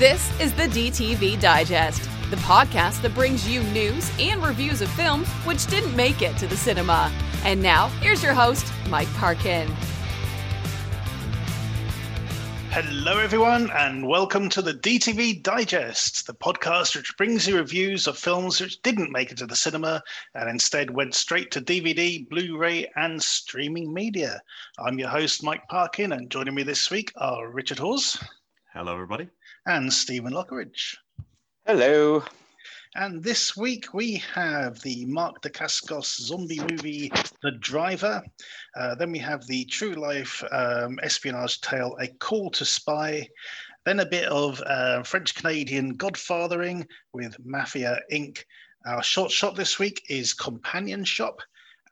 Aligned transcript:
This 0.00 0.40
is 0.40 0.54
the 0.54 0.62
DTV 0.62 1.38
Digest, 1.38 2.04
the 2.30 2.36
podcast 2.36 3.02
that 3.02 3.14
brings 3.14 3.46
you 3.46 3.62
news 3.64 4.10
and 4.18 4.42
reviews 4.42 4.80
of 4.80 4.88
films 4.92 5.28
which 5.44 5.66
didn't 5.66 5.94
make 5.94 6.22
it 6.22 6.38
to 6.38 6.46
the 6.46 6.56
cinema. 6.56 7.12
And 7.44 7.62
now, 7.62 7.88
here's 8.00 8.22
your 8.22 8.32
host, 8.32 8.72
Mike 8.88 9.12
Parkin. 9.16 9.68
Hello, 12.70 13.18
everyone, 13.18 13.70
and 13.72 14.08
welcome 14.08 14.48
to 14.48 14.62
the 14.62 14.72
DTV 14.72 15.42
Digest, 15.42 16.26
the 16.26 16.32
podcast 16.32 16.96
which 16.96 17.14
brings 17.18 17.46
you 17.46 17.58
reviews 17.58 18.06
of 18.06 18.16
films 18.16 18.58
which 18.58 18.80
didn't 18.80 19.12
make 19.12 19.30
it 19.30 19.36
to 19.36 19.46
the 19.46 19.54
cinema 19.54 20.02
and 20.34 20.48
instead 20.48 20.88
went 20.88 21.14
straight 21.14 21.50
to 21.50 21.60
DVD, 21.60 22.26
Blu 22.26 22.56
ray, 22.56 22.90
and 22.96 23.22
streaming 23.22 23.92
media. 23.92 24.40
I'm 24.78 24.98
your 24.98 25.10
host, 25.10 25.44
Mike 25.44 25.68
Parkin, 25.68 26.12
and 26.12 26.30
joining 26.30 26.54
me 26.54 26.62
this 26.62 26.90
week 26.90 27.12
are 27.16 27.50
Richard 27.50 27.80
Hawes. 27.80 28.18
Hello, 28.72 28.94
everybody 28.94 29.28
and 29.66 29.92
Stephen 29.92 30.32
Lockeridge. 30.32 30.96
Hello. 31.66 32.22
And 32.96 33.22
this 33.22 33.56
week 33.56 33.94
we 33.94 34.16
have 34.34 34.80
the 34.80 35.04
Mark 35.06 35.42
Dacascos 35.42 36.20
zombie 36.20 36.58
movie, 36.58 37.12
The 37.42 37.52
Driver. 37.52 38.22
Uh, 38.76 38.94
then 38.96 39.12
we 39.12 39.18
have 39.18 39.46
the 39.46 39.64
true 39.66 39.92
life 39.92 40.42
um, 40.50 40.98
espionage 41.02 41.60
tale, 41.60 41.96
A 42.00 42.08
Call 42.08 42.50
to 42.50 42.64
Spy. 42.64 43.28
Then 43.84 44.00
a 44.00 44.06
bit 44.06 44.24
of 44.24 44.60
uh, 44.66 45.04
French 45.04 45.36
Canadian 45.36 45.96
godfathering 45.96 46.86
with 47.12 47.36
Mafia 47.44 48.00
Inc. 48.12 48.42
Our 48.86 49.02
short 49.02 49.30
shot 49.30 49.54
this 49.54 49.78
week 49.78 50.02
is 50.08 50.34
Companion 50.34 51.04
Shop. 51.04 51.40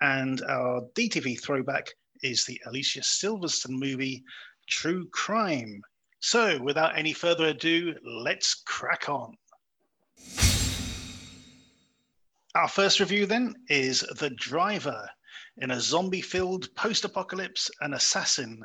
And 0.01 0.43
our 0.43 0.83
DTV 0.95 1.41
throwback 1.41 1.91
is 2.23 2.45
the 2.45 2.61
Alicia 2.67 3.01
Silverstone 3.01 3.79
movie, 3.79 4.25
True 4.69 5.07
Crime. 5.13 5.83
So, 6.21 6.61
without 6.61 6.99
any 6.99 7.13
further 7.13 7.47
ado, 7.47 7.95
let's 8.03 8.55
crack 8.55 9.09
on. 9.09 9.37
Our 12.55 12.69
first 12.69 12.99
review 12.99 13.27
then 13.27 13.55
is 13.69 14.01
The 14.01 14.31
Driver. 14.31 15.09
In 15.59 15.71
a 15.71 15.81
zombie 15.81 16.21
filled 16.21 16.75
post 16.75 17.05
apocalypse, 17.05 17.71
an 17.81 17.95
assassin 17.95 18.65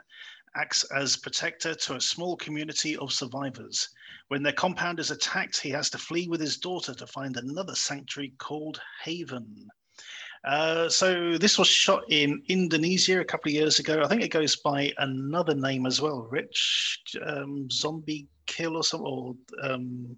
acts 0.55 0.83
as 0.85 1.17
protector 1.17 1.75
to 1.75 1.95
a 1.95 2.01
small 2.01 2.37
community 2.37 2.97
of 2.97 3.13
survivors. 3.13 3.89
When 4.29 4.43
their 4.43 4.53
compound 4.53 4.99
is 4.99 5.11
attacked, 5.11 5.59
he 5.59 5.69
has 5.71 5.89
to 5.91 5.97
flee 5.97 6.27
with 6.27 6.39
his 6.39 6.57
daughter 6.57 6.93
to 6.95 7.07
find 7.07 7.37
another 7.37 7.75
sanctuary 7.75 8.33
called 8.37 8.81
Haven. 9.03 9.69
Uh, 10.45 10.89
so 10.89 11.37
this 11.37 11.57
was 11.57 11.67
shot 11.67 12.03
in 12.09 12.41
Indonesia 12.49 13.21
a 13.21 13.25
couple 13.25 13.49
of 13.49 13.53
years 13.53 13.79
ago. 13.79 14.01
I 14.03 14.07
think 14.07 14.21
it 14.21 14.29
goes 14.29 14.57
by 14.57 14.91
another 14.97 15.55
name 15.55 15.85
as 15.85 16.01
well, 16.01 16.27
Rich 16.29 17.15
um, 17.25 17.69
Zombie 17.71 18.27
Kill 18.45 18.75
or 18.75 18.83
something, 18.83 19.07
or 19.07 19.35
um, 19.61 20.17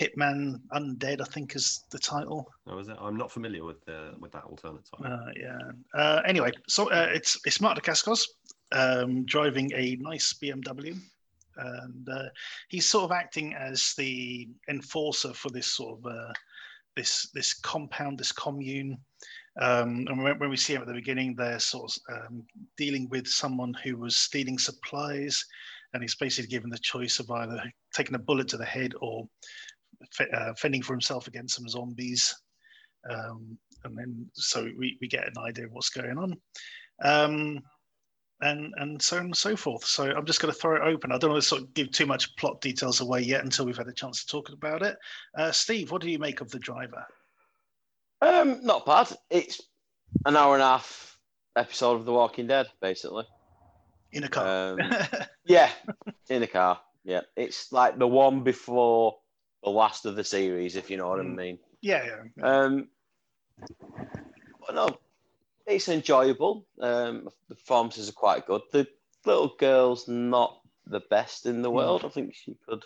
Hitman 0.00 0.60
Undead. 0.72 1.20
I 1.20 1.24
think 1.24 1.54
is 1.54 1.84
the 1.90 1.98
title. 1.98 2.50
Oh, 2.66 2.78
is 2.78 2.88
it? 2.88 2.96
I'm 2.98 3.18
not 3.18 3.30
familiar 3.30 3.64
with 3.64 3.84
the 3.84 4.14
with 4.18 4.32
that 4.32 4.44
alternate 4.44 4.88
title. 4.90 5.12
Uh, 5.12 5.30
yeah. 5.38 5.58
Uh, 5.94 6.22
anyway, 6.26 6.50
so 6.66 6.90
uh, 6.90 7.10
it's 7.12 7.38
it's 7.44 7.60
Mark 7.60 7.78
Dacascos 7.78 8.24
um, 8.72 9.24
driving 9.24 9.70
a 9.74 9.96
nice 10.00 10.34
BMW. 10.42 10.98
And 11.56 12.08
uh, 12.08 12.28
he's 12.68 12.88
sort 12.88 13.04
of 13.04 13.12
acting 13.12 13.54
as 13.54 13.94
the 13.98 14.48
enforcer 14.70 15.34
for 15.34 15.50
this 15.50 15.66
sort 15.66 15.98
of 15.98 16.06
uh, 16.06 16.32
this 16.96 17.28
this 17.34 17.52
compound, 17.54 18.18
this 18.18 18.32
commune. 18.32 18.98
Um, 19.60 20.06
and 20.08 20.22
when, 20.22 20.50
we 20.50 20.56
see 20.56 20.74
him 20.74 20.82
at 20.82 20.88
the 20.88 20.94
beginning, 20.94 21.34
they're 21.34 21.58
sort 21.58 21.92
of 22.08 22.16
um, 22.16 22.42
dealing 22.78 23.08
with 23.10 23.26
someone 23.26 23.74
who 23.84 23.96
was 23.96 24.16
stealing 24.16 24.58
supplies, 24.58 25.44
and 25.92 26.02
he's 26.02 26.14
basically 26.14 26.48
given 26.48 26.70
the 26.70 26.78
choice 26.78 27.18
of 27.18 27.30
either 27.30 27.62
taking 27.94 28.14
a 28.14 28.18
bullet 28.18 28.48
to 28.48 28.56
the 28.56 28.64
head 28.64 28.92
or 29.00 29.28
uh, 30.32 30.54
fending 30.54 30.82
for 30.82 30.94
himself 30.94 31.26
against 31.26 31.56
some 31.56 31.68
zombies. 31.68 32.34
Um, 33.10 33.58
and 33.84 33.98
then 33.98 34.26
so 34.32 34.68
we, 34.78 34.96
we 35.00 35.08
get 35.08 35.26
an 35.26 35.38
idea 35.38 35.66
of 35.66 35.72
what's 35.72 35.90
going 35.90 36.16
on. 36.18 36.36
Um, 37.02 37.60
and 38.40 38.74
and 38.78 39.00
so 39.00 39.18
on 39.18 39.26
and 39.26 39.36
so 39.36 39.56
forth. 39.56 39.84
So 39.84 40.10
I'm 40.10 40.26
just 40.26 40.40
going 40.40 40.52
to 40.52 40.58
throw 40.58 40.76
it 40.76 40.82
open. 40.82 41.12
I 41.12 41.18
don't 41.18 41.30
want 41.30 41.42
to 41.42 41.48
sort 41.48 41.62
of 41.62 41.74
give 41.74 41.92
too 41.92 42.06
much 42.06 42.34
plot 42.36 42.60
details 42.60 43.00
away 43.00 43.20
yet 43.20 43.44
until 43.44 43.64
we've 43.64 43.76
had 43.76 43.88
a 43.88 43.92
chance 43.92 44.24
to 44.24 44.30
talk 44.30 44.50
about 44.50 44.82
it. 44.82 44.96
Uh, 45.36 45.52
Steve, 45.52 45.90
what 45.90 46.02
do 46.02 46.10
you 46.10 46.18
make 46.18 46.40
of 46.40 46.50
the 46.50 46.58
driver? 46.58 47.04
Um, 48.22 48.64
not 48.64 48.86
bad. 48.86 49.08
It's 49.30 49.60
an 50.24 50.36
hour 50.36 50.54
and 50.54 50.62
a 50.62 50.66
half 50.66 51.18
episode 51.56 51.96
of 51.96 52.04
The 52.04 52.12
Walking 52.12 52.46
Dead, 52.46 52.68
basically. 52.80 53.24
In 54.12 54.22
a 54.22 54.28
car. 54.28 54.80
Um, 54.80 54.92
yeah, 55.44 55.70
in 56.28 56.44
a 56.44 56.46
car. 56.46 56.78
Yeah, 57.02 57.22
it's 57.36 57.72
like 57.72 57.98
the 57.98 58.06
one 58.06 58.44
before 58.44 59.18
the 59.64 59.70
last 59.70 60.06
of 60.06 60.14
the 60.14 60.22
series, 60.22 60.76
if 60.76 60.88
you 60.88 60.98
know 60.98 61.08
what 61.08 61.18
mm. 61.18 61.32
I 61.32 61.34
mean. 61.34 61.58
Yeah, 61.80 62.04
yeah. 62.04 62.22
yeah. 62.36 62.56
Um, 62.58 62.88
no, 64.72 64.88
it's 65.66 65.88
enjoyable. 65.88 66.64
Um, 66.80 67.28
the 67.48 67.56
performances 67.56 68.08
are 68.08 68.12
quite 68.12 68.46
good. 68.46 68.62
The 68.70 68.86
little 69.26 69.52
girl's 69.58 70.06
not 70.06 70.60
the 70.86 71.00
best 71.10 71.46
in 71.46 71.60
the 71.60 71.70
mm. 71.70 71.74
world. 71.74 72.04
I 72.04 72.08
think 72.08 72.36
she 72.36 72.56
could. 72.68 72.84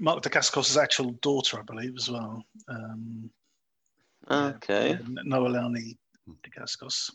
Mark 0.00 0.22
Dacascos' 0.22 0.76
actual 0.82 1.12
daughter, 1.22 1.60
I 1.60 1.62
believe, 1.62 1.94
as 1.96 2.10
well. 2.10 2.44
Um, 2.68 3.30
Okay. 4.30 4.90
Yeah, 4.90 5.22
Noelani 5.26 5.96
Dacascos. 6.44 7.10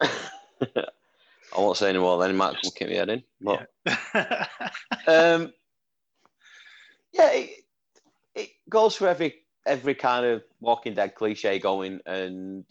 I 0.00 1.60
won't 1.60 1.76
say 1.76 1.90
any 1.90 1.98
more 1.98 2.18
then. 2.18 2.36
Max 2.36 2.60
will 2.62 2.72
keep 2.72 2.88
me 2.88 2.96
heading. 2.96 3.22
But, 3.40 3.68
yeah. 3.86 4.46
um, 5.06 5.52
yeah, 7.12 7.30
it, 7.32 7.50
it 8.34 8.48
goes 8.68 8.96
for 8.96 9.06
every 9.06 9.34
every 9.66 9.94
kind 9.94 10.26
of 10.26 10.42
Walking 10.60 10.94
Dead 10.94 11.14
cliche 11.14 11.58
going, 11.58 12.00
and 12.06 12.64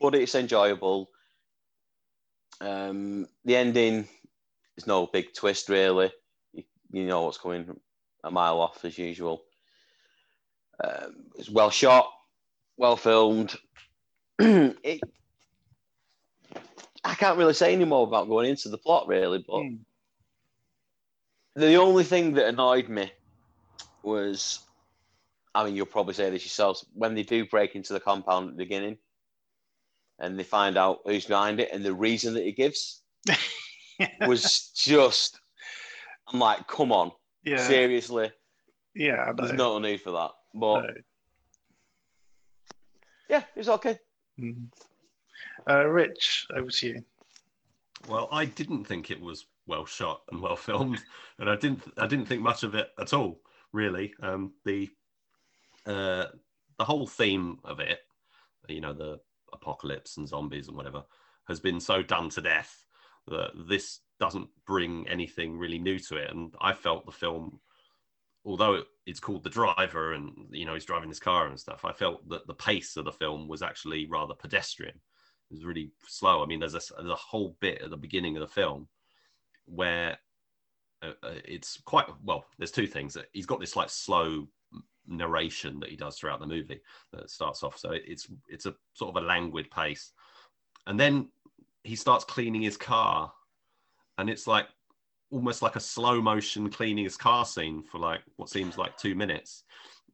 but 0.00 0.14
it's 0.14 0.34
enjoyable. 0.34 1.08
Um, 2.60 3.26
the 3.44 3.56
ending 3.56 4.06
is 4.76 4.86
no 4.86 5.06
big 5.06 5.32
twist 5.32 5.68
really. 5.68 6.12
You, 6.52 6.64
you 6.92 7.06
know 7.06 7.22
what's 7.22 7.38
coming 7.38 7.80
a 8.22 8.30
mile 8.30 8.60
off 8.60 8.84
as 8.84 8.98
usual. 8.98 9.42
Um, 10.84 11.24
it's 11.36 11.50
well 11.50 11.70
shot 11.70 12.10
well 12.78 12.96
filmed. 12.96 13.56
it, 14.38 15.00
I 17.04 17.14
can't 17.14 17.36
really 17.36 17.52
say 17.52 17.74
any 17.74 17.84
more 17.84 18.06
about 18.06 18.28
going 18.28 18.48
into 18.48 18.68
the 18.68 18.78
plot, 18.78 19.06
really. 19.08 19.44
But 19.46 19.56
mm. 19.56 19.78
the 21.56 21.74
only 21.74 22.04
thing 22.04 22.34
that 22.34 22.46
annoyed 22.46 22.88
me 22.88 23.12
was, 24.02 24.60
I 25.54 25.64
mean, 25.64 25.76
you'll 25.76 25.86
probably 25.86 26.14
say 26.14 26.30
this 26.30 26.44
yourselves, 26.44 26.86
when 26.94 27.14
they 27.14 27.24
do 27.24 27.44
break 27.44 27.74
into 27.74 27.92
the 27.92 28.00
compound 28.00 28.48
at 28.48 28.56
the 28.56 28.64
beginning, 28.64 28.96
and 30.18 30.38
they 30.38 30.44
find 30.44 30.76
out 30.76 31.00
who's 31.04 31.26
behind 31.26 31.60
it, 31.60 31.70
and 31.72 31.84
the 31.84 31.94
reason 31.94 32.34
that 32.34 32.44
he 32.44 32.52
gives 32.52 33.02
was 34.26 34.70
just, 34.74 35.40
I'm 36.32 36.40
like, 36.40 36.66
come 36.66 36.92
on, 36.92 37.12
yeah. 37.44 37.58
seriously. 37.58 38.30
Yeah, 38.94 39.32
there's 39.36 39.52
no 39.52 39.78
need 39.78 40.00
for 40.00 40.10
that. 40.12 40.30
But 40.54 40.80
no 40.82 40.92
yeah, 43.28 43.42
it 43.54 43.58
was 43.58 43.68
okay. 43.68 43.98
Mm-hmm. 44.40 44.64
Uh, 45.70 45.84
Rich, 45.84 46.46
over 46.54 46.70
to 46.70 46.86
you. 46.86 47.04
Well, 48.08 48.28
I 48.30 48.44
didn't 48.44 48.84
think 48.84 49.10
it 49.10 49.20
was 49.20 49.46
well 49.66 49.84
shot 49.84 50.22
and 50.30 50.40
well 50.40 50.56
filmed, 50.56 51.02
and 51.38 51.50
I 51.50 51.56
didn't 51.56 51.82
I 51.98 52.06
didn't 52.06 52.26
think 52.26 52.42
much 52.42 52.62
of 52.62 52.74
it 52.74 52.90
at 52.98 53.12
all. 53.12 53.40
Really, 53.72 54.14
um, 54.22 54.52
the 54.64 54.88
uh, 55.86 56.26
the 56.78 56.84
whole 56.84 57.06
theme 57.06 57.58
of 57.64 57.80
it, 57.80 58.00
you 58.68 58.80
know, 58.80 58.92
the 58.92 59.18
apocalypse 59.52 60.16
and 60.16 60.28
zombies 60.28 60.68
and 60.68 60.76
whatever, 60.76 61.02
has 61.48 61.60
been 61.60 61.80
so 61.80 62.02
done 62.02 62.28
to 62.30 62.40
death 62.40 62.84
that 63.26 63.50
this 63.68 64.00
doesn't 64.20 64.48
bring 64.66 65.06
anything 65.08 65.58
really 65.58 65.78
new 65.78 65.98
to 65.98 66.16
it. 66.16 66.30
And 66.30 66.54
I 66.60 66.72
felt 66.72 67.06
the 67.06 67.12
film 67.12 67.60
although 68.44 68.82
it's 69.06 69.20
called 69.20 69.44
the 69.44 69.50
driver 69.50 70.12
and 70.12 70.32
you 70.50 70.64
know 70.64 70.74
he's 70.74 70.84
driving 70.84 71.08
his 71.08 71.20
car 71.20 71.46
and 71.46 71.58
stuff 71.58 71.84
i 71.84 71.92
felt 71.92 72.26
that 72.28 72.46
the 72.46 72.54
pace 72.54 72.96
of 72.96 73.04
the 73.04 73.12
film 73.12 73.48
was 73.48 73.62
actually 73.62 74.06
rather 74.06 74.34
pedestrian. 74.34 74.94
It 75.50 75.54
was 75.54 75.64
really 75.64 75.90
slow. 76.06 76.42
I 76.42 76.46
mean 76.46 76.60
there's 76.60 76.74
a, 76.74 76.80
there's 76.98 77.10
a 77.10 77.16
whole 77.16 77.56
bit 77.60 77.80
at 77.82 77.90
the 77.90 77.96
beginning 77.96 78.36
of 78.36 78.42
the 78.42 78.48
film 78.48 78.88
where 79.64 80.18
uh, 81.02 81.12
uh, 81.22 81.34
it's 81.44 81.80
quite 81.84 82.06
well 82.22 82.44
there's 82.58 82.70
two 82.70 82.86
things. 82.86 83.16
He's 83.32 83.46
got 83.46 83.60
this 83.60 83.76
like 83.76 83.90
slow 83.90 84.46
narration 85.06 85.80
that 85.80 85.88
he 85.88 85.96
does 85.96 86.18
throughout 86.18 86.40
the 86.40 86.46
movie 86.46 86.80
that 87.12 87.30
starts 87.30 87.62
off. 87.62 87.78
So 87.78 87.92
it's 87.92 88.28
it's 88.48 88.66
a 88.66 88.74
sort 88.92 89.16
of 89.16 89.22
a 89.22 89.26
languid 89.26 89.70
pace. 89.70 90.12
And 90.86 90.98
then 90.98 91.30
he 91.82 91.96
starts 91.96 92.24
cleaning 92.24 92.62
his 92.62 92.76
car 92.76 93.32
and 94.18 94.28
it's 94.28 94.46
like 94.46 94.66
almost 95.30 95.62
like 95.62 95.76
a 95.76 95.80
slow 95.80 96.20
motion 96.20 96.70
cleaning 96.70 97.04
his 97.04 97.16
car 97.16 97.44
scene 97.44 97.82
for 97.82 97.98
like 97.98 98.20
what 98.36 98.48
seems 98.48 98.78
like 98.78 98.96
two 98.96 99.14
minutes. 99.14 99.64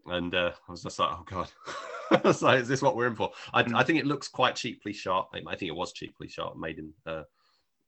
And 0.07 0.35
uh, 0.35 0.53
I 0.69 0.71
was 0.71 0.83
just 0.83 0.99
like, 0.99 1.11
oh 1.13 1.25
god, 1.25 2.35
so 2.35 2.49
is 2.51 2.69
this 2.69 2.83
what 2.83 2.97
we're 2.97 3.07
in 3.07 3.15
for? 3.15 3.31
I, 3.55 3.65
I, 3.75 3.85
think 3.85 3.99
it 3.99 4.07
looks 4.07 4.29
quite 4.29 4.55
cheaply 4.55 4.93
shot. 4.93 5.29
I 5.35 5.57
think 5.57 5.71
it 5.71 5.77
was 5.77 5.93
cheaply 5.93 6.29
shot, 6.29 6.59
made 6.59 6.79
in 6.79 6.93
uh, 7.07 7.23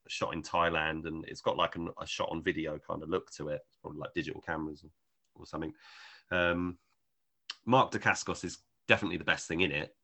shot 0.08 0.32
in 0.32 0.42
Thailand, 0.42 1.06
and 1.06 1.24
it's 1.26 1.42
got 1.42 1.58
like 1.58 1.76
an, 1.76 1.90
a 2.00 2.06
shot 2.06 2.30
on 2.30 2.42
video 2.42 2.78
kind 2.78 3.02
of 3.02 3.10
look 3.10 3.30
to 3.32 3.48
it. 3.48 3.60
Probably 3.82 4.00
like 4.00 4.14
digital 4.14 4.40
cameras. 4.40 4.84
or 5.34 5.46
something. 5.46 5.74
Um, 6.30 6.78
Mark 7.66 7.92
Dacascos 7.92 8.44
is 8.44 8.58
definitely 8.88 9.18
the 9.18 9.24
best 9.24 9.48
thing 9.48 9.60
in 9.60 9.72
it. 9.72 9.94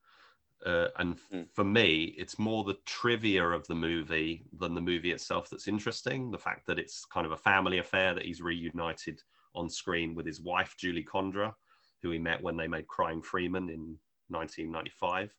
Uh, 0.65 0.89
and 0.99 1.17
mm. 1.33 1.47
for 1.53 1.65
me, 1.65 2.15
it's 2.17 2.39
more 2.39 2.65
the 2.65 2.79
trivia 2.87 3.45
of 3.45 3.67
the 3.67 3.75
movie 3.75 4.45
than 4.59 4.75
the 4.75 4.81
movie 4.81 5.13
itself 5.13 5.51
that's 5.51 5.69
interesting. 5.69 6.31
The 6.31 6.39
fact 6.39 6.67
that 6.67 6.79
it's 6.79 7.05
kind 7.05 7.27
of 7.27 7.33
a 7.33 7.37
family 7.37 7.79
affair 7.79 8.15
that 8.15 8.25
he's 8.25 8.41
reunited 8.41 9.21
on 9.55 9.69
screen 9.69 10.15
with 10.15 10.27
his 10.27 10.41
wife, 10.41 10.75
Julie 10.79 11.05
Condra, 11.05 11.53
who 12.01 12.11
he 12.11 12.19
met 12.19 12.43
when 12.43 12.57
they 12.57 12.69
made 12.69 12.87
Crying 12.87 13.23
Freeman 13.23 13.69
in 13.69 13.99
1995. 14.29 15.35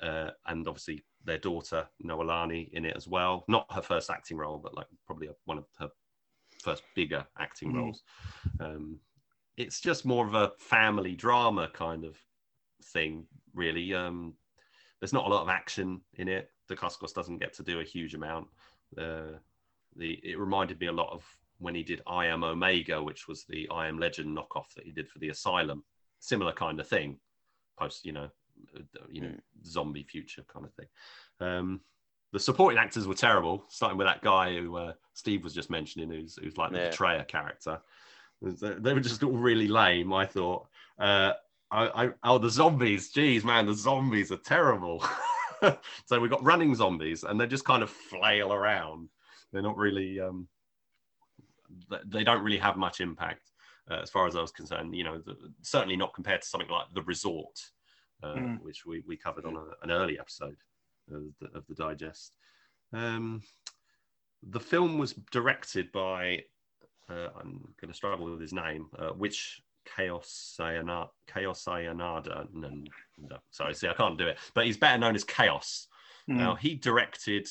Uh, 0.00 0.30
and 0.46 0.66
obviously 0.68 1.02
their 1.24 1.38
daughter, 1.38 1.86
Noelani, 2.04 2.72
in 2.72 2.84
it 2.84 2.96
as 2.96 3.08
well. 3.08 3.44
Not 3.48 3.66
her 3.72 3.82
first 3.82 4.10
acting 4.10 4.36
role, 4.36 4.58
but 4.58 4.74
like 4.74 4.86
probably 5.06 5.28
one 5.44 5.58
of 5.58 5.66
her 5.78 5.88
first 6.62 6.82
bigger 6.94 7.26
acting 7.38 7.72
mm. 7.72 7.76
roles. 7.76 8.02
Um, 8.60 8.98
it's 9.56 9.80
just 9.80 10.06
more 10.06 10.26
of 10.26 10.34
a 10.34 10.52
family 10.58 11.14
drama 11.16 11.68
kind 11.72 12.04
of 12.04 12.16
thing, 12.82 13.26
really. 13.54 13.94
Um, 13.94 14.34
there's 15.00 15.12
not 15.12 15.26
a 15.26 15.28
lot 15.28 15.42
of 15.42 15.48
action 15.48 16.00
in 16.14 16.28
it. 16.28 16.50
The 16.68 16.76
Dacascos 16.76 17.14
doesn't 17.14 17.38
get 17.38 17.54
to 17.54 17.62
do 17.62 17.80
a 17.80 17.84
huge 17.84 18.14
amount. 18.14 18.48
Uh, 18.96 19.38
the 19.96 20.20
it 20.22 20.38
reminded 20.38 20.80
me 20.80 20.86
a 20.86 20.92
lot 20.92 21.12
of 21.12 21.24
when 21.58 21.74
he 21.74 21.82
did 21.82 22.02
I 22.06 22.26
Am 22.26 22.44
Omega, 22.44 23.02
which 23.02 23.28
was 23.28 23.44
the 23.44 23.68
I 23.70 23.88
Am 23.88 23.98
Legend 23.98 24.36
knockoff 24.36 24.74
that 24.74 24.84
he 24.84 24.92
did 24.92 25.08
for 25.08 25.18
the 25.18 25.30
Asylum. 25.30 25.84
Similar 26.20 26.52
kind 26.52 26.80
of 26.80 26.88
thing, 26.88 27.18
post 27.78 28.04
you 28.04 28.12
know, 28.12 28.28
uh, 28.76 29.00
you 29.10 29.20
know, 29.20 29.28
mm. 29.28 29.40
zombie 29.64 30.02
future 30.02 30.44
kind 30.52 30.66
of 30.66 30.74
thing. 30.74 30.86
Um, 31.40 31.80
the 32.32 32.40
supporting 32.40 32.78
actors 32.78 33.06
were 33.06 33.14
terrible, 33.14 33.64
starting 33.68 33.96
with 33.96 34.06
that 34.06 34.22
guy 34.22 34.54
who 34.56 34.76
uh, 34.76 34.92
Steve 35.14 35.44
was 35.44 35.54
just 35.54 35.70
mentioning, 35.70 36.10
who's 36.10 36.36
who's 36.42 36.58
like 36.58 36.72
the 36.72 36.78
yeah. 36.78 36.90
betrayer 36.90 37.24
character. 37.24 37.80
They 38.40 38.94
were 38.94 39.00
just 39.00 39.22
all 39.22 39.32
really 39.32 39.68
lame. 39.68 40.12
I 40.12 40.26
thought. 40.26 40.66
Uh, 40.98 41.32
I, 41.70 42.04
I, 42.04 42.10
oh, 42.24 42.38
the 42.38 42.50
zombies! 42.50 43.10
Geez, 43.10 43.44
man, 43.44 43.66
the 43.66 43.74
zombies 43.74 44.32
are 44.32 44.38
terrible. 44.38 45.04
so 46.06 46.20
we've 46.20 46.30
got 46.30 46.44
running 46.44 46.74
zombies, 46.74 47.24
and 47.24 47.40
they 47.40 47.46
just 47.46 47.64
kind 47.64 47.82
of 47.82 47.90
flail 47.90 48.52
around. 48.52 49.08
They're 49.52 49.62
not 49.62 49.76
really. 49.76 50.20
Um, 50.20 50.48
they 52.06 52.24
don't 52.24 52.42
really 52.42 52.58
have 52.58 52.76
much 52.76 53.00
impact, 53.00 53.50
uh, 53.90 54.00
as 54.02 54.10
far 54.10 54.26
as 54.26 54.34
I 54.34 54.40
was 54.40 54.50
concerned. 54.50 54.94
You 54.94 55.04
know, 55.04 55.18
the, 55.18 55.36
certainly 55.62 55.96
not 55.96 56.14
compared 56.14 56.42
to 56.42 56.48
something 56.48 56.70
like 56.70 56.86
the 56.94 57.02
resort, 57.02 57.60
uh, 58.22 58.34
mm. 58.34 58.62
which 58.62 58.86
we, 58.86 59.02
we 59.06 59.16
covered 59.16 59.44
on 59.44 59.56
a, 59.56 59.64
an 59.82 59.90
early 59.90 60.18
episode 60.18 60.56
of 61.12 61.24
the, 61.40 61.58
of 61.58 61.66
the 61.66 61.74
digest. 61.74 62.32
Um, 62.92 63.42
the 64.42 64.60
film 64.60 64.98
was 64.98 65.12
directed 65.30 65.92
by 65.92 66.44
uh, 67.10 67.28
I'm 67.38 67.60
going 67.80 67.88
to 67.88 67.94
struggle 67.94 68.30
with 68.30 68.40
his 68.40 68.52
name, 68.52 68.86
uh, 68.98 69.10
which 69.10 69.62
Chaos 69.96 70.54
Sayonara, 70.56 71.08
Chaos 71.32 71.62
Sayonara. 71.62 72.46
No, 72.52 72.70
no, 73.18 73.36
sorry, 73.50 73.74
see, 73.74 73.88
I 73.88 73.94
can't 73.94 74.18
do 74.18 74.26
it. 74.26 74.38
But 74.54 74.66
he's 74.66 74.76
better 74.76 74.98
known 74.98 75.14
as 75.14 75.24
Kaos. 75.24 75.88
Mm. 76.28 76.36
Now 76.36 76.54
he 76.54 76.74
directed 76.74 77.48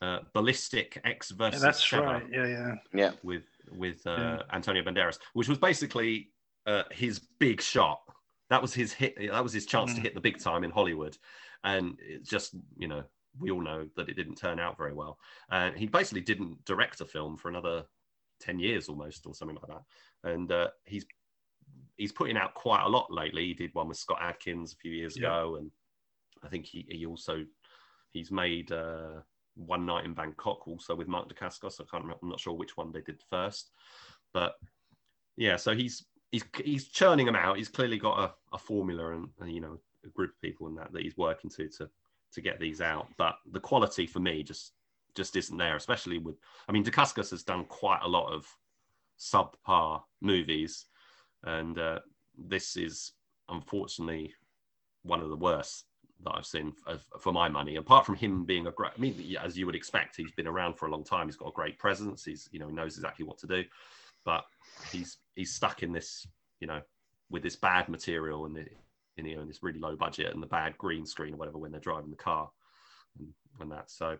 uh, 0.00 0.20
Ballistic 0.32 1.00
Ecks 1.04 1.30
versus. 1.30 1.60
Yeah, 1.60 1.66
that's 1.66 1.92
right. 1.92 2.22
Yeah, 2.30 2.46
yeah, 2.46 2.74
yeah. 2.92 3.12
With 3.22 3.44
with 3.76 4.06
uh, 4.06 4.16
yeah. 4.18 4.42
Antonio 4.52 4.82
Banderas, 4.82 5.18
which 5.34 5.48
was 5.48 5.58
basically 5.58 6.30
uh, 6.66 6.84
his 6.90 7.20
big 7.38 7.60
shot. 7.60 8.00
That 8.50 8.62
was 8.62 8.74
his 8.74 8.92
hit. 8.92 9.16
That 9.18 9.42
was 9.42 9.52
his 9.52 9.66
chance 9.66 9.90
mm. 9.90 9.94
to 9.94 10.00
hmm. 10.00 10.04
hit 10.04 10.14
the 10.14 10.20
big 10.20 10.38
time 10.38 10.64
in 10.64 10.70
Hollywood, 10.70 11.16
and 11.64 11.98
it 12.00 12.24
just 12.24 12.54
you 12.76 12.88
know 12.88 13.04
we 13.40 13.50
all 13.50 13.62
know 13.62 13.88
that 13.96 14.08
it 14.08 14.14
didn't 14.14 14.36
turn 14.36 14.60
out 14.60 14.78
very 14.78 14.92
well. 14.92 15.18
And 15.50 15.76
he 15.76 15.86
basically 15.86 16.20
didn't 16.20 16.64
direct 16.64 17.00
a 17.00 17.04
film 17.04 17.36
for 17.36 17.48
another 17.48 17.84
10 18.40 18.58
years 18.58 18.88
almost 18.88 19.26
or 19.26 19.34
something 19.34 19.56
like 19.56 19.68
that 19.68 19.82
and 20.24 20.50
uh, 20.50 20.68
he's 20.84 21.06
he's 21.96 22.12
putting 22.12 22.36
out 22.36 22.54
quite 22.54 22.84
a 22.84 22.88
lot 22.88 23.10
lately 23.10 23.46
he 23.46 23.54
did 23.54 23.74
one 23.74 23.88
with 23.88 23.96
scott 23.96 24.18
adkins 24.20 24.72
a 24.72 24.76
few 24.76 24.92
years 24.92 25.16
yeah. 25.16 25.28
ago 25.28 25.56
and 25.56 25.70
i 26.44 26.48
think 26.48 26.64
he, 26.64 26.86
he 26.88 27.06
also 27.06 27.44
he's 28.12 28.30
made 28.30 28.70
uh, 28.72 29.20
one 29.56 29.86
night 29.86 30.04
in 30.04 30.14
bangkok 30.14 30.66
also 30.66 30.94
with 30.94 31.08
mark 31.08 31.28
dacascos 31.28 31.80
i 31.80 31.84
can't 31.90 32.02
remember 32.02 32.18
i'm 32.22 32.28
not 32.28 32.40
sure 32.40 32.54
which 32.54 32.76
one 32.76 32.90
they 32.92 33.00
did 33.00 33.22
first 33.30 33.70
but 34.32 34.54
yeah 35.36 35.56
so 35.56 35.74
he's 35.74 36.04
he's 36.32 36.44
he's 36.64 36.88
churning 36.88 37.26
them 37.26 37.36
out 37.36 37.56
he's 37.56 37.68
clearly 37.68 37.98
got 37.98 38.18
a, 38.18 38.54
a 38.54 38.58
formula 38.58 39.12
and, 39.12 39.28
and 39.40 39.52
you 39.52 39.60
know 39.60 39.78
a 40.04 40.08
group 40.08 40.30
of 40.30 40.40
people 40.40 40.66
in 40.66 40.74
that 40.74 40.92
that 40.92 41.02
he's 41.02 41.16
working 41.16 41.50
to 41.50 41.68
to 41.68 41.88
to 42.32 42.40
get 42.40 42.58
these 42.58 42.80
out 42.80 43.06
but 43.16 43.36
the 43.52 43.60
quality 43.60 44.06
for 44.06 44.18
me 44.18 44.42
just 44.42 44.72
just 45.14 45.36
isn't 45.36 45.56
there, 45.56 45.76
especially 45.76 46.18
with. 46.18 46.36
I 46.68 46.72
mean, 46.72 46.84
Dacascos 46.84 47.30
has 47.30 47.42
done 47.42 47.64
quite 47.66 48.00
a 48.02 48.08
lot 48.08 48.32
of 48.32 48.46
subpar 49.18 50.02
movies, 50.20 50.86
and 51.44 51.78
uh, 51.78 52.00
this 52.36 52.76
is 52.76 53.12
unfortunately 53.48 54.32
one 55.02 55.20
of 55.20 55.28
the 55.28 55.36
worst 55.36 55.84
that 56.24 56.32
I've 56.34 56.46
seen 56.46 56.72
for 57.20 57.32
my 57.32 57.48
money. 57.48 57.76
Apart 57.76 58.06
from 58.06 58.14
him 58.16 58.44
being 58.44 58.66
a 58.66 58.70
great, 58.70 58.92
I 58.96 59.00
mean, 59.00 59.36
as 59.42 59.58
you 59.58 59.66
would 59.66 59.74
expect, 59.74 60.16
he's 60.16 60.32
been 60.32 60.46
around 60.46 60.74
for 60.74 60.86
a 60.86 60.90
long 60.90 61.04
time. 61.04 61.26
He's 61.26 61.36
got 61.36 61.48
a 61.48 61.52
great 61.52 61.78
presence. 61.78 62.24
He's 62.24 62.48
you 62.52 62.58
know 62.58 62.68
he 62.68 62.74
knows 62.74 62.96
exactly 62.96 63.24
what 63.24 63.38
to 63.38 63.46
do, 63.46 63.64
but 64.24 64.44
he's 64.90 65.18
he's 65.34 65.52
stuck 65.52 65.82
in 65.82 65.92
this 65.92 66.26
you 66.60 66.66
know 66.66 66.80
with 67.30 67.42
this 67.42 67.56
bad 67.56 67.88
material 67.88 68.46
and 68.46 68.56
the, 68.56 68.66
in, 69.16 69.26
you 69.26 69.36
know, 69.36 69.44
this 69.44 69.62
really 69.62 69.78
low 69.78 69.96
budget 69.96 70.32
and 70.32 70.42
the 70.42 70.46
bad 70.46 70.76
green 70.78 71.06
screen 71.06 71.34
or 71.34 71.36
whatever 71.36 71.58
when 71.58 71.70
they're 71.70 71.80
driving 71.80 72.10
the 72.10 72.16
car 72.16 72.50
and, 73.18 73.28
and 73.60 73.70
that. 73.72 73.90
So 73.90 74.18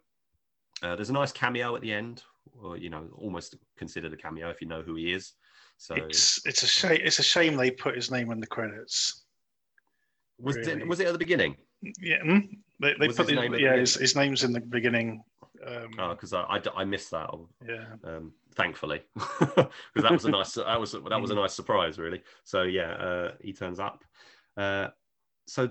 uh, 0.82 0.96
there's 0.96 1.10
a 1.10 1.14
nice 1.14 1.32
cameo 1.32 1.74
at 1.74 1.82
the 1.82 1.92
end, 1.92 2.22
or 2.62 2.76
you 2.76 2.90
know, 2.90 3.08
almost 3.16 3.56
considered 3.76 4.12
a 4.12 4.16
cameo 4.16 4.50
if 4.50 4.60
you 4.60 4.68
know 4.68 4.82
who 4.82 4.94
he 4.94 5.12
is. 5.12 5.32
So 5.76 5.94
it's 5.94 6.44
it's 6.46 6.62
a 6.62 6.66
shame. 6.66 7.00
It's 7.02 7.18
a 7.18 7.22
shame 7.22 7.56
they 7.56 7.70
put 7.70 7.94
his 7.94 8.10
name 8.10 8.30
in 8.30 8.40
the 8.40 8.46
credits. 8.46 9.24
Was 10.38 10.56
really. 10.56 10.82
it, 10.82 10.88
was 10.88 11.00
it 11.00 11.06
at 11.06 11.12
the 11.12 11.18
beginning? 11.18 11.56
Yeah, 12.00 12.18
mm, 12.24 12.48
they, 12.80 12.94
they 12.98 13.08
put 13.08 13.28
his, 13.28 13.38
name 13.38 13.54
yeah 13.54 13.76
his, 13.76 13.94
his, 13.94 14.16
name's 14.16 14.44
in 14.44 14.52
the 14.52 14.60
beginning. 14.60 15.22
Um, 15.64 15.90
oh, 15.98 16.08
because 16.10 16.32
I, 16.32 16.42
I, 16.42 16.60
I, 16.76 16.84
missed 16.84 17.10
that. 17.10 17.30
Yeah. 17.66 17.84
Um, 18.02 18.32
thankfully, 18.54 19.02
because 19.14 19.68
that 19.96 20.10
was 20.10 20.24
a 20.24 20.30
nice 20.30 20.54
that 20.54 20.80
was 20.80 20.92
that 20.92 21.20
was 21.20 21.30
a 21.30 21.34
nice 21.34 21.52
surprise, 21.52 21.98
really. 21.98 22.22
So 22.44 22.62
yeah, 22.62 22.92
uh, 22.92 23.32
he 23.40 23.52
turns 23.52 23.78
up. 23.78 24.02
Uh, 24.56 24.88
so 25.46 25.70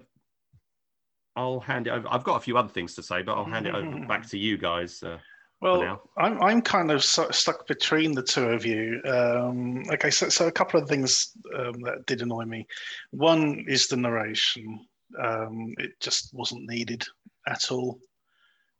I'll 1.35 1.59
hand 1.59 1.87
it 1.87 1.91
over. 1.91 2.07
I've 2.09 2.23
got 2.23 2.37
a 2.37 2.41
few 2.41 2.57
other 2.57 2.69
things 2.69 2.95
to 2.95 3.03
say, 3.03 3.21
but 3.21 3.35
I'll 3.35 3.45
hand 3.45 3.67
it 3.67 3.73
over 3.73 4.05
back 4.05 4.27
to 4.29 4.37
you 4.37 4.57
guys. 4.57 5.01
Uh, 5.01 5.17
well, 5.63 6.01
I'm 6.17 6.41
I'm 6.43 6.61
kind 6.61 6.91
of 6.91 7.03
stuck 7.03 7.65
between 7.67 8.11
the 8.13 8.21
two 8.21 8.49
of 8.49 8.65
you. 8.65 9.01
Um, 9.05 9.83
okay, 9.91 10.11
so 10.11 10.27
so 10.27 10.47
a 10.47 10.51
couple 10.51 10.79
of 10.81 10.89
things 10.89 11.31
um, 11.57 11.79
that 11.83 12.05
did 12.05 12.21
annoy 12.21 12.43
me. 12.43 12.67
One 13.11 13.63
is 13.67 13.87
the 13.87 13.95
narration. 13.95 14.85
Um, 15.17 15.73
it 15.77 15.91
just 16.01 16.33
wasn't 16.33 16.69
needed 16.69 17.05
at 17.47 17.71
all. 17.71 17.99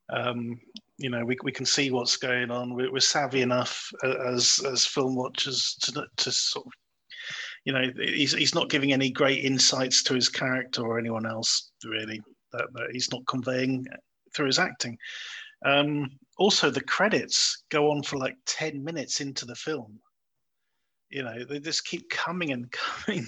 Um, 0.10 0.60
you 0.98 1.10
know, 1.10 1.24
we, 1.24 1.38
we 1.44 1.52
can 1.52 1.66
see 1.66 1.90
what's 1.90 2.18
going 2.18 2.52
on. 2.52 2.75
We're, 2.75 2.92
we're 2.92 3.00
savvy 3.00 3.42
enough 3.42 3.90
as 4.04 4.60
as 4.70 4.86
film 4.86 5.16
watchers 5.16 5.78
to 5.84 6.06
to 6.18 6.32
sort 6.32 6.66
of, 6.66 6.74
you 7.63 7.72
know, 7.72 7.92
he's 7.96 8.34
he's 8.34 8.56
not 8.56 8.70
giving 8.70 8.92
any 8.92 9.10
great 9.10 9.46
insights 9.46 10.04
to 10.04 10.16
his 10.16 10.28
character 10.28 10.82
or 10.82 11.00
anyone 11.00 11.25
else 11.25 11.72
really 11.86 12.22
that, 12.52 12.68
that 12.74 12.90
he's 12.92 13.10
not 13.12 13.25
conveying 13.25 13.88
through 14.36 14.48
his 14.48 14.60
acting. 14.60 14.98
Um, 15.66 16.10
also, 16.38 16.70
the 16.70 16.82
credits 16.82 17.63
go 17.70 17.92
on 17.92 18.04
for 18.04 18.18
like 18.18 18.38
10 18.46 18.84
minutes 18.84 19.22
into 19.22 19.46
the 19.46 19.56
film. 19.56 20.00
You 21.10 21.24
know, 21.24 21.44
they 21.44 21.60
just 21.60 21.86
keep 21.86 22.10
coming 22.10 22.52
and 22.52 22.72
coming. 22.72 23.28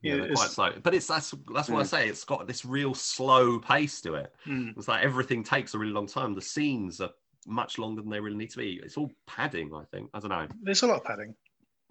Yeah, 0.00 0.16
know, 0.16 0.34
quite 0.34 0.50
slow. 0.50 0.72
But 0.82 0.94
it's 0.94 1.06
that's 1.06 1.34
that's 1.52 1.68
what 1.68 1.80
I 1.80 1.84
say. 1.84 2.08
It's 2.08 2.24
got 2.24 2.46
this 2.46 2.64
real 2.64 2.94
slow 2.94 3.58
pace 3.58 4.00
to 4.02 4.14
it. 4.14 4.32
Mm. 4.46 4.76
It's 4.76 4.88
like 4.88 5.04
everything 5.04 5.42
takes 5.42 5.74
a 5.74 5.78
really 5.78 5.92
long 5.92 6.06
time. 6.06 6.34
The 6.34 6.40
scenes 6.40 7.00
are 7.00 7.10
much 7.46 7.78
longer 7.78 8.00
than 8.00 8.10
they 8.10 8.20
really 8.20 8.36
need 8.36 8.50
to 8.50 8.58
be. 8.58 8.80
It's 8.82 8.96
all 8.96 9.10
padding, 9.26 9.74
I 9.74 9.84
think. 9.90 10.10
I 10.14 10.20
don't 10.20 10.30
know. 10.30 10.46
There's 10.62 10.82
a 10.82 10.86
lot 10.86 10.98
of 10.98 11.04
padding. 11.04 11.34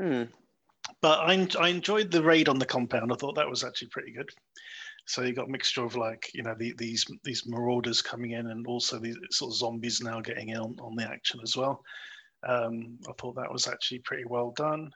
Mm. 0.02 0.30
But 1.02 1.20
I, 1.20 1.48
I 1.60 1.70
enjoyed 1.70 2.12
the 2.12 2.24
raid 2.24 2.48
on 2.48 2.60
the 2.60 2.66
compound. 2.66 3.12
I 3.12 3.16
thought 3.16 3.36
that 3.36 3.50
was 3.50 3.64
actually 3.64 3.90
pretty 3.90 4.12
good. 4.12 4.30
So 5.08 5.22
you 5.24 5.34
got 5.34 5.48
a 5.48 5.52
mixture 5.52 5.84
of 5.84 5.96
like 5.96 6.30
you 6.34 6.44
know 6.44 6.56
the, 6.58 6.74
these 6.78 7.06
these 7.24 7.48
marauders 7.48 8.02
coming 8.02 8.32
in 8.32 8.48
and 8.48 8.68
also 8.68 9.00
these 9.00 9.18
sort 9.32 9.52
of 9.52 9.58
zombies 9.58 10.02
now 10.02 10.20
getting 10.20 10.50
in 10.50 10.58
on, 10.58 10.76
on 10.82 10.96
the 10.96 11.10
action 11.10 11.40
as 11.42 11.56
well. 11.56 11.82
Um, 12.48 13.00
I 13.10 13.14
thought 13.14 13.36
that 13.36 13.52
was 13.52 13.68
actually 13.68 14.00
pretty 14.00 14.26
well 14.26 14.54
done. 14.56 14.92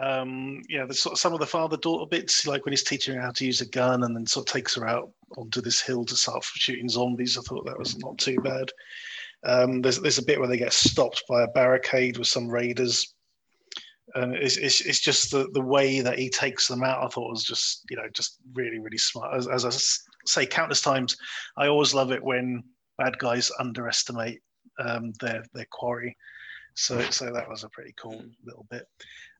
Um, 0.00 0.62
yeah, 0.68 0.84
there's 0.84 1.02
sort 1.02 1.14
of 1.14 1.18
some 1.18 1.32
of 1.32 1.40
the 1.40 1.46
father-daughter 1.46 2.06
bits, 2.08 2.46
like 2.46 2.64
when 2.64 2.72
he's 2.72 2.84
teaching 2.84 3.16
her 3.16 3.20
how 3.20 3.32
to 3.32 3.44
use 3.44 3.60
a 3.60 3.68
gun 3.68 4.04
and 4.04 4.14
then 4.14 4.24
sort 4.24 4.48
of 4.48 4.52
takes 4.52 4.76
her 4.76 4.86
out 4.86 5.10
onto 5.36 5.60
this 5.60 5.80
hill 5.80 6.04
to 6.04 6.14
start 6.14 6.44
shooting 6.44 6.88
zombies. 6.88 7.36
I 7.36 7.42
thought 7.42 7.66
that 7.66 7.78
was 7.78 7.98
not 7.98 8.16
too 8.18 8.36
bad. 8.36 8.70
Um, 9.42 9.80
there's 9.80 10.00
there's 10.00 10.18
a 10.18 10.24
bit 10.24 10.38
where 10.38 10.48
they 10.48 10.58
get 10.58 10.72
stopped 10.72 11.24
by 11.28 11.42
a 11.42 11.48
barricade 11.48 12.18
with 12.18 12.28
some 12.28 12.48
raiders 12.48 13.14
and 14.14 14.34
it's, 14.34 14.56
it's, 14.56 14.80
it's 14.80 15.00
just 15.00 15.30
the, 15.30 15.48
the 15.52 15.60
way 15.60 16.00
that 16.00 16.18
he 16.18 16.28
takes 16.28 16.68
them 16.68 16.82
out. 16.82 17.04
I 17.04 17.08
thought 17.08 17.30
was 17.30 17.44
just 17.44 17.84
you 17.90 17.96
know 17.96 18.08
just 18.12 18.38
really 18.54 18.78
really 18.78 18.98
smart. 18.98 19.36
As, 19.36 19.48
as 19.48 19.64
I 19.64 19.70
say 20.26 20.46
countless 20.46 20.82
times, 20.82 21.16
I 21.56 21.68
always 21.68 21.94
love 21.94 22.12
it 22.12 22.22
when 22.22 22.62
bad 22.98 23.18
guys 23.18 23.50
underestimate 23.58 24.40
um, 24.78 25.12
their 25.20 25.44
their 25.54 25.66
quarry. 25.70 26.16
So 26.74 27.00
so 27.10 27.32
that 27.32 27.48
was 27.48 27.64
a 27.64 27.68
pretty 27.68 27.94
cool 28.00 28.22
little 28.44 28.66
bit. 28.70 28.86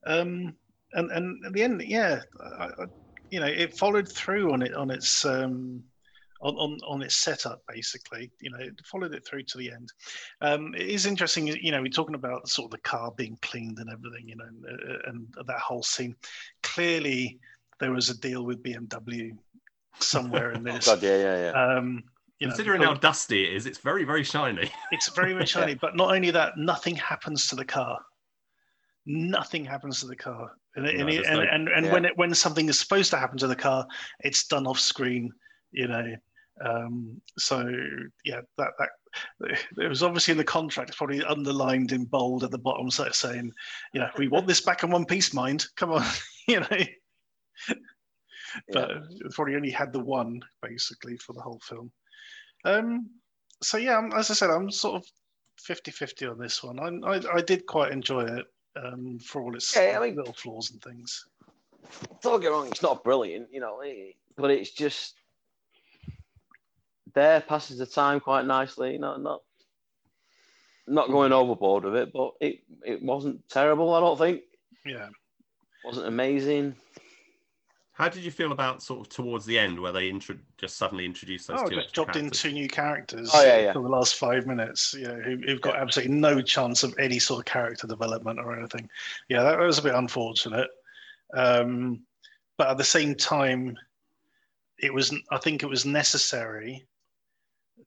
Um, 0.06 0.54
and 0.92 1.10
and 1.10 1.44
at 1.46 1.52
the 1.52 1.62
end, 1.62 1.82
yeah, 1.82 2.20
I, 2.58 2.64
I, 2.64 2.84
you 3.30 3.40
know, 3.40 3.46
it 3.46 3.76
followed 3.76 4.10
through 4.10 4.52
on 4.52 4.62
it 4.62 4.74
on 4.74 4.90
its 4.90 5.24
um, 5.24 5.82
on, 6.42 6.54
on, 6.56 6.78
on 6.86 7.02
its 7.02 7.16
setup, 7.16 7.62
basically. 7.68 8.30
You 8.40 8.50
know, 8.50 8.58
it 8.60 8.80
followed 8.84 9.14
it 9.14 9.26
through 9.26 9.42
to 9.44 9.58
the 9.58 9.70
end. 9.70 9.92
Um, 10.40 10.74
it 10.74 10.88
is 10.88 11.06
interesting, 11.06 11.46
you 11.46 11.70
know, 11.72 11.82
we're 11.82 11.88
talking 11.88 12.14
about 12.14 12.48
sort 12.48 12.66
of 12.66 12.70
the 12.72 12.88
car 12.88 13.12
being 13.16 13.38
cleaned 13.42 13.78
and 13.78 13.90
everything, 13.90 14.28
you 14.28 14.36
know, 14.36 14.44
and, 14.46 14.64
uh, 14.64 14.98
and 15.10 15.26
that 15.46 15.58
whole 15.58 15.82
scene. 15.82 16.16
Clearly, 16.62 17.38
there 17.78 17.92
was 17.92 18.08
a 18.10 18.18
deal 18.18 18.44
with 18.44 18.62
BMW 18.62 19.36
somewhere 19.98 20.52
in 20.52 20.62
this. 20.64 20.86
God, 20.86 21.02
yeah, 21.02 21.16
yeah, 21.16 21.52
yeah. 21.52 21.76
Um, 21.76 22.04
you 22.38 22.46
know, 22.46 22.54
Considering 22.54 22.82
how 22.82 22.94
dusty 22.94 23.44
it 23.44 23.54
is, 23.54 23.66
it's 23.66 23.78
very, 23.78 24.04
very 24.04 24.24
shiny. 24.24 24.70
it's 24.92 25.08
very, 25.10 25.34
very 25.34 25.46
shiny. 25.46 25.74
But 25.74 25.94
not 25.94 26.14
only 26.14 26.30
that, 26.30 26.56
nothing 26.56 26.96
happens 26.96 27.48
to 27.48 27.56
the 27.56 27.66
car. 27.66 27.98
Nothing 29.04 29.64
happens 29.64 30.00
to 30.00 30.06
the 30.06 30.16
car, 30.16 30.50
and 30.76 30.84
No, 30.84 30.90
and, 30.90 31.08
there's 31.08 31.26
and, 31.26 31.36
no- 31.36 31.46
and, 31.50 31.68
and 31.68 31.86
yeah. 31.86 31.92
when 31.92 32.04
it, 32.04 32.16
when 32.16 32.34
something 32.34 32.68
is 32.68 32.78
supposed 32.78 33.10
to 33.10 33.18
happen 33.18 33.38
to 33.38 33.46
the 33.46 33.56
car, 33.56 33.86
it's 34.20 34.46
done 34.46 34.66
off 34.66 34.78
screen. 34.78 35.30
You 35.72 35.88
know, 35.88 36.14
um, 36.64 37.20
so 37.38 37.66
yeah, 38.24 38.40
that 38.58 38.70
that 38.78 38.88
it 39.78 39.88
was 39.88 40.02
obviously 40.02 40.32
in 40.32 40.38
the 40.38 40.44
contract, 40.44 40.90
It's 40.90 40.98
probably 40.98 41.24
underlined 41.24 41.92
in 41.92 42.04
bold 42.04 42.44
at 42.44 42.50
the 42.50 42.58
bottom, 42.58 42.90
so 42.90 43.08
saying, 43.10 43.50
you 43.92 44.00
know, 44.00 44.08
we 44.18 44.28
want 44.28 44.46
this 44.46 44.60
back 44.60 44.82
in 44.82 44.90
one 44.90 45.04
piece, 45.04 45.32
mind. 45.34 45.66
Come 45.76 45.92
on, 45.92 46.04
you 46.48 46.60
know. 46.60 46.66
But 48.72 48.90
it's 49.20 49.36
probably 49.36 49.54
only 49.56 49.70
had 49.70 49.92
the 49.92 50.00
one 50.00 50.40
basically 50.62 51.16
for 51.18 51.32
the 51.32 51.40
whole 51.40 51.60
film. 51.62 51.90
Um, 52.64 53.08
so 53.62 53.76
yeah, 53.78 53.92
I'm- 53.94 54.12
as 54.12 54.30
I 54.30 54.34
said, 54.34 54.50
I'm 54.50 54.70
sort 54.70 54.96
of 55.02 55.06
50-50 55.68 56.30
on 56.30 56.38
this 56.38 56.62
one. 56.62 56.78
I, 57.04 57.10
I, 57.16 57.36
I 57.36 57.40
did 57.42 57.66
quite 57.66 57.92
enjoy 57.92 58.22
it 58.22 58.46
um, 58.76 59.18
for 59.20 59.42
all 59.42 59.54
its 59.54 59.74
Yeah, 59.76 59.98
I 60.00 60.06
mean- 60.06 60.16
little 60.16 60.32
flaws 60.32 60.70
and 60.72 60.82
things. 60.82 61.26
don't 62.22 62.40
get 62.40 62.48
wrong, 62.50 62.66
it's 62.68 62.82
not 62.82 63.04
brilliant, 63.04 63.48
you 63.52 63.60
know, 63.60 63.80
eh, 63.80 64.12
but 64.36 64.50
it's 64.50 64.70
just 64.72 65.19
there 67.14 67.40
passes 67.40 67.78
the 67.78 67.86
time 67.86 68.20
quite 68.20 68.46
nicely. 68.46 68.98
Not 68.98 69.22
not 69.22 69.42
not 70.86 71.08
going 71.08 71.32
overboard 71.32 71.84
with 71.84 71.96
it, 71.96 72.12
but 72.12 72.32
it 72.40 72.60
it 72.84 73.02
wasn't 73.02 73.48
terrible. 73.48 73.94
I 73.94 74.00
don't 74.00 74.18
think 74.18 74.42
Yeah. 74.84 75.08
wasn't 75.84 76.06
amazing. 76.06 76.74
How 77.92 78.08
did 78.08 78.24
you 78.24 78.30
feel 78.30 78.52
about 78.52 78.82
sort 78.82 79.00
of 79.00 79.08
towards 79.10 79.44
the 79.44 79.58
end 79.58 79.78
where 79.78 79.92
they 79.92 80.08
intro- 80.08 80.38
just 80.56 80.78
suddenly 80.78 81.04
introduced 81.04 81.48
those 81.48 81.60
Oh, 81.60 81.68
two 81.68 81.74
just 81.74 81.88
extra 81.88 82.04
dropped 82.04 82.16
in 82.16 82.30
two 82.30 82.50
new 82.50 82.66
characters 82.66 83.30
Oh, 83.34 83.42
yeah, 83.42 83.58
yeah. 83.58 83.72
for 83.74 83.82
the 83.82 83.90
last 83.90 84.14
five 84.14 84.46
minutes, 84.46 84.94
you 84.94 85.06
know, 85.06 85.20
who, 85.20 85.36
who've 85.36 85.60
got 85.60 85.76
absolutely 85.76 86.14
no 86.14 86.40
chance 86.40 86.82
of 86.82 86.94
any 86.98 87.18
sort 87.18 87.40
of 87.40 87.44
character 87.44 87.86
development 87.86 88.38
or 88.38 88.58
anything. 88.58 88.88
Yeah, 89.28 89.42
that 89.42 89.58
was 89.58 89.76
a 89.78 89.82
bit 89.82 89.94
unfortunate. 89.94 90.70
Um, 91.34 92.00
but 92.56 92.68
at 92.68 92.78
the 92.78 92.84
same 92.84 93.14
time, 93.14 93.76
it 94.78 94.94
was, 94.94 95.14
I 95.30 95.36
think 95.36 95.62
it 95.62 95.68
was 95.68 95.84
necessary 95.84 96.86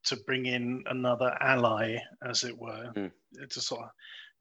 to 0.05 0.15
bring 0.25 0.45
in 0.45 0.83
another 0.88 1.35
ally, 1.41 1.97
as 2.25 2.43
it 2.43 2.57
were, 2.57 2.91
Mm. 2.95 3.12
to 3.50 3.62
sort 3.62 3.83
of, 3.83 3.89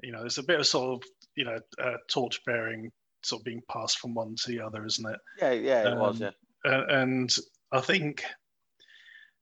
you 0.03 0.13
know, 0.13 0.21
there's 0.21 0.39
a 0.39 0.43
bit 0.43 0.61
of 0.61 0.67
sort 0.67 1.03
of, 1.03 1.09
you 1.35 1.45
know, 1.45 1.59
uh, 1.81 1.97
torch 2.09 2.45
bearing 2.45 2.91
sort 3.23 3.41
of 3.41 3.45
being 3.45 3.63
passed 3.71 3.99
from 3.99 4.15
one 4.15 4.35
to 4.37 4.51
the 4.51 4.61
other, 4.61 4.85
isn't 4.85 5.09
it? 5.09 5.21
Yeah, 5.39 5.53
yeah, 5.53 5.93
it 5.93 5.97
was. 5.97 6.21
Um, 6.21 6.33
Yeah, 6.65 6.71
uh, 6.71 6.85
and 6.89 7.35
I 7.73 7.81
think 7.81 8.25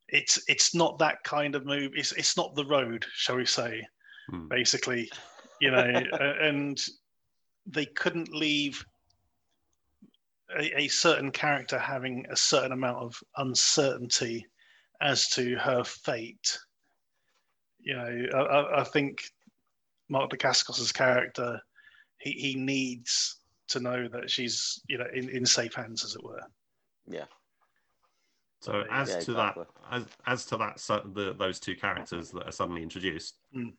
it's 0.09 0.43
it's 0.49 0.75
not 0.75 0.99
that 0.99 1.23
kind 1.25 1.55
of 1.55 1.65
move. 1.65 1.93
It's 1.95 2.13
it's 2.13 2.37
not 2.37 2.55
the 2.55 2.67
road, 2.67 3.07
shall 3.15 3.37
we 3.37 3.47
say? 3.47 3.87
Hmm. 4.29 4.49
Basically, 4.49 5.11
you 5.61 5.71
know, 5.71 5.79
uh, 6.13 6.35
and 6.41 6.79
they 7.67 7.87
couldn't 7.87 8.33
leave 8.33 8.85
a, 10.59 10.83
a 10.83 10.89
certain 10.89 11.31
character 11.31 11.79
having 11.79 12.27
a 12.31 12.37
certain 12.37 12.73
amount 12.73 12.99
of 12.99 13.15
uncertainty 13.37 14.47
as 15.01 15.29
to 15.31 15.57
her 15.57 15.85
fate. 15.85 16.59
You 17.81 17.97
know, 17.97 18.27
I, 18.35 18.39
I, 18.39 18.81
I 18.81 18.85
think 18.85 19.23
Mark 20.09 20.31
Dacascos's 20.31 20.93
character, 20.93 21.61
he, 22.19 22.33
he 22.33 22.55
needs 22.55 23.37
to 23.69 23.81
know 23.81 24.09
that 24.09 24.31
she's, 24.31 24.83
you 24.89 24.99
know, 24.99 25.07
in, 25.15 25.29
in 25.31 25.47
safe 25.47 25.75
hands, 25.75 26.05
as 26.05 26.15
it 26.15 26.25
were. 26.25 26.43
yeah. 27.09 27.25
So 28.61 28.85
as 28.91 29.09
Yeah, 29.09 29.15
to 29.15 29.31
exactly. 29.33 29.65
that, 29.65 29.95
as 29.97 30.07
as 30.27 30.45
to 30.47 30.57
that, 30.59 30.81
so 30.81 31.01
the, 31.15 31.33
those 31.33 31.59
two 31.59 31.75
characters 31.75 32.31
that 32.33 32.47
are 32.47 32.53
suddenly 32.53 32.83
introduced, 32.83 33.39
Mm. 33.57 33.73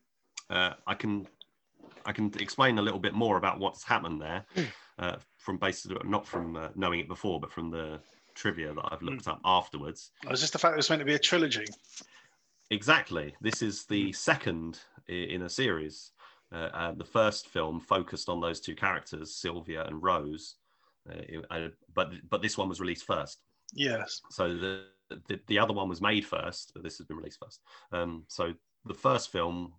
uh, 0.50 0.74
I 0.86 0.94
can 0.94 1.26
I 2.04 2.12
can 2.12 2.32
explain 2.40 2.78
a 2.78 2.82
little 2.82 2.98
bit 2.98 3.14
more 3.14 3.36
about 3.36 3.60
what's 3.60 3.84
happened 3.84 4.20
there, 4.20 4.44
Hmm. 4.56 4.64
uh, 4.98 5.16
from 5.36 5.58
basically 5.58 5.96
not 6.04 6.26
from 6.26 6.56
uh, 6.56 6.70
knowing 6.74 6.98
it 6.98 7.06
before, 7.06 7.38
but 7.38 7.52
from 7.52 7.70
the 7.70 8.00
trivia 8.34 8.72
that 8.74 8.88
I've 8.92 9.00
Hmm. 9.00 9.06
looked 9.06 9.28
up 9.28 9.40
afterwards. 9.44 10.10
It 10.24 10.30
was 10.30 10.40
just 10.40 10.52
the 10.52 10.58
fact 10.58 10.74
it 10.74 10.76
was 10.76 10.90
meant 10.90 11.00
to 11.00 11.06
be 11.06 11.14
a 11.14 11.18
trilogy. 11.18 11.66
Exactly. 12.70 13.34
This 13.40 13.62
is 13.62 13.84
the 13.86 14.12
second 14.12 14.80
in 15.08 15.42
a 15.42 15.48
series. 15.48 16.12
Uh, 16.52 16.68
uh, 16.72 16.92
the 16.92 17.04
first 17.04 17.48
film 17.48 17.80
focused 17.80 18.28
on 18.28 18.40
those 18.40 18.60
two 18.60 18.74
characters, 18.74 19.34
Sylvia 19.34 19.84
and 19.84 20.02
Rose, 20.02 20.56
uh, 21.08 21.14
it- 21.16 21.46
uh, 21.50 21.68
but 21.94 22.12
but 22.28 22.42
this 22.42 22.56
one 22.58 22.68
was 22.68 22.80
released 22.80 23.04
first. 23.04 23.40
Yes. 23.74 24.20
So 24.30 24.54
the, 24.56 24.86
the 25.28 25.40
the 25.46 25.58
other 25.58 25.72
one 25.72 25.88
was 25.88 26.00
made 26.00 26.26
first, 26.26 26.72
but 26.74 26.82
this 26.82 26.98
has 26.98 27.06
been 27.06 27.16
released 27.16 27.38
first. 27.42 27.60
Um, 27.90 28.24
so 28.28 28.54
the 28.84 28.94
first 28.94 29.30
film, 29.32 29.74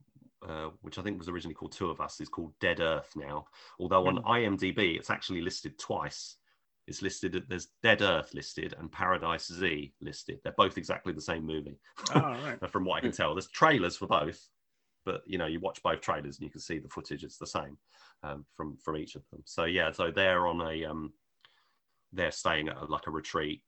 uh, 0.48 0.70
which 0.82 0.98
I 0.98 1.04
think 1.04 1.20
was 1.20 1.30
originally 1.30 1.54
called 1.56 1.72
Two 1.74 1.90
of 1.90 2.02
Us, 2.02 2.20
is 2.20 2.30
called 2.30 2.54
Dead 2.60 2.80
Earth 2.80 3.12
now. 3.16 3.46
Although 3.80 4.08
on 4.08 4.24
IMDb 4.24 4.98
it's 4.98 5.10
actually 5.12 5.42
listed 5.42 5.78
twice. 5.80 6.38
It's 6.88 7.02
listed. 7.02 7.36
At 7.36 7.48
there's 7.50 7.68
Dead 7.82 8.02
Earth 8.02 8.34
listed 8.34 8.76
and 8.78 8.92
Paradise 8.92 9.52
Z 9.52 9.94
listed. 10.02 10.40
They're 10.44 10.54
both 10.58 10.78
exactly 10.78 11.14
the 11.14 11.22
same 11.22 11.46
movie. 11.46 11.80
Oh, 12.14 12.20
right. 12.22 12.60
from 12.72 12.86
what 12.86 12.98
I 12.98 13.02
can 13.02 13.12
tell. 13.12 13.34
There's 13.34 13.48
trailers 13.48 13.96
for 13.96 14.08
both, 14.08 14.40
but 15.06 15.22
you 15.26 15.38
know, 15.38 15.46
you 15.46 15.60
watch 15.60 15.82
both 15.82 16.02
trailers 16.02 16.38
and 16.38 16.44
you 16.46 16.52
can 16.52 16.60
see 16.62 16.80
the 16.80 16.90
footage 16.90 17.24
is 17.24 17.38
the 17.38 17.48
same 17.48 17.78
um, 18.24 18.46
from 18.56 18.78
from 18.78 18.98
each 18.98 19.16
of 19.16 19.24
them. 19.32 19.42
So 19.46 19.64
yeah, 19.66 19.92
so 19.92 20.12
they're 20.12 20.46
on 20.48 20.62
a 20.62 20.84
um, 20.86 21.14
they're 22.12 22.32
staying 22.32 22.68
at 22.68 22.78
a, 22.78 22.86
like 22.86 23.08
a 23.08 23.12
retreat 23.12 23.62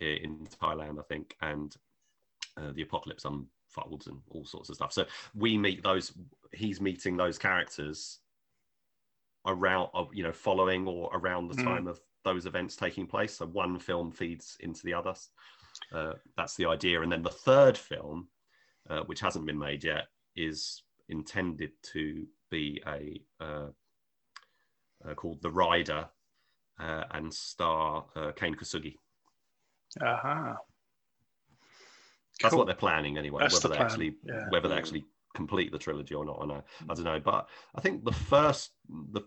in 0.00 0.46
Thailand, 0.62 0.98
I 1.00 1.02
think, 1.08 1.34
and 1.40 1.74
uh, 2.56 2.72
the 2.72 2.82
apocalypse 2.82 3.24
unfolds 3.24 4.06
and 4.06 4.18
all 4.30 4.44
sorts 4.44 4.68
of 4.68 4.76
stuff. 4.76 4.92
So 4.92 5.04
we 5.34 5.58
meet 5.58 5.82
those. 5.82 6.12
He's 6.52 6.80
meeting 6.80 7.16
those 7.16 7.38
characters 7.38 8.20
around 9.46 9.88
you 10.12 10.22
know 10.22 10.32
following 10.32 10.86
or 10.86 11.10
around 11.14 11.48
the 11.48 11.54
Mm. 11.56 11.64
time 11.64 11.86
of 11.86 12.00
those 12.26 12.44
events 12.44 12.76
taking 12.76 13.06
place. 13.06 13.36
So 13.36 13.46
one 13.46 13.78
film 13.78 14.10
feeds 14.10 14.56
into 14.60 14.82
the 14.84 14.92
other. 14.92 15.14
Uh, 15.94 16.14
that's 16.36 16.56
the 16.56 16.66
idea. 16.66 17.00
And 17.00 17.10
then 17.10 17.22
the 17.22 17.30
third 17.30 17.78
film, 17.78 18.28
uh, 18.90 19.00
which 19.06 19.20
hasn't 19.20 19.46
been 19.46 19.58
made 19.58 19.84
yet, 19.84 20.08
is 20.34 20.82
intended 21.08 21.70
to 21.94 22.26
be 22.50 22.82
a 22.86 23.22
uh, 23.42 23.68
uh, 25.08 25.14
called 25.14 25.40
The 25.40 25.50
Rider 25.50 26.08
uh, 26.80 27.04
and 27.12 27.32
star 27.32 28.04
uh, 28.16 28.32
Kane 28.32 28.54
Kosugi. 28.54 28.96
Aha. 30.02 30.56
That's 32.40 32.50
Cool. 32.50 32.58
what 32.58 32.66
they're 32.66 32.74
planning 32.74 33.16
anyway. 33.16 33.40
That's 33.40 33.54
whether 33.54 33.68
the 33.68 33.74
they 33.74 33.76
plan, 33.76 33.86
actually 33.86 34.16
yeah. 34.24 34.44
whether 34.50 34.68
they 34.68 34.74
actually 34.74 35.04
complete 35.34 35.72
the 35.72 35.78
trilogy 35.78 36.14
or 36.14 36.24
not, 36.24 36.38
I 36.42 36.46
know. 36.46 36.62
I 36.88 36.94
don't 36.94 37.04
know. 37.04 37.20
But 37.20 37.48
I 37.74 37.80
think 37.80 38.04
the 38.04 38.12
first 38.12 38.72
the 39.12 39.22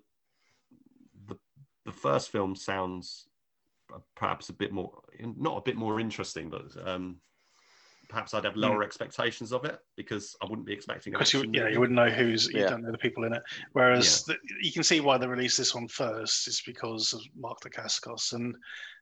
the 1.89 1.97
first 1.97 2.29
film 2.29 2.55
sounds 2.55 3.27
perhaps 4.15 4.49
a 4.49 4.53
bit 4.53 4.71
more 4.71 4.91
not 5.19 5.57
a 5.57 5.61
bit 5.61 5.75
more 5.75 5.99
interesting, 5.99 6.47
but 6.49 6.65
um, 6.87 7.15
perhaps 8.07 8.35
I'd 8.35 8.45
have 8.45 8.55
lower 8.55 8.83
expectations 8.83 9.51
of 9.51 9.65
it 9.65 9.79
because 9.95 10.35
I 10.41 10.45
wouldn't 10.45 10.67
be 10.67 10.73
expecting. 10.73 11.13
Because 11.13 11.33
you, 11.33 11.43
yeah, 11.51 11.67
you 11.67 11.79
wouldn't 11.79 11.95
know 11.97 12.09
who's 12.09 12.47
you 12.47 12.59
Yeah. 12.61 12.69
don't 12.69 12.83
know 12.83 12.91
the 12.91 12.97
people 12.99 13.23
in 13.23 13.33
it. 13.33 13.41
Whereas 13.73 14.23
the, 14.25 14.35
you 14.61 14.71
can 14.71 14.83
see 14.83 14.99
why 14.99 15.17
they 15.17 15.25
released 15.25 15.57
this 15.57 15.73
one 15.73 15.87
first 15.87 16.47
is 16.47 16.61
because 16.63 17.13
of 17.13 17.21
Mark 17.35 17.59
Dacascos 17.61 18.33
and 18.33 18.55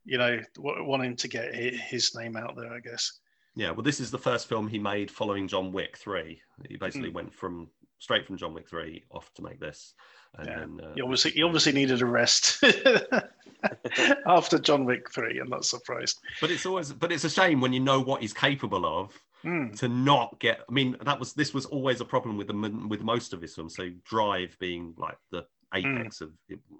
you 0.05 0.17
know 0.17 0.39
w- 0.55 0.85
wanting 0.85 1.17
to 1.17 1.27
get 1.27 1.53
his 1.53 2.15
name 2.15 2.37
out 2.37 2.55
there, 2.55 2.73
I 2.73 2.79
guess. 2.79 3.19
Yeah, 3.55 3.71
well, 3.71 3.83
this 3.83 3.99
is 3.99 4.11
the 4.11 4.19
first 4.19 4.47
film 4.47 4.67
he 4.69 4.79
made 4.79 5.11
following 5.11 5.47
John 5.49 5.73
Wick 5.73 5.97
three. 5.97 6.41
He 6.69 6.75
Hmm. 6.75 6.79
basically 6.79 7.09
went 7.09 7.33
from 7.33 7.69
straight 7.99 8.25
from 8.25 8.37
John 8.37 8.53
Wick 8.53 8.69
three 8.69 9.03
off 9.11 9.33
to 9.33 9.41
make 9.41 9.59
this, 9.59 9.93
and 10.35 10.47
Yeah. 10.47 10.59
then 10.59 10.79
uh, 10.83 10.93
He 10.95 11.01
obviously 11.01 11.31
he 11.31 11.43
obviously 11.43 11.71
needed 11.71 12.01
a 12.01 12.05
rest 12.05 12.63
after 14.25 14.59
John 14.59 14.85
Wick 14.85 15.11
three. 15.11 15.39
I'm 15.39 15.49
not 15.49 15.65
surprised. 15.65 16.19
But 16.41 16.51
it's 16.51 16.65
always, 16.65 16.93
but 16.93 17.11
it's 17.11 17.23
a 17.23 17.29
shame 17.29 17.61
when 17.61 17.73
you 17.73 17.79
know 17.79 17.99
what 18.01 18.21
he's 18.21 18.33
capable 18.33 18.85
of 18.85 19.11
Hmm. 19.43 19.69
to 19.75 19.87
not 19.87 20.39
get. 20.39 20.61
I 20.67 20.71
mean, 20.71 20.97
that 21.03 21.19
was 21.19 21.33
this 21.33 21.53
was 21.53 21.67
always 21.67 22.01
a 22.01 22.05
problem 22.05 22.37
with 22.37 22.47
the 22.47 22.87
with 22.87 23.01
most 23.01 23.33
of 23.33 23.41
his 23.41 23.53
films. 23.53 23.75
So 23.75 23.89
Drive 24.03 24.57
being 24.59 24.95
like 24.97 25.17
the 25.31 25.45
apex 25.75 26.21
of 26.21 26.31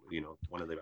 you 0.10 0.22
know 0.22 0.38
one 0.50 0.62
of 0.64 0.68
the 0.68 0.78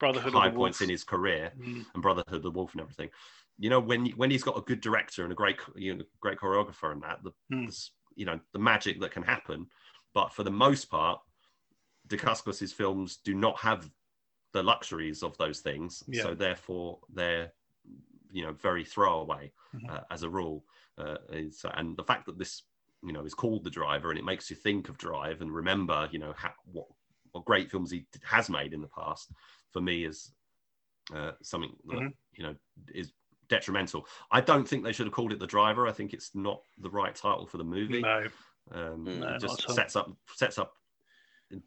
Brotherhood 0.00 0.32
high 0.32 0.48
of 0.48 0.54
the 0.54 0.58
points 0.58 0.80
in 0.80 0.88
his 0.88 1.04
career, 1.04 1.52
Hmm. 1.56 1.82
and 1.94 2.02
Brotherhood 2.02 2.34
of 2.34 2.42
the 2.42 2.50
Wolf 2.50 2.72
and 2.72 2.80
everything. 2.82 3.10
You 3.58 3.70
know, 3.70 3.78
when 3.78 4.06
when 4.16 4.32
he's 4.32 4.42
got 4.42 4.58
a 4.58 4.62
good 4.62 4.80
director 4.80 5.22
and 5.22 5.30
a 5.30 5.36
great 5.36 5.56
you 5.76 5.94
know 5.94 6.04
great 6.20 6.38
choreographer 6.38 6.90
and 6.90 7.00
that, 7.04 7.22
the, 7.22 7.30
Hmm. 7.48 7.66
the 7.66 7.88
you 8.16 8.26
know 8.26 8.40
the 8.52 8.58
magic 8.58 9.00
that 9.00 9.12
can 9.12 9.22
happen. 9.22 9.68
But 10.14 10.32
for 10.32 10.42
the 10.42 10.50
most 10.50 10.86
part, 10.86 11.20
Dacascos's 12.08 12.72
films 12.72 13.16
do 13.18 13.34
not 13.34 13.58
have 13.58 13.90
the 14.52 14.62
luxuries 14.62 15.22
of 15.22 15.36
those 15.38 15.60
things. 15.60 16.02
Yeah. 16.06 16.22
So 16.22 16.34
therefore, 16.34 17.00
they're 17.12 17.52
you 18.30 18.42
know 18.44 18.52
very 18.52 18.84
throwaway 18.84 19.52
Mhm. 19.74 19.90
uh, 19.90 20.00
as 20.10 20.22
a 20.22 20.30
rule. 20.30 20.64
Uh, 20.98 21.16
is, 21.30 21.64
and 21.74 21.96
the 21.96 22.04
fact 22.04 22.26
that 22.26 22.38
this 22.38 22.62
you 23.02 23.12
know 23.12 23.24
is 23.24 23.34
called 23.34 23.64
the 23.64 23.70
driver 23.70 24.10
and 24.10 24.18
it 24.18 24.24
makes 24.24 24.48
you 24.50 24.56
think 24.56 24.88
of 24.88 24.96
Drive 24.96 25.40
and 25.42 25.52
remember 25.54 26.08
you 26.12 26.18
know 26.18 26.32
how, 26.36 26.52
what 26.64 26.86
what 27.32 27.44
great 27.44 27.70
films 27.70 27.90
he 27.90 28.00
d- 28.12 28.20
has 28.22 28.48
made 28.48 28.72
in 28.72 28.80
the 28.80 28.88
past 28.88 29.30
for 29.72 29.80
me 29.80 30.04
is 30.04 30.32
uh, 31.12 31.32
something 31.42 31.76
that 31.86 31.96
Mhm. 31.98 32.14
you 32.32 32.44
know 32.44 32.54
is 32.94 33.12
detrimental. 33.48 34.06
I 34.30 34.40
don't 34.40 34.66
think 34.66 34.84
they 34.84 34.92
should 34.92 35.06
have 35.06 35.12
called 35.12 35.32
it 35.32 35.38
the 35.38 35.46
driver. 35.46 35.86
I 35.86 35.92
think 35.92 36.14
it's 36.14 36.34
not 36.34 36.62
the 36.78 36.88
right 36.90 37.14
title 37.14 37.46
for 37.46 37.58
the 37.58 37.64
movie. 37.64 38.00
No, 38.00 38.28
Um, 38.70 39.20
No, 39.20 39.34
it 39.34 39.40
just 39.40 39.68
sets 39.70 39.96
up 39.96 40.10
sets 40.34 40.58
up 40.58 40.74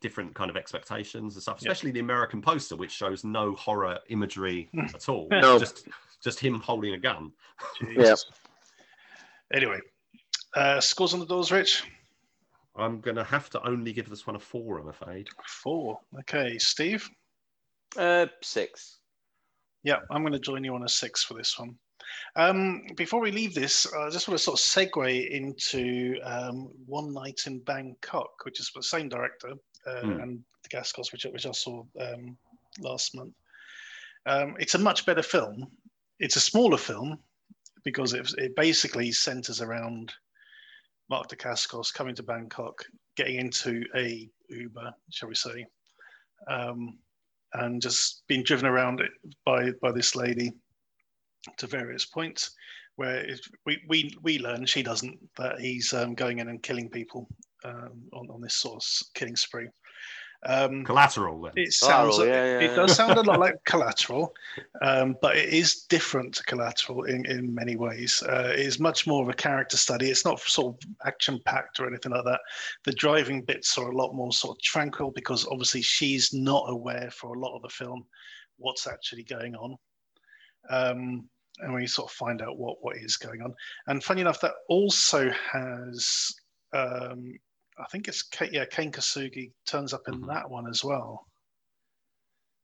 different 0.02 0.34
kind 0.36 0.50
of 0.50 0.58
expectations 0.58 1.36
and 1.36 1.42
stuff, 1.42 1.60
Yeah. 1.62 1.72
especially 1.72 1.92
the 1.92 2.00
American 2.00 2.42
poster, 2.42 2.76
which 2.76 2.92
shows 2.92 3.24
no 3.24 3.54
horror 3.56 4.00
imagery 4.10 4.70
at 4.94 5.10
all. 5.10 5.28
No. 5.32 5.58
Just 5.60 5.88
just 6.24 6.40
him 6.40 6.60
holding 6.60 6.94
a 6.94 6.98
gun. 6.98 7.32
Jesus. 7.80 8.26
Anyway, 9.54 9.80
uh, 10.56 10.80
scores 10.82 11.14
on 11.14 11.20
the 11.20 11.26
doors, 11.26 11.52
Rich. 11.52 11.84
I'm 12.76 13.00
gonna 13.02 13.24
have 13.24 13.50
to 13.52 13.66
only 13.68 13.94
give 13.94 14.10
this 14.10 14.28
one 14.28 14.36
a 14.36 14.40
four, 14.40 14.80
I'm 14.80 14.90
afraid. 14.90 15.28
Four. 15.48 16.00
Okay, 16.20 16.58
Steve. 16.58 17.08
Uh, 17.96 18.28
six. 18.44 19.00
Yeah, 19.84 20.00
I'm 20.12 20.22
going 20.22 20.34
to 20.34 20.40
join 20.40 20.64
you 20.66 20.76
on 20.76 20.84
a 20.84 20.90
six 20.90 21.24
for 21.24 21.34
this 21.36 21.58
one. 21.58 21.78
Um, 22.36 22.84
before 22.96 23.20
we 23.20 23.32
leave 23.32 23.54
this, 23.54 23.92
I 23.94 24.10
just 24.10 24.28
want 24.28 24.38
to 24.38 24.44
sort 24.44 24.60
of 24.60 24.66
segue 24.66 25.30
into 25.30 26.18
um, 26.24 26.70
One 26.86 27.14
Night 27.14 27.42
in 27.48 27.60
Bangkok, 27.60 28.30
which 28.44 28.60
is 28.60 28.72
the 28.76 28.84
same 28.84 29.10
director 29.10 29.54
uh, 29.86 30.02
Hmm. 30.02 30.20
and 30.20 30.40
Dacascos, 30.70 31.12
which, 31.12 31.26
I- 31.26 31.30
which 31.30 31.46
I 31.46 31.52
saw 31.52 31.84
um, 32.00 32.38
last 32.80 33.16
month. 33.16 33.34
Um, 34.26 34.56
it's 34.60 34.76
a 34.76 34.80
much 34.80 35.06
better 35.06 35.24
film. 35.24 35.68
It's 36.20 36.36
a 36.36 36.42
smaller 36.42 36.78
film 36.78 37.18
because 37.84 38.14
it, 38.14 38.30
it 38.38 38.56
basically 38.56 39.12
centers 39.12 39.62
around 39.62 40.14
Mark 41.10 41.28
de 41.30 41.36
Dacascos 41.38 41.94
coming 41.94 42.16
to 42.16 42.24
Bangkok, 42.24 42.84
getting 43.16 43.38
into 43.40 43.84
a 43.96 44.30
Uber, 44.50 44.94
shall 45.12 45.30
we 45.30 45.36
say, 45.36 45.66
um, 46.50 46.98
and 47.54 47.82
just 47.82 48.24
being 48.28 48.44
driven 48.44 48.66
around 48.66 49.02
by 49.46 49.72
by 49.82 49.92
this 49.94 50.16
lady 50.16 50.52
to 51.58 51.68
various 51.68 52.06
points 52.06 52.52
where 52.98 53.18
it, 53.18 53.40
we, 53.66 53.82
we 53.88 54.18
we 54.22 54.40
learn 54.40 54.66
she 54.66 54.84
doesn't 54.84 55.18
that 55.38 55.60
he's 55.60 55.94
um, 55.94 56.14
going 56.14 56.40
in 56.40 56.50
and 56.50 56.62
killing 56.64 56.90
people 56.90 57.28
um, 57.64 58.02
on, 58.14 58.30
on 58.30 58.42
this 58.42 58.56
sort 58.56 58.84
of 58.84 59.14
killing 59.14 59.36
spree. 59.36 59.68
Um, 60.46 60.84
Collateral 60.84 61.42
then. 61.42 61.54
it 61.56 61.74
sounds 61.74 62.18
Collateral, 62.18 62.28
yeah, 62.28 62.60
yeah, 62.60 62.72
it 62.72 62.76
does 62.76 62.96
sound 62.96 63.18
a 63.18 63.24
lot 63.24 63.40
like 63.46 63.56
collateral 63.66 64.36
um, 64.84 65.16
but 65.20 65.36
it 65.36 65.50
is 65.50 65.86
different 65.90 66.36
to 66.36 66.44
collateral 66.44 67.06
in, 67.06 67.26
in 67.26 67.56
many 67.56 67.76
ways. 67.76 68.22
Uh, 68.22 68.52
it 68.54 68.60
is 68.60 68.80
much 68.80 69.08
more 69.08 69.24
of 69.24 69.30
a 69.30 69.34
character 69.34 69.78
study. 69.78 70.12
It's 70.12 70.26
not 70.26 70.40
sort 70.40 70.76
of 70.76 70.90
action 71.08 71.42
packed 71.46 71.80
or 71.80 71.88
anything 71.88 72.12
like 72.12 72.24
that. 72.26 72.42
The 72.84 72.92
driving 72.92 73.42
bits 73.42 73.80
are 73.80 73.90
a 73.90 73.98
lot 73.98 74.14
more 74.14 74.32
sort 74.32 74.58
of 74.58 74.62
tranquil 74.62 75.10
because 75.10 75.48
obviously 75.48 75.82
she's 75.82 76.32
not 76.32 76.66
aware 76.68 77.10
for 77.10 77.34
a 77.34 77.40
lot 77.40 77.56
of 77.56 77.64
the 77.64 77.70
film 77.70 78.06
what's 78.58 78.86
actually 78.86 79.24
going 79.24 79.56
on 79.56 79.76
um, 80.70 81.30
and 81.60 81.74
we 81.74 81.88
sort 81.88 82.10
of 82.12 82.16
find 82.16 82.42
out 82.42 82.58
what 82.58 82.78
what 82.82 82.98
is 82.98 83.18
going 83.18 83.42
on 83.42 83.54
and 83.88 84.04
funny 84.04 84.22
enough 84.22 84.40
that 84.42 84.54
also 84.70 85.30
has 85.52 86.34
um, 86.74 87.34
I 87.80 87.86
think 87.92 88.08
it's 88.08 88.24
yeah 88.52 88.66
Kane 88.66 88.92
Kosugi 88.92 89.52
turns 89.66 89.94
up 89.94 90.08
in 90.08 90.22
Mhm. 90.22 90.28
that 90.28 90.50
one 90.50 90.68
as 90.68 90.84
well. 90.84 91.26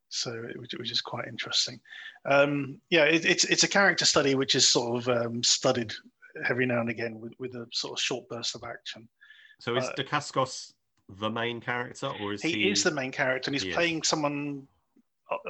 So 0.10 0.32
which, 0.58 0.74
which 0.78 0.92
is 0.92 1.02
quite 1.02 1.28
interesting. 1.28 1.80
Um, 2.26 2.80
yeah, 2.90 3.06
it, 3.06 3.26
it's 3.26 3.46
it's 3.46 3.64
a 3.64 3.68
character 3.68 4.06
study 4.06 4.36
which 4.36 4.54
is 4.56 4.68
sort 4.68 4.98
of 4.98 5.10
um, 5.10 5.44
studied 5.44 5.92
every 6.50 6.66
now 6.66 6.82
and 6.82 6.90
again 6.90 7.20
with, 7.20 7.34
with 7.40 7.56
a 7.56 7.68
sort 7.72 7.98
of 7.98 8.04
short 8.04 8.28
burst 8.30 8.56
of 8.56 8.64
action. 8.64 9.08
So 9.60 9.76
is 9.76 9.86
uh, 9.86 9.94
Dacascos 9.98 10.74
the 11.10 11.30
main 11.30 11.60
character, 11.62 12.08
or 12.22 12.34
is 12.34 12.42
He, 12.44 12.52
he? 12.52 12.70
is 12.70 12.84
the 12.84 12.92
main 12.92 13.12
character, 13.12 13.50
and 13.50 13.56
he's 13.56 13.64
He 13.64 13.70
is. 13.70 13.76
playing 13.76 14.04
someone, 14.04 14.68
uh, 14.68 14.73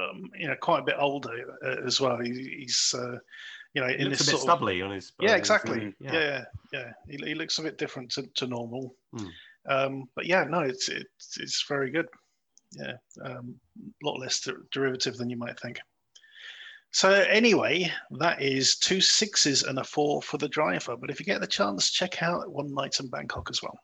um, 0.00 0.30
you 0.38 0.46
know, 0.48 0.54
quite 0.60 0.80
a 0.80 0.84
bit 0.84 0.96
older 0.98 1.30
uh, 1.64 1.86
as 1.86 2.00
well. 2.00 2.18
He, 2.20 2.56
he's, 2.60 2.94
uh, 2.96 3.18
you 3.74 3.82
know, 3.82 3.88
in 3.88 4.08
looks 4.08 4.18
this 4.18 4.28
a 4.28 4.30
bit 4.32 4.38
sort 4.40 4.50
of 4.50 4.58
stubbly 4.58 4.82
on 4.82 4.90
his. 4.92 5.12
yeah 5.20 5.34
exactly 5.36 5.94
yeah. 6.00 6.12
yeah 6.12 6.44
yeah. 6.72 6.92
He, 7.08 7.16
he 7.16 7.34
looks 7.34 7.58
a 7.58 7.62
bit 7.62 7.76
different 7.78 8.10
to, 8.12 8.22
to 8.36 8.46
normal 8.46 8.94
Hmm. 9.16 9.26
um 9.68 10.04
but 10.14 10.26
yeah 10.26 10.44
no 10.44 10.60
it's 10.60 10.88
it's 10.88 11.38
it's 11.38 11.64
very 11.68 11.90
good 11.90 12.06
yeah 12.72 12.94
um 13.24 13.54
a 14.02 14.06
lot 14.06 14.18
less 14.20 14.40
der- 14.40 14.66
derivative 14.72 15.16
than 15.16 15.30
you 15.30 15.36
might 15.36 15.58
think 15.58 15.78
so 16.92 17.10
anyway 17.10 17.90
that 18.18 18.40
is 18.40 18.76
two 18.76 19.00
sixes 19.00 19.62
and 19.64 19.78
a 19.78 19.84
four 19.84 20.22
for 20.22 20.38
the 20.38 20.48
driver 20.48 20.96
but 20.96 21.10
if 21.10 21.18
you 21.18 21.26
get 21.26 21.40
the 21.40 21.46
chance 21.46 21.90
check 21.90 22.22
out 22.22 22.48
one 22.52 22.72
night 22.74 22.98
in 23.00 23.08
bangkok 23.08 23.48
as 23.50 23.62
well 23.62 23.78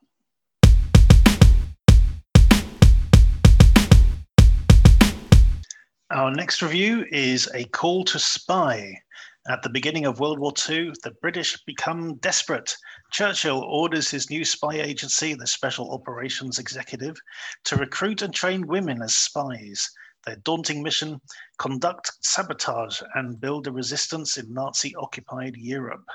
Our 6.12 6.32
next 6.32 6.60
review 6.60 7.06
is 7.12 7.48
A 7.54 7.66
Call 7.66 8.02
to 8.06 8.18
Spy. 8.18 9.00
At 9.48 9.62
the 9.62 9.70
beginning 9.70 10.06
of 10.06 10.18
World 10.18 10.40
War 10.40 10.52
II, 10.68 10.90
the 11.04 11.12
British 11.22 11.56
become 11.66 12.16
desperate. 12.16 12.76
Churchill 13.12 13.60
orders 13.60 14.10
his 14.10 14.28
new 14.28 14.44
spy 14.44 14.74
agency, 14.74 15.34
the 15.34 15.46
Special 15.46 15.92
Operations 15.92 16.58
Executive, 16.58 17.16
to 17.62 17.76
recruit 17.76 18.22
and 18.22 18.34
train 18.34 18.66
women 18.66 19.02
as 19.02 19.16
spies. 19.16 19.88
Their 20.26 20.34
daunting 20.38 20.82
mission 20.82 21.20
conduct 21.58 22.10
sabotage 22.22 23.00
and 23.14 23.40
build 23.40 23.68
a 23.68 23.72
resistance 23.72 24.36
in 24.36 24.52
Nazi 24.52 24.96
occupied 24.96 25.54
Europe. 25.56 26.08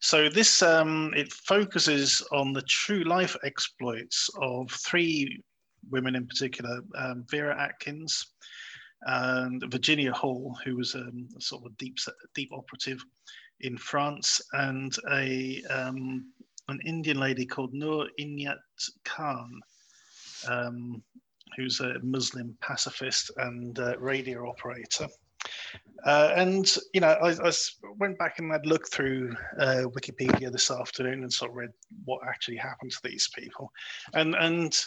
So, 0.00 0.28
this 0.28 0.62
um, 0.62 1.12
it 1.16 1.32
focuses 1.32 2.22
on 2.30 2.52
the 2.52 2.62
true 2.62 3.02
life 3.02 3.34
exploits 3.42 4.30
of 4.40 4.70
three 4.70 5.42
women 5.90 6.14
in 6.14 6.26
particular 6.28 6.82
um, 6.96 7.24
Vera 7.28 7.60
Atkins, 7.60 8.26
and 9.06 9.62
Virginia 9.70 10.12
Hall, 10.12 10.56
who 10.64 10.76
was 10.76 10.94
um, 10.94 11.28
a 11.36 11.40
sort 11.40 11.64
of 11.64 11.72
a 11.72 11.74
deep 11.76 11.96
deep 12.34 12.50
operative 12.52 13.04
in 13.60 13.76
France, 13.76 14.40
and 14.52 14.96
a 15.10 15.62
um, 15.70 16.32
an 16.68 16.80
Indian 16.86 17.18
lady 17.18 17.44
called 17.44 17.74
Noor 17.74 18.08
Inayat 18.18 18.58
Khan, 19.04 19.60
um, 20.48 21.02
who's 21.56 21.80
a 21.80 21.98
Muslim 22.02 22.56
pacifist 22.60 23.30
and 23.36 23.78
uh, 23.78 23.98
radio 23.98 24.48
operator. 24.48 25.06
Uh, 26.04 26.32
and 26.36 26.76
you 26.92 27.00
know, 27.00 27.16
I 27.22 27.52
went 27.98 28.18
back 28.18 28.38
and 28.38 28.52
I'd 28.52 28.66
looked 28.66 28.92
through 28.92 29.34
uh, 29.58 29.84
Wikipedia 29.86 30.50
this 30.50 30.70
afternoon 30.70 31.22
and 31.22 31.32
sort 31.32 31.50
of 31.50 31.56
read 31.56 31.70
what 32.04 32.20
actually 32.26 32.56
happened 32.56 32.92
to 32.92 33.00
these 33.04 33.28
people, 33.34 33.70
and 34.12 34.34
and 34.34 34.78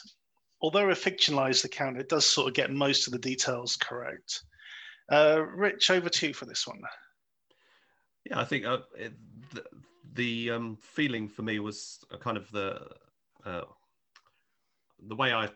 although 0.62 0.89
a 0.89 0.93
fictionalized 0.93 1.65
account, 1.65 1.98
it 1.98 2.10
does 2.10 2.26
sort 2.26 2.48
of 2.48 2.54
get 2.54 2.72
most 2.72 3.08
of 3.08 3.13
the 3.13 3.20
details 3.20 3.76
correct. 3.76 4.43
Uh, 5.12 5.41
Rich, 5.56 5.89
over 5.89 6.10
to 6.10 6.28
you 6.28 6.34
for 6.34 6.46
this 6.46 6.67
one. 6.67 6.82
Yeah, 8.26 8.39
I 8.39 8.46
think 8.46 8.65
uh, 8.65 8.80
it, 8.98 9.13
the, 9.54 9.63
the 10.13 10.52
um, 10.52 10.78
feeling 10.82 11.30
for 11.30 11.43
me 11.43 11.60
was 11.60 12.00
kind 12.20 12.38
of 12.38 12.50
the 12.52 12.88
uh, 13.46 13.62
the 15.08 15.15
way 15.15 15.32
I 15.32 15.50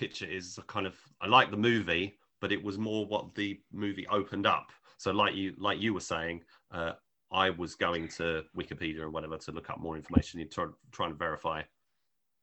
it 0.00 0.22
is 0.22 0.58
kind 0.66 0.86
of 0.86 0.94
I 1.20 1.26
like 1.26 1.50
the 1.50 1.56
movie, 1.56 2.18
but 2.40 2.52
it 2.52 2.62
was 2.62 2.78
more 2.78 3.06
what 3.06 3.34
the 3.34 3.60
movie 3.72 4.06
opened 4.08 4.46
up. 4.46 4.72
So, 4.98 5.10
like 5.10 5.34
you 5.34 5.54
like 5.58 5.80
you 5.80 5.94
were 5.94 6.00
saying, 6.00 6.42
uh, 6.70 6.92
I 7.32 7.50
was 7.50 7.74
going 7.74 8.08
to 8.08 8.44
Wikipedia 8.56 9.00
or 9.00 9.10
whatever 9.10 9.38
to 9.38 9.52
look 9.52 9.70
up 9.70 9.78
more 9.78 9.96
information 9.96 10.40
and 10.40 10.50
try, 10.50 10.66
trying 10.92 11.10
to 11.10 11.16
verify, 11.16 11.62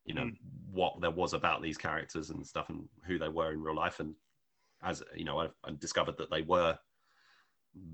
you 0.08 0.16
know, 0.16 0.24
Mm. 0.24 0.38
what 0.72 1.00
there 1.02 1.12
was 1.12 1.34
about 1.34 1.62
these 1.62 1.78
characters 1.78 2.30
and 2.32 2.46
stuff 2.46 2.70
and 2.70 2.90
who 3.06 3.20
they 3.20 3.30
were 3.30 3.52
in 3.52 3.62
real 3.62 3.76
life. 3.76 4.00
And 4.00 4.16
as 4.82 5.04
you 5.16 5.26
know, 5.26 5.40
I, 5.40 5.48
I 5.64 5.72
discovered 5.78 6.18
that 6.18 6.32
they 6.32 6.42
were 6.42 6.80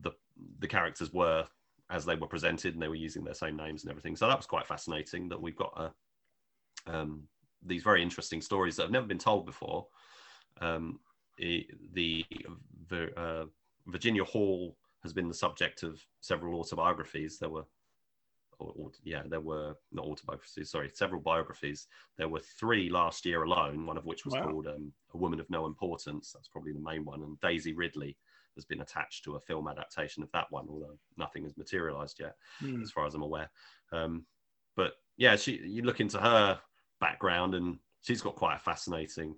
the 0.01 0.11
the 0.59 0.67
characters 0.67 1.11
were 1.11 1.47
as 1.89 2.05
they 2.05 2.15
were 2.15 2.27
presented 2.27 2.73
and 2.73 2.81
they 2.81 2.87
were 2.87 2.95
using 2.95 3.23
their 3.23 3.33
same 3.33 3.57
names 3.57 3.83
and 3.83 3.91
everything. 3.91 4.15
So 4.15 4.27
that 4.27 4.37
was 4.37 4.45
quite 4.45 4.67
fascinating 4.67 5.29
that 5.29 5.41
we've 5.41 5.55
got 5.55 5.73
a, 5.75 6.95
um, 6.95 7.27
these 7.61 7.83
very 7.83 8.01
interesting 8.01 8.41
stories 8.41 8.75
that 8.75 8.83
have 8.83 8.91
never 8.91 9.07
been 9.07 9.17
told 9.19 9.45
before. 9.45 9.87
Um, 10.61 10.99
the 11.37 11.65
the 12.89 13.13
uh, 13.17 13.45
Virginia 13.87 14.23
Hall 14.23 14.77
has 15.01 15.13
been 15.13 15.27
the 15.27 15.33
subject 15.33 15.83
of 15.83 16.01
several 16.21 16.59
autobiographies. 16.59 17.37
There 17.39 17.49
were, 17.49 17.65
or, 18.59 18.91
yeah, 19.03 19.23
there 19.25 19.39
were 19.39 19.75
not 19.91 20.05
autobiographies. 20.05 20.71
Sorry, 20.71 20.89
several 20.93 21.21
biographies. 21.21 21.87
There 22.17 22.29
were 22.29 22.41
three 22.59 22.89
last 22.89 23.25
year 23.25 23.43
alone. 23.43 23.85
One 23.85 23.97
of 23.97 24.05
which 24.05 24.25
was 24.25 24.33
Wow. 24.33 24.43
called 24.43 24.67
um, 24.67 24.93
"A 25.13 25.17
Woman 25.17 25.39
of 25.39 25.49
No 25.49 25.65
Importance." 25.65 26.31
That's 26.31 26.47
probably 26.47 26.73
the 26.73 26.79
main 26.79 27.05
one. 27.05 27.23
And 27.23 27.39
Daisy 27.39 27.73
Ridley 27.73 28.17
has 28.55 28.65
been 28.65 28.81
attached 28.81 29.23
to 29.23 29.35
a 29.35 29.39
film 29.39 29.67
adaptation 29.67 30.21
of 30.23 30.31
that 30.31 30.51
one, 30.51 30.67
although 30.69 30.97
nothing 31.17 31.43
has 31.43 31.57
materialized 31.57 32.19
yet 32.19 32.35
Hmm. 32.59 32.81
as 32.81 32.91
far 32.91 33.05
as 33.05 33.15
I'm 33.15 33.23
aware. 33.23 33.49
Um, 33.91 34.25
but 34.75 34.93
yeah, 35.17 35.35
she 35.35 35.57
you 35.57 35.81
look 35.83 35.99
into 35.99 36.19
her 36.19 36.59
background 36.99 37.55
and 37.55 37.79
she's 38.01 38.21
got 38.21 38.35
quite 38.35 38.55
a 38.55 38.59
fascinating 38.59 39.35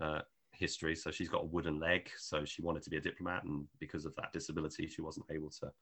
uh, 0.00 0.22
history. 0.52 0.94
So 0.96 1.10
she's 1.10 1.28
got 1.28 1.42
a 1.42 1.46
wooden 1.46 1.78
leg. 1.78 2.10
So 2.18 2.44
she 2.44 2.62
wanted 2.62 2.82
to 2.84 2.90
be 2.90 2.96
a 2.96 3.00
diplomat, 3.00 3.44
and 3.44 3.66
because 3.78 4.04
of 4.06 4.14
that 4.16 4.32
disability, 4.32 4.86
she 4.86 5.02
wasn't 5.02 5.26
able 5.30 5.50
to 5.50 5.72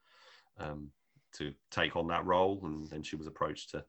um, 0.59 0.91
to 1.35 1.53
take 1.71 1.97
on 1.97 2.09
that 2.09 2.27
role. 2.27 2.61
And 2.63 2.89
then 2.89 3.03
she 3.03 3.17
was 3.17 3.27
approached 3.27 3.71
to 3.71 3.85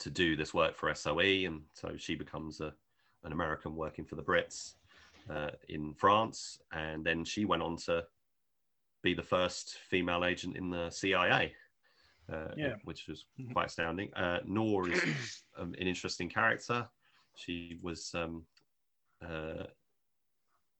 to 0.00 0.10
do 0.10 0.34
this 0.34 0.54
work 0.54 0.76
for 0.76 0.94
SOE, 0.94 1.44
and 1.46 1.62
so 1.74 1.94
she 1.96 2.14
becomes 2.14 2.60
a 2.60 2.72
an 3.24 3.32
American 3.32 3.76
working 3.76 4.06
for 4.06 4.16
the 4.16 4.22
Brits 4.22 4.74
uh, 5.28 5.50
in 5.68 5.92
France, 5.94 6.58
and 6.72 7.04
then 7.04 7.24
she 7.24 7.44
went 7.44 7.62
on 7.62 7.76
to 7.76 8.04
be 9.02 9.14
the 9.14 9.22
first 9.22 9.78
female 9.90 10.24
agent 10.24 10.56
in 10.56 10.70
the 10.70 10.90
CIA. 10.90 11.52
Uh, 12.32 12.54
yeah. 12.56 12.74
which 12.84 13.08
was 13.08 13.24
mm-hmm. 13.40 13.52
quite 13.52 13.66
astounding. 13.66 14.14
Uh, 14.14 14.38
Noor 14.46 14.88
is 14.88 15.02
um, 15.58 15.74
an 15.80 15.88
interesting 15.88 16.28
character. 16.28 16.88
She 17.34 17.80
was 17.82 18.12
um, 18.14 18.44
uh, 19.20 19.64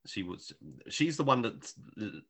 she 0.06 0.22
was 0.22 0.52
she's 0.88 1.16
the 1.16 1.24
one 1.24 1.42
that 1.42 1.72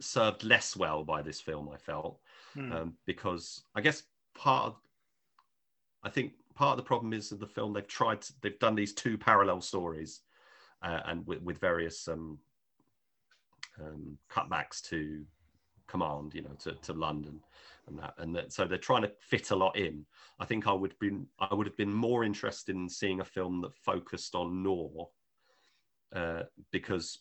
served 0.00 0.44
less 0.44 0.76
well 0.76 1.04
by 1.04 1.22
this 1.22 1.40
film. 1.40 1.68
I 1.72 1.76
felt 1.76 2.18
mm. 2.56 2.72
um, 2.74 2.94
because 3.06 3.62
I 3.74 3.80
guess 3.80 4.02
part 4.35 4.66
of 4.66 4.76
I 6.02 6.09
think 6.09 6.33
part 6.54 6.72
of 6.72 6.76
the 6.78 6.88
problem 6.88 7.12
is 7.12 7.30
that 7.30 7.40
the 7.40 7.46
film 7.46 7.72
they've 7.72 7.87
tried 7.87 8.22
to, 8.22 8.33
they've 8.40 8.59
done 8.59 8.74
these 8.74 8.92
two 8.92 9.16
parallel 9.16 9.61
stories 9.61 10.20
uh, 10.83 11.00
and 11.06 11.26
with, 11.26 11.42
with 11.42 11.59
various 11.59 12.09
um, 12.09 12.38
um, 13.80 14.18
cutbacks 14.30 14.83
to 14.83 15.24
command 15.87 16.33
you 16.35 16.42
know 16.42 16.54
to, 16.56 16.72
to 16.83 16.92
london 16.92 17.40
and 17.88 17.98
that 17.98 18.14
and 18.18 18.37
that, 18.37 18.52
so 18.52 18.64
they're 18.64 18.78
trying 18.78 19.02
to 19.02 19.11
fit 19.18 19.50
a 19.50 19.56
lot 19.56 19.76
in 19.76 20.06
i 20.38 20.44
think 20.44 20.68
i 20.68 20.72
would 20.72 20.96
been 21.00 21.26
i 21.40 21.52
would 21.52 21.66
have 21.66 21.76
been 21.76 21.92
more 21.92 22.22
interested 22.22 22.76
in 22.76 22.88
seeing 22.88 23.20
a 23.20 23.24
film 23.24 23.61
that 23.61 23.74
focused 23.74 24.37
on 24.37 24.62
Noor 24.62 25.09
uh, 26.14 26.42
because 26.70 27.18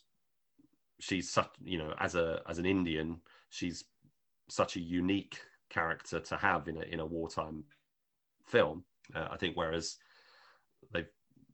she's 0.99 1.29
such 1.29 1.49
you 1.63 1.77
know 1.77 1.93
as 1.99 2.15
a 2.15 2.41
as 2.47 2.59
an 2.59 2.65
indian 2.65 3.19
she's 3.49 3.85
such 4.49 4.75
a 4.75 4.81
unique 4.81 5.39
character 5.69 6.19
to 6.19 6.35
have 6.35 6.67
in 6.67 6.77
a 6.77 6.81
in 6.81 6.99
a 6.99 7.05
wartime 7.05 7.63
film 8.45 8.83
uh, 9.15 9.27
I 9.31 9.38
think 9.38 9.55
whereas 9.55 9.97
they've 10.93 11.07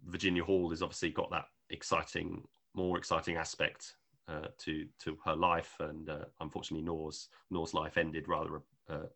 Virginia 0.06 0.44
Hall 0.44 0.70
has 0.70 0.82
obviously 0.82 1.10
got 1.10 1.30
that 1.32 1.46
exciting, 1.70 2.44
more 2.74 2.98
exciting 2.98 3.38
aspect 3.38 3.96
uh, 4.28 4.48
to 4.60 4.86
to 5.00 5.18
her 5.26 5.36
life, 5.36 5.76
and 5.80 6.10
uh, 6.10 6.26
unfortunately, 6.40 6.86
Noor's 6.86 7.30
Noor's 7.52 7.74
life 7.74 7.98
ended 7.98 8.28
rather 8.28 8.62
uh, 8.90 9.08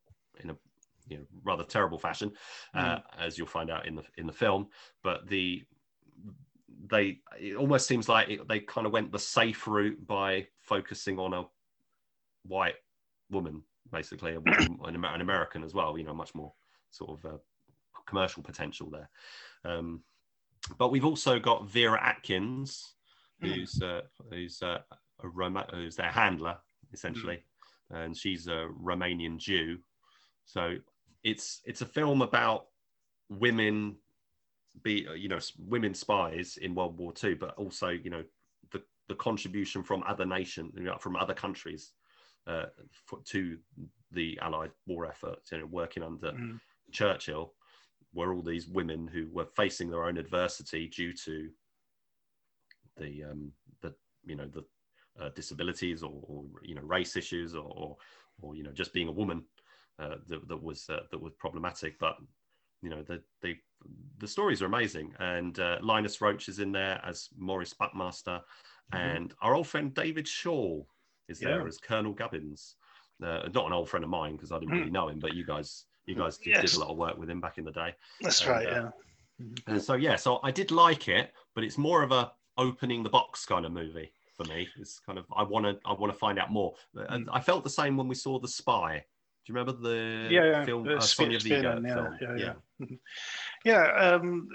in 0.44 0.52
a 0.52 0.58
you 1.08 1.18
know 1.18 1.26
rather 1.44 1.64
terrible 1.64 1.98
fashion, 1.98 2.32
mm. 2.76 3.02
as 3.18 3.38
you'll 3.38 3.48
find 3.48 3.70
out 3.70 3.88
in 3.88 3.96
the 3.96 4.04
in 4.18 4.28
the 4.28 4.34
film. 4.34 4.68
But 5.04 5.28
the 5.28 5.64
they 6.88 7.20
it 7.40 7.56
almost 7.56 7.88
seems 7.88 8.08
like 8.08 8.30
it, 8.30 8.48
they 8.48 8.60
kind 8.60 8.88
of 8.88 8.94
went 8.94 9.12
the 9.12 9.20
safe 9.20 9.68
route 9.68 10.06
by 10.08 10.48
focusing 10.62 11.20
on 11.20 11.34
a 11.34 11.46
white 12.46 12.76
woman, 13.30 13.64
basically, 13.92 14.36
an, 14.46 14.80
an 14.84 15.22
American 15.22 15.64
as 15.64 15.74
well. 15.74 15.98
You 15.98 16.06
know, 16.06 16.14
much 16.14 16.34
more 16.34 16.54
sort 16.92 17.20
of 17.20 17.34
uh, 17.34 17.38
commercial 18.08 18.44
potential 18.44 18.90
there. 18.90 19.10
Um, 19.66 20.02
but 20.78 20.92
we've 20.92 21.06
also 21.06 21.40
got 21.40 21.68
Vera 21.68 22.00
Atkins, 22.02 22.96
hmm. 23.42 23.48
who's 23.48 23.82
uh, 23.82 24.02
who's 24.32 24.62
uh, 24.62 24.80
a 25.24 25.28
Roma- 25.28 25.68
who's 25.74 25.96
their 25.96 26.12
handler 26.12 26.58
essentially, 26.94 27.44
mm. 27.92 28.04
and 28.04 28.18
she's 28.18 28.48
a 28.48 28.68
Romanian 28.82 29.38
Jew. 29.38 29.78
So 30.46 30.76
it's 31.24 31.62
it's 31.66 31.82
a 31.82 31.86
film 31.86 32.22
about 32.22 32.68
women 33.30 33.98
be 34.84 35.08
you 35.16 35.30
know 35.30 35.40
women 35.58 35.94
spies 35.94 36.58
in 36.62 36.76
World 36.76 36.98
War 36.98 37.14
II, 37.22 37.36
but 37.36 37.56
also 37.58 37.90
you 37.90 38.10
know 38.10 38.24
the 38.72 38.82
the 39.08 39.16
contribution 39.16 39.84
from 39.84 40.04
other 40.08 40.26
nations, 40.26 40.74
you 40.76 40.84
know, 40.84 40.98
from 40.98 41.16
other 41.16 41.34
countries 41.34 41.92
uh, 42.48 42.66
for, 43.06 43.20
to 43.26 43.58
the 44.12 44.40
Allied 44.42 44.72
war 44.88 45.06
effort, 45.06 45.40
you 45.52 45.60
know, 45.60 45.66
working 45.66 46.04
under 46.04 46.32
mm. 46.32 46.60
Churchill 46.92 47.54
were 48.14 48.34
all 48.34 48.42
these 48.42 48.68
women 48.68 49.08
who 49.08 49.28
were 49.32 49.46
facing 49.46 49.90
their 49.90 50.06
own 50.06 50.18
adversity 50.18 50.88
due 50.88 51.14
to 51.14 51.50
the 52.98 53.24
um, 53.24 53.52
the 53.82 53.94
you 54.26 54.36
know 54.36 54.48
the 54.48 54.64
uh, 55.22 55.30
disabilities 55.36 56.02
or, 56.02 56.14
or, 56.24 56.46
you 56.64 56.76
know 56.76 56.82
race 56.82 57.16
issues 57.16 57.54
or, 57.54 57.72
or, 57.76 57.98
or 58.42 58.56
you 58.56 58.64
know 58.64 58.72
just 58.72 58.94
being 58.94 59.08
a 59.08 59.12
woman 59.12 59.44
uh, 60.00 60.16
that, 60.28 60.48
that 60.48 60.62
was 60.62 60.90
uh, 60.90 61.02
that 61.12 61.22
was 61.22 61.34
problematic 61.38 62.00
but 62.00 62.16
you 62.82 62.90
know 62.90 63.04
the 63.04 63.22
the 63.42 63.56
the 64.20 64.28
stories 64.28 64.62
are 64.62 64.66
amazing 64.66 65.14
and 65.20 65.60
uh, 65.60 65.78
Linus 65.82 66.22
roach 66.22 66.50
is 66.50 66.60
in 66.60 66.72
there 66.72 67.02
as 67.06 67.30
Maurice 67.38 67.74
Buckmaster 67.74 68.42
mm-hmm. 68.94 68.98
and 68.98 69.34
our 69.42 69.56
old 69.56 69.68
friend 69.68 69.94
David 69.94 70.28
Shaw 70.28 70.82
is 71.28 71.40
there 71.40 71.62
yeah. 71.62 71.68
as 71.68 71.78
Colonel 71.78 72.14
Gubbins 72.14 72.76
uh, 73.24 73.50
not 73.54 73.68
an 73.68 73.74
old 73.74 73.90
friend 73.90 74.04
of 74.04 74.10
mine 74.10 74.34
because 74.34 74.52
I 74.52 74.60
didn't 74.60 74.74
really 74.74 74.90
mm. 74.90 74.94
know 74.94 75.10
him 75.10 75.20
but 75.20 75.34
you 75.34 75.46
guys 75.46 75.86
you 76.10 76.16
guys 76.16 76.38
did, 76.38 76.56
yes. 76.56 76.72
did, 76.72 76.74
a 76.76 76.80
lot 76.80 76.90
of 76.90 76.98
work 76.98 77.18
with 77.18 77.30
him 77.30 77.40
back 77.40 77.58
in 77.58 77.64
the 77.64 77.72
day. 77.72 77.94
That's 78.22 78.42
and, 78.42 78.50
right, 78.50 78.68
uh, 78.68 78.90
yeah. 79.40 79.46
And 79.68 79.82
so 79.82 79.94
yeah, 79.94 80.16
so 80.16 80.40
I 80.44 80.52
did 80.52 80.72
like 80.72 81.08
it, 81.08 81.32
but 81.56 81.64
it's 81.64 81.78
more 81.78 82.04
of 82.04 82.12
a 82.12 82.32
opening 82.58 83.04
the 83.04 83.10
box 83.10 83.46
kind 83.46 83.66
of 83.66 83.72
movie 83.72 84.12
for 84.36 84.44
me. 84.46 84.68
It's 84.80 85.00
kind 85.00 85.18
of 85.18 85.26
I 85.36 85.44
want 85.44 85.66
to 85.66 85.78
I 85.86 85.94
want 85.94 86.12
to 86.12 86.18
find 86.18 86.40
out 86.40 86.52
more. 86.52 86.74
And 86.96 87.28
mm. 87.28 87.30
I 87.32 87.40
felt 87.40 87.64
the 87.64 87.70
same 87.70 87.96
when 87.96 88.08
we 88.08 88.16
saw 88.16 88.40
The 88.40 88.48
Spy. 88.48 89.06
Do 89.46 89.54
you 89.54 89.56
remember 89.56 89.82
the 89.82 90.28
yeah, 90.30 90.46
yeah. 90.46 90.66
film 90.66 90.88
uh, 90.88 91.00
Sonia 91.00 91.40
Vigo 91.40 91.82
yeah, 91.84 91.94
film? 91.94 92.18
Yeah, 92.22 92.36
yeah, 92.38 92.54
yeah. 92.80 92.86
yeah, 93.66 94.14
um, 94.14 94.48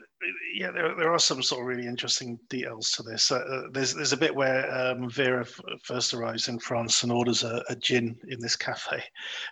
yeah 0.54 0.70
there, 0.70 0.94
there 0.94 1.12
are 1.12 1.18
some 1.18 1.42
sort 1.42 1.62
of 1.62 1.66
really 1.66 1.88
interesting 1.88 2.38
details 2.48 2.90
to 2.92 3.02
this. 3.02 3.32
Uh, 3.32 3.36
uh 3.36 3.62
there's 3.72 3.94
there's 3.94 4.12
a 4.12 4.16
bit 4.16 4.34
where 4.34 4.72
um, 4.72 5.10
Vera 5.10 5.40
f- 5.40 5.60
first 5.82 6.14
arrives 6.14 6.48
in 6.48 6.58
France 6.58 7.02
and 7.02 7.10
orders 7.10 7.42
a, 7.42 7.64
a, 7.68 7.76
gin 7.76 8.16
in 8.28 8.38
this 8.40 8.56
cafe, 8.56 9.02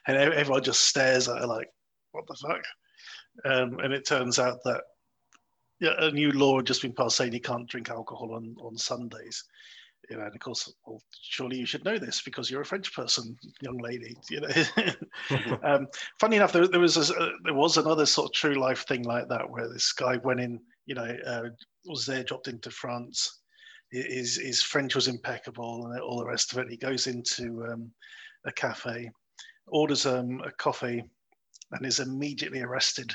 and 0.07 0.17
everyone 0.17 0.63
just 0.63 0.85
stares 0.85 1.29
at 1.29 1.41
her 1.41 1.47
like, 1.47 1.69
what 2.13 2.27
the 2.27 2.35
fuck? 2.35 2.63
Um, 3.45 3.79
and 3.81 3.93
it 3.93 4.07
turns 4.07 4.39
out 4.39 4.59
that 4.65 4.83
yeah, 5.81 5.95
a 5.99 6.11
new 6.13 6.31
law 6.31 6.59
had 6.59 6.67
just 6.67 6.83
been 6.83 6.93
passed 6.93 7.17
saying 7.17 7.33
you 7.33 7.41
can't 7.41 7.69
drink 7.69 7.91
alcohol 7.91 8.35
on, 8.35 8.55
on 8.61 8.77
Sundays. 8.77 9.45
You 10.13 10.19
know, 10.19 10.25
and 10.27 10.35
of 10.35 10.41
course, 10.41 10.71
well, 10.85 11.03
surely 11.23 11.57
you 11.57 11.65
should 11.65 11.87
know 11.87 11.97
this 11.97 12.21
because 12.21 12.51
you're 12.51 12.61
a 12.61 12.67
French 12.67 12.95
person, 12.95 13.35
young 13.63 13.79
lady. 13.79 14.15
You 14.29 14.43
know, 14.43 15.59
um, 15.65 15.87
funny 16.21 16.37
enough, 16.37 16.53
there, 16.53 16.69
there 16.69 16.81
was 16.81 16.99
a, 16.99 17.17
uh, 17.19 17.31
there 17.45 17.55
was 17.55 17.79
another 17.79 18.05
sort 18.05 18.29
of 18.29 18.35
true 18.35 18.61
life 18.61 18.87
thing 18.87 19.05
like 19.05 19.27
that 19.31 19.49
where 19.49 19.73
this 19.73 19.91
guy 19.95 20.19
went 20.19 20.41
in, 20.41 20.61
you 20.85 20.95
know, 20.95 21.17
uh, 21.27 21.45
was 21.87 22.05
there, 22.05 22.25
dropped 22.25 22.49
into 22.49 22.71
France. 22.71 23.41
His 23.91 24.37
his 24.37 24.63
French 24.63 24.95
was 24.95 25.09
impeccable 25.09 25.87
and 25.87 25.99
all 26.03 26.19
the 26.19 26.27
rest 26.27 26.53
of 26.53 26.59
it. 26.59 26.69
He 26.69 26.77
goes 26.77 27.07
into 27.07 27.65
um, 27.73 27.91
a 28.45 28.53
cafe, 28.53 29.11
orders 29.69 30.05
um, 30.05 30.43
a 30.45 30.51
coffee, 30.53 31.03
and 31.71 31.87
is 31.87 32.01
immediately 32.01 32.61
arrested 32.61 33.15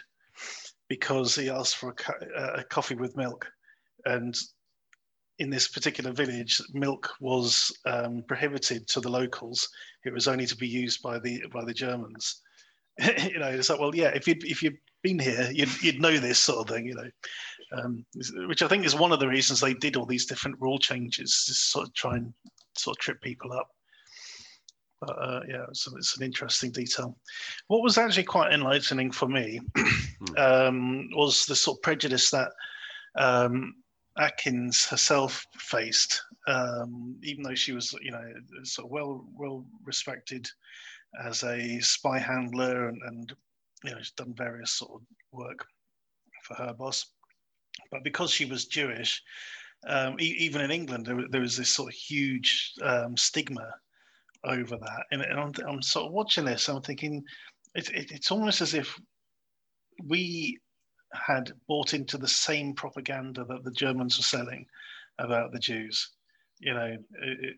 because 0.90 1.36
he 1.36 1.48
asked 1.48 1.78
for 1.78 1.94
a, 2.36 2.60
a 2.62 2.64
coffee 2.64 2.96
with 2.96 3.16
milk. 3.16 3.48
And 4.06 4.36
in 5.40 5.50
this 5.50 5.68
particular 5.68 6.12
village, 6.12 6.62
milk 6.74 7.12
was 7.20 7.72
um, 7.86 8.24
prohibited 8.28 8.88
to 8.88 9.00
the 9.00 9.10
locals. 9.10 9.70
It 10.06 10.14
was 10.14 10.28
only 10.28 10.46
to 10.48 10.56
be 10.56 10.68
used 10.68 11.02
by 11.02 11.20
the 11.20 11.44
by 11.54 11.64
the 11.64 11.74
Germans. 11.74 12.42
you 13.00 13.40
know, 13.40 13.48
it's 13.48 13.70
like, 13.70 13.80
well, 13.80 13.96
yeah, 13.96 14.10
if 14.10 14.28
you 14.28 14.36
if 14.42 14.64
you'd 14.64 14.78
been 15.04 15.20
here, 15.20 15.50
you'd, 15.54 15.84
you'd 15.84 16.02
know 16.02 16.18
this 16.18 16.40
sort 16.40 16.60
of 16.60 16.76
thing. 16.76 16.88
You 16.88 16.96
know, 16.96 17.10
um, 17.80 18.06
which 18.48 18.62
I 18.62 18.68
think 18.68 18.86
is 18.86 18.96
one 18.96 19.12
of 19.12 19.20
the 19.20 19.28
reasons 19.28 19.60
they 19.60 19.74
did 19.74 19.96
all 19.96 20.06
these 20.06 20.26
different 20.26 20.58
rule 20.60 20.80
changes 20.80 21.44
to 21.46 21.54
sort 21.54 21.88
of 21.88 21.94
try 21.94 22.16
and 22.16 22.34
sort 22.76 22.98
of 22.98 23.02
trip 23.02 23.22
people 23.22 23.54
up. 23.54 23.70
But 25.02 25.12
uh, 25.22 25.42
yeah, 25.48 25.66
it's, 25.70 25.88
it's, 25.96 26.18
an 26.18 26.24
interesting 26.24 26.72
detail. 26.72 27.16
What 27.68 27.84
was 27.84 28.00
actually 28.00 28.24
quite 28.24 28.52
enlightening 28.52 29.12
for 29.12 29.28
me 29.28 29.60
hmm. 29.78 30.38
um, 30.38 31.10
was 31.16 31.46
the 31.46 31.56
sort 31.56 31.78
of 31.78 31.84
prejudice 31.84 32.32
that 32.32 32.50
um, 33.16 33.76
Atkins 34.20 34.86
herself 34.86 35.46
faced, 35.58 36.24
um, 36.48 37.18
even 37.24 37.44
though 37.44 37.56
she 37.56 37.72
was, 37.72 37.94
you 38.02 38.12
know, 38.12 38.34
sort 38.64 38.86
of 38.86 38.92
well 38.92 39.26
well 39.36 39.66
respected 39.84 40.50
as 41.24 41.44
a 41.44 41.80
spy 41.80 42.20
handler 42.20 42.90
and, 42.90 43.02
and 43.06 43.34
you 43.84 43.92
know 43.92 43.98
she's 44.00 44.12
done 44.12 44.34
various 44.36 44.72
sort 44.72 44.92
of 44.94 45.02
work 45.32 45.66
for 46.44 46.56
her 46.56 46.74
boss. 46.74 47.06
But 47.92 48.04
because 48.04 48.32
she 48.32 48.46
was 48.46 48.66
Jewish, 48.66 49.22
um, 49.88 50.20
e- 50.20 50.36
even 50.40 50.62
in 50.62 50.72
England, 50.72 51.06
there, 51.06 51.18
there, 51.30 51.42
was 51.42 51.56
this 51.56 51.70
sort 51.70 51.94
of 51.94 51.96
huge 51.96 52.74
um, 52.82 53.16
stigma 53.16 53.72
over 54.44 54.78
that. 54.78 55.04
And, 55.12 55.22
and 55.22 55.40
I'm, 55.40 55.52
I'm, 55.68 55.82
sort 55.82 56.08
of 56.08 56.14
watching 56.14 56.46
this, 56.46 56.68
I'm 56.68 56.82
thinking 56.82 57.24
it, 57.76 57.90
it, 57.92 58.12
it's 58.12 58.32
almost 58.32 58.62
as 58.62 58.74
if 58.74 59.00
we 60.04 60.60
had 61.14 61.52
bought 61.68 61.94
into 61.94 62.18
the 62.18 62.28
same 62.28 62.74
propaganda 62.74 63.46
that 63.46 63.64
the 63.64 63.72
Germans 63.72 64.18
were 64.18 64.24
selling 64.24 64.66
about 65.20 65.52
the 65.52 65.60
Jews. 65.60 66.12
You 66.60 66.74
know, 66.74 66.98
it, 67.22 67.56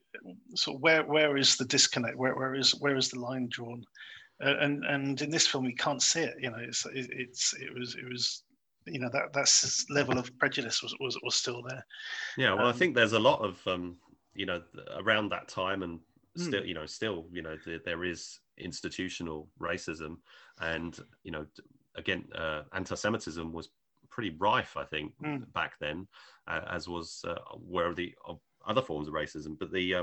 so 0.55 0.73
where 0.73 1.03
where 1.03 1.37
is 1.37 1.55
the 1.55 1.65
disconnect? 1.65 2.17
Where 2.17 2.35
where 2.35 2.55
is 2.55 2.71
where 2.71 2.97
is 2.97 3.09
the 3.09 3.19
line 3.19 3.47
drawn? 3.49 3.83
Uh, 4.43 4.55
and 4.59 4.83
and 4.85 5.21
in 5.21 5.29
this 5.29 5.47
film, 5.47 5.65
we 5.65 5.75
can't 5.75 6.01
see 6.01 6.21
it. 6.21 6.35
You 6.39 6.51
know, 6.51 6.59
it's 6.59 6.85
it, 6.85 7.07
it's 7.11 7.53
it 7.53 7.73
was 7.73 7.95
it 7.95 8.09
was 8.09 8.43
you 8.85 8.99
know 8.99 9.09
that 9.13 9.33
that's 9.33 9.85
level 9.89 10.17
of 10.17 10.37
prejudice 10.37 10.83
was 10.83 10.95
was, 10.99 11.17
was 11.23 11.35
still 11.35 11.61
there. 11.63 11.85
Yeah, 12.37 12.53
well, 12.53 12.67
um, 12.67 12.73
I 12.73 12.77
think 12.77 12.95
there's 12.95 13.13
a 13.13 13.19
lot 13.19 13.41
of 13.41 13.65
um, 13.67 13.97
you 14.33 14.45
know 14.45 14.61
around 14.97 15.29
that 15.29 15.47
time 15.47 15.83
and 15.83 15.99
hmm. 16.35 16.43
still 16.43 16.65
you 16.65 16.73
know 16.73 16.85
still 16.85 17.25
you 17.31 17.41
know 17.41 17.55
there 17.85 18.03
is 18.03 18.39
institutional 18.57 19.47
racism 19.61 20.17
and 20.59 20.99
you 21.23 21.31
know 21.31 21.45
again 21.99 22.25
uh, 22.35 22.63
anti-Semitism 22.73 23.51
was 23.53 23.69
pretty 24.09 24.35
rife, 24.37 24.75
I 24.75 24.85
think, 24.85 25.13
mm. 25.23 25.51
back 25.53 25.73
then, 25.79 26.07
uh, 26.47 26.61
as 26.69 26.87
was 26.87 27.23
uh, 27.27 27.35
where 27.55 27.93
the 27.93 28.13
uh, 28.27 28.33
other 28.65 28.81
forms 28.81 29.07
of 29.07 29.13
racism. 29.13 29.57
But 29.57 29.71
the 29.71 29.93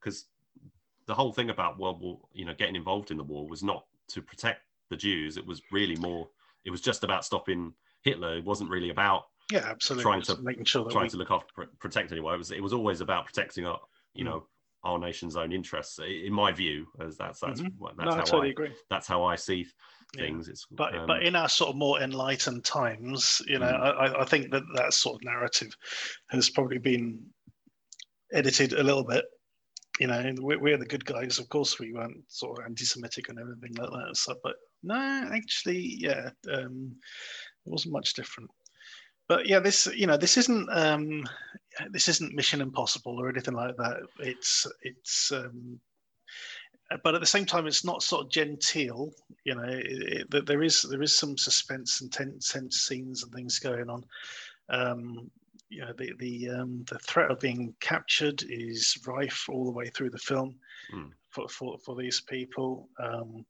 because 0.00 0.22
um, 0.22 0.70
the 1.06 1.14
whole 1.14 1.32
thing 1.32 1.50
about 1.50 1.78
World 1.78 2.00
War, 2.00 2.20
you 2.32 2.44
know, 2.44 2.54
getting 2.54 2.76
involved 2.76 3.10
in 3.10 3.16
the 3.16 3.24
war 3.24 3.48
was 3.48 3.62
not 3.62 3.86
to 4.08 4.22
protect 4.22 4.60
the 4.90 4.96
Jews. 4.96 5.36
It 5.36 5.46
was 5.46 5.62
really 5.70 5.96
more. 5.96 6.28
It 6.64 6.70
was 6.70 6.80
just 6.80 7.04
about 7.04 7.24
stopping 7.24 7.72
Hitler. 8.02 8.36
It 8.36 8.44
wasn't 8.44 8.70
really 8.70 8.90
about 8.90 9.24
yeah, 9.50 9.66
absolutely 9.66 10.02
trying 10.02 10.22
to 10.22 10.36
making 10.42 10.64
sure 10.64 10.88
trying 10.90 11.04
we... 11.04 11.10
to 11.10 11.16
look 11.16 11.30
after 11.30 11.66
protect 11.80 12.12
anyone. 12.12 12.34
It 12.34 12.38
was 12.38 12.50
it 12.50 12.62
was 12.62 12.72
always 12.72 13.00
about 13.00 13.26
protecting 13.26 13.66
our 13.66 13.80
you 14.14 14.24
mm. 14.24 14.28
know 14.28 14.46
our 14.84 14.98
nation's 14.98 15.36
own 15.36 15.52
interests. 15.52 15.98
In 15.98 16.32
my 16.32 16.52
view, 16.52 16.86
as 17.00 17.16
that's 17.16 17.40
that's 17.40 17.60
mm-hmm. 17.60 17.84
that's 17.98 18.04
no, 18.04 18.14
how 18.14 18.20
I, 18.20 18.24
totally 18.24 18.48
I 18.48 18.50
agree. 18.50 18.72
that's 18.90 19.06
how 19.06 19.24
I 19.24 19.36
see 19.36 19.66
things. 20.16 20.46
Yeah. 20.46 20.52
It's 20.52 20.66
but 20.70 20.94
um, 20.94 21.06
but 21.06 21.22
in 21.22 21.36
our 21.36 21.48
sort 21.48 21.70
of 21.70 21.76
more 21.76 22.00
enlightened 22.00 22.64
times, 22.64 23.40
you 23.46 23.58
know, 23.58 23.66
mm. 23.66 23.80
I, 23.80 24.22
I 24.22 24.24
think 24.24 24.50
that 24.50 24.64
that 24.74 24.92
sort 24.92 25.16
of 25.16 25.24
narrative 25.24 25.74
has 26.30 26.50
probably 26.50 26.78
been 26.78 27.20
edited 28.32 28.72
a 28.72 28.82
little 28.82 29.04
bit. 29.04 29.24
You 30.00 30.06
know, 30.06 30.34
we're, 30.38 30.58
we're 30.58 30.78
the 30.78 30.86
good 30.86 31.04
guys. 31.04 31.38
Of 31.38 31.48
course, 31.48 31.78
we 31.78 31.92
weren't 31.92 32.24
sort 32.28 32.58
of 32.58 32.64
anti-Semitic 32.64 33.28
and 33.28 33.38
everything 33.38 33.74
like 33.78 33.90
that. 33.90 34.16
So, 34.16 34.34
but 34.42 34.56
no, 34.82 35.28
actually, 35.32 35.96
yeah, 35.98 36.30
um, 36.52 36.96
it 37.66 37.70
wasn't 37.70 37.92
much 37.92 38.14
different. 38.14 38.50
But 39.32 39.46
yeah, 39.46 39.60
this 39.60 39.86
you 39.86 40.06
know, 40.06 40.18
this 40.18 40.36
isn't 40.36 40.68
um, 40.70 41.26
this 41.90 42.06
isn't 42.06 42.34
Mission 42.34 42.60
Impossible 42.60 43.18
or 43.18 43.30
anything 43.30 43.54
like 43.54 43.74
that. 43.78 44.00
It's 44.18 44.66
it's 44.82 45.32
um, 45.32 45.80
but 47.02 47.14
at 47.14 47.22
the 47.22 47.26
same 47.26 47.46
time, 47.46 47.66
it's 47.66 47.82
not 47.82 48.02
sort 48.02 48.26
of 48.26 48.30
genteel. 48.30 49.10
You 49.44 49.54
know, 49.54 49.62
it, 49.62 50.26
it, 50.30 50.46
there 50.46 50.62
is 50.62 50.82
there 50.82 51.00
is 51.00 51.16
some 51.16 51.38
suspense 51.38 52.02
and 52.02 52.12
tense, 52.12 52.52
tense 52.52 52.82
scenes 52.82 53.22
and 53.22 53.32
things 53.32 53.58
going 53.58 53.88
on. 53.88 54.04
Um, 54.68 55.30
you 55.70 55.80
know, 55.80 55.94
the 55.96 56.12
the 56.18 56.50
um, 56.50 56.84
the 56.90 56.98
threat 56.98 57.30
of 57.30 57.40
being 57.40 57.74
captured 57.80 58.44
is 58.50 58.98
rife 59.06 59.46
all 59.48 59.64
the 59.64 59.70
way 59.70 59.88
through 59.88 60.10
the 60.10 60.18
film 60.18 60.56
mm. 60.94 61.08
for, 61.30 61.48
for 61.48 61.78
for 61.78 61.96
these 61.96 62.20
people. 62.20 62.90
Um, 62.98 63.46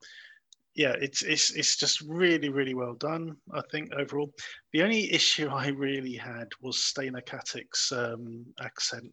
yeah, 0.75 0.95
it's 1.01 1.23
it's 1.23 1.51
it's 1.51 1.77
just 1.77 2.01
really 2.03 2.49
really 2.49 2.75
well 2.75 2.95
done. 2.95 3.37
I 3.53 3.61
think 3.71 3.93
overall, 3.95 4.33
the 4.73 4.83
only 4.83 5.13
issue 5.13 5.49
I 5.53 5.69
really 5.69 6.15
had 6.15 6.49
was 6.61 6.77
Stana 6.77 7.25
Katic's 7.25 7.93
um, 7.93 8.47
accent. 8.61 9.13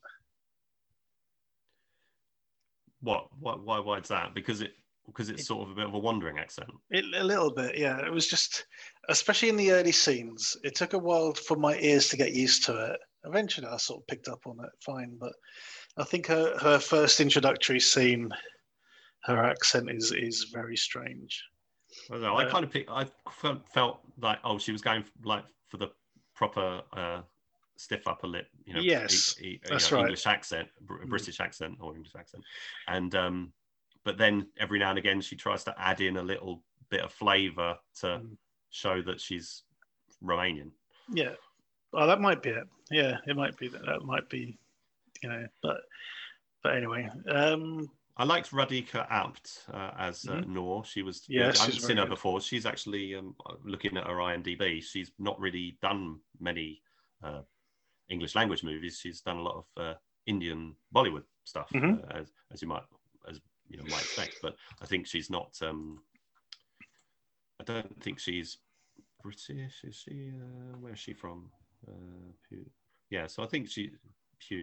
What? 3.01 3.27
Why? 3.39 3.55
Why? 3.55 3.79
Why 3.79 3.97
is 3.99 4.07
that? 4.07 4.33
Because 4.33 4.61
it 4.61 4.71
because 5.09 5.29
it's 5.29 5.47
sort 5.47 5.65
of 5.65 5.71
a 5.71 5.75
bit 5.75 5.85
of 5.85 5.93
a 5.93 5.99
wandering 5.99 6.37
accent. 6.37 6.69
It, 6.91 7.05
a 7.15 7.23
little 7.23 7.51
bit, 7.51 7.77
yeah. 7.77 7.99
It 8.05 8.11
was 8.11 8.27
just, 8.27 8.65
especially 9.09 9.49
in 9.49 9.55
the 9.55 9.71
early 9.71 9.91
scenes, 9.91 10.55
it 10.63 10.75
took 10.75 10.93
a 10.93 10.99
while 10.99 11.33
for 11.33 11.57
my 11.57 11.77
ears 11.79 12.09
to 12.09 12.17
get 12.17 12.33
used 12.33 12.63
to 12.65 12.91
it. 12.91 12.99
Eventually, 13.25 13.67
I 13.67 13.77
sort 13.77 14.01
of 14.01 14.07
picked 14.07 14.27
up 14.27 14.41
on 14.45 14.63
it 14.63 14.69
fine, 14.85 15.17
but 15.19 15.33
I 15.97 16.03
think 16.03 16.27
her, 16.27 16.57
her 16.59 16.79
first 16.79 17.19
introductory 17.19 17.79
scene, 17.79 18.29
her 19.23 19.38
accent 19.43 19.89
is 19.89 20.12
is 20.12 20.45
very 20.53 20.77
strange. 20.77 21.43
I 22.12 22.15
uh, 22.15 22.49
kind 22.49 22.63
of 22.63 22.71
picked. 22.71 22.89
I 22.89 23.05
felt 23.73 23.99
like 24.21 24.39
oh, 24.43 24.58
she 24.58 24.71
was 24.71 24.82
going 24.82 25.03
like 25.23 25.43
for 25.69 25.77
the 25.77 25.89
proper 26.36 26.82
uh, 26.93 27.21
stiff 27.77 28.08
upper 28.08 28.27
lip, 28.27 28.47
you 28.65 28.73
know, 28.73 28.82
yes, 28.82 29.36
e- 29.41 29.45
e- 29.45 29.60
that's 29.67 29.89
you 29.89 29.95
know, 29.97 30.03
right. 30.03 30.08
English 30.10 30.27
accent, 30.27 30.67
mm. 30.86 31.08
British 31.08 31.39
accent 31.39 31.77
or 31.79 31.95
English 31.95 32.13
accent, 32.17 32.43
and 32.88 33.15
um, 33.15 33.53
but 34.03 34.17
then 34.17 34.47
every 34.60 34.79
now 34.79 34.89
and 34.89 34.99
again 34.99 35.21
she 35.21 35.36
tries 35.36 35.63
to 35.63 35.73
add 35.77 36.01
in 36.01 36.17
a 36.17 36.23
little 36.23 36.63
bit 36.89 37.01
of 37.01 37.12
flavour 37.12 37.77
to 38.01 38.08
mm. 38.08 38.38
show 38.69 39.01
that 39.01 39.19
she's 39.19 39.63
Romanian. 40.23 40.71
Yeah, 41.12 41.34
well, 41.91 42.08
that 42.08 42.21
might 42.21 42.43
be 42.43 42.49
it. 42.49 42.67
Yeah, 42.91 43.17
it 43.27 43.36
might 43.36 43.58
be 43.58 43.67
that. 43.69 43.86
That 43.86 44.03
might 44.03 44.29
be, 44.29 44.58
you 45.23 45.29
know, 45.29 45.45
but 45.63 45.77
but 46.63 46.75
anyway. 46.75 47.10
Um, 47.29 47.89
I 48.19 48.25
liked 48.25 48.51
Radhika 48.51 49.10
Apte 49.10 49.60
uh, 49.73 49.91
as 49.97 50.25
uh, 50.27 50.34
mm-hmm. 50.34 50.53
Noor. 50.53 50.84
She 50.84 51.03
was. 51.03 51.23
Yeah, 51.29 51.53
I 51.55 51.58
haven't 51.58 51.79
seen 51.79 51.95
her 51.95 52.03
good. 52.03 52.10
before. 52.10 52.41
She's 52.41 52.65
actually 52.65 53.15
um, 53.15 53.34
looking 53.63 53.95
at 53.95 54.05
her 54.05 54.15
IMDb. 54.15 54.84
She's 54.84 55.12
not 55.17 55.39
really 55.39 55.77
done 55.82 56.19
many 56.38 56.82
uh, 57.23 57.43
English 58.10 58.36
language 58.36 58.62
movies. 58.62 58.99
She's 59.01 59.21
done 59.21 59.38
a 59.38 59.41
lot 59.41 59.55
of 59.55 59.84
uh, 59.84 59.93
Indian 60.27 60.75
Bollywood 60.93 61.23
stuff, 61.45 61.69
mm-hmm. 61.73 61.93
Uh, 61.93 62.19
as, 62.19 62.32
as 62.51 62.62
you 62.62 62.67
might 62.67 62.84
as 63.29 63.39
you 63.69 63.77
know 63.77 63.86
might 63.86 64.01
expect. 64.01 64.36
But 64.41 64.55
I 64.82 64.86
think 64.86 65.08
she's 65.08 65.29
not. 65.29 65.58
Um, 65.62 66.03
I 67.62 67.63
don't 67.63 68.03
think 68.03 68.19
she's 68.19 68.58
British. 69.23 69.82
Is 69.86 69.95
she? 69.95 70.34
Uh, 70.36 70.77
where 70.82 70.91
is 70.91 70.99
she 70.99 71.13
from? 71.13 71.51
Uh, 71.88 72.58
yeah, 73.10 73.27
so 73.27 73.43
I 73.43 73.47
think 73.47 73.69
she. 73.69 73.91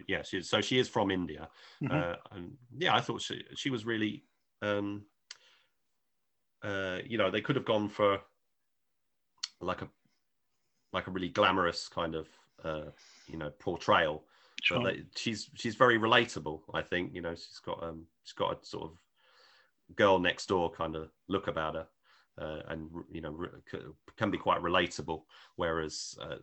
Yeah, 0.07 0.23
she, 0.23 0.41
so 0.41 0.61
she 0.61 0.79
is 0.79 0.87
from 0.87 1.11
India, 1.11 1.47
mm-hmm. 1.83 1.95
uh, 1.95 2.15
and 2.31 2.53
yeah, 2.77 2.95
I 2.95 3.01
thought 3.01 3.21
she 3.21 3.43
she 3.55 3.69
was 3.69 3.85
really, 3.85 4.23
um, 4.61 5.05
uh, 6.63 6.99
you 7.05 7.17
know, 7.17 7.31
they 7.31 7.41
could 7.41 7.55
have 7.55 7.65
gone 7.65 7.89
for 7.89 8.19
like 9.61 9.81
a 9.81 9.87
like 10.93 11.07
a 11.07 11.11
really 11.11 11.29
glamorous 11.29 11.87
kind 11.87 12.15
of 12.15 12.27
uh, 12.63 12.91
you 13.27 13.37
know 13.37 13.51
portrayal. 13.59 14.23
Sure. 14.63 14.81
But 14.81 14.93
they, 14.93 15.03
she's 15.15 15.49
she's 15.55 15.75
very 15.75 15.99
relatable. 15.99 16.61
I 16.73 16.81
think 16.81 17.13
you 17.13 17.21
know 17.21 17.35
she's 17.35 17.61
got 17.63 17.83
um 17.83 18.05
she's 18.23 18.33
got 18.33 18.53
a 18.53 18.65
sort 18.65 18.91
of 18.91 18.97
girl 19.95 20.19
next 20.19 20.47
door 20.47 20.71
kind 20.71 20.95
of 20.95 21.09
look 21.27 21.47
about 21.47 21.75
her, 21.75 21.87
uh, 22.39 22.61
and 22.69 22.89
you 23.11 23.21
know 23.21 23.31
re- 23.31 23.49
can 24.17 24.31
be 24.31 24.37
quite 24.37 24.61
relatable. 24.61 25.23
Whereas 25.55 26.17
uh, 26.21 26.37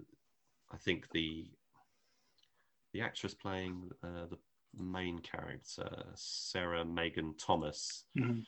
I 0.72 0.76
think 0.76 1.10
the 1.12 1.46
the 2.94 3.02
actress 3.02 3.34
playing 3.34 3.90
uh, 4.02 4.26
the 4.30 4.38
main 4.78 5.18
character, 5.18 5.90
Sarah 6.14 6.84
Megan 6.84 7.34
Thomas, 7.36 8.04
mm-hmm. 8.18 8.40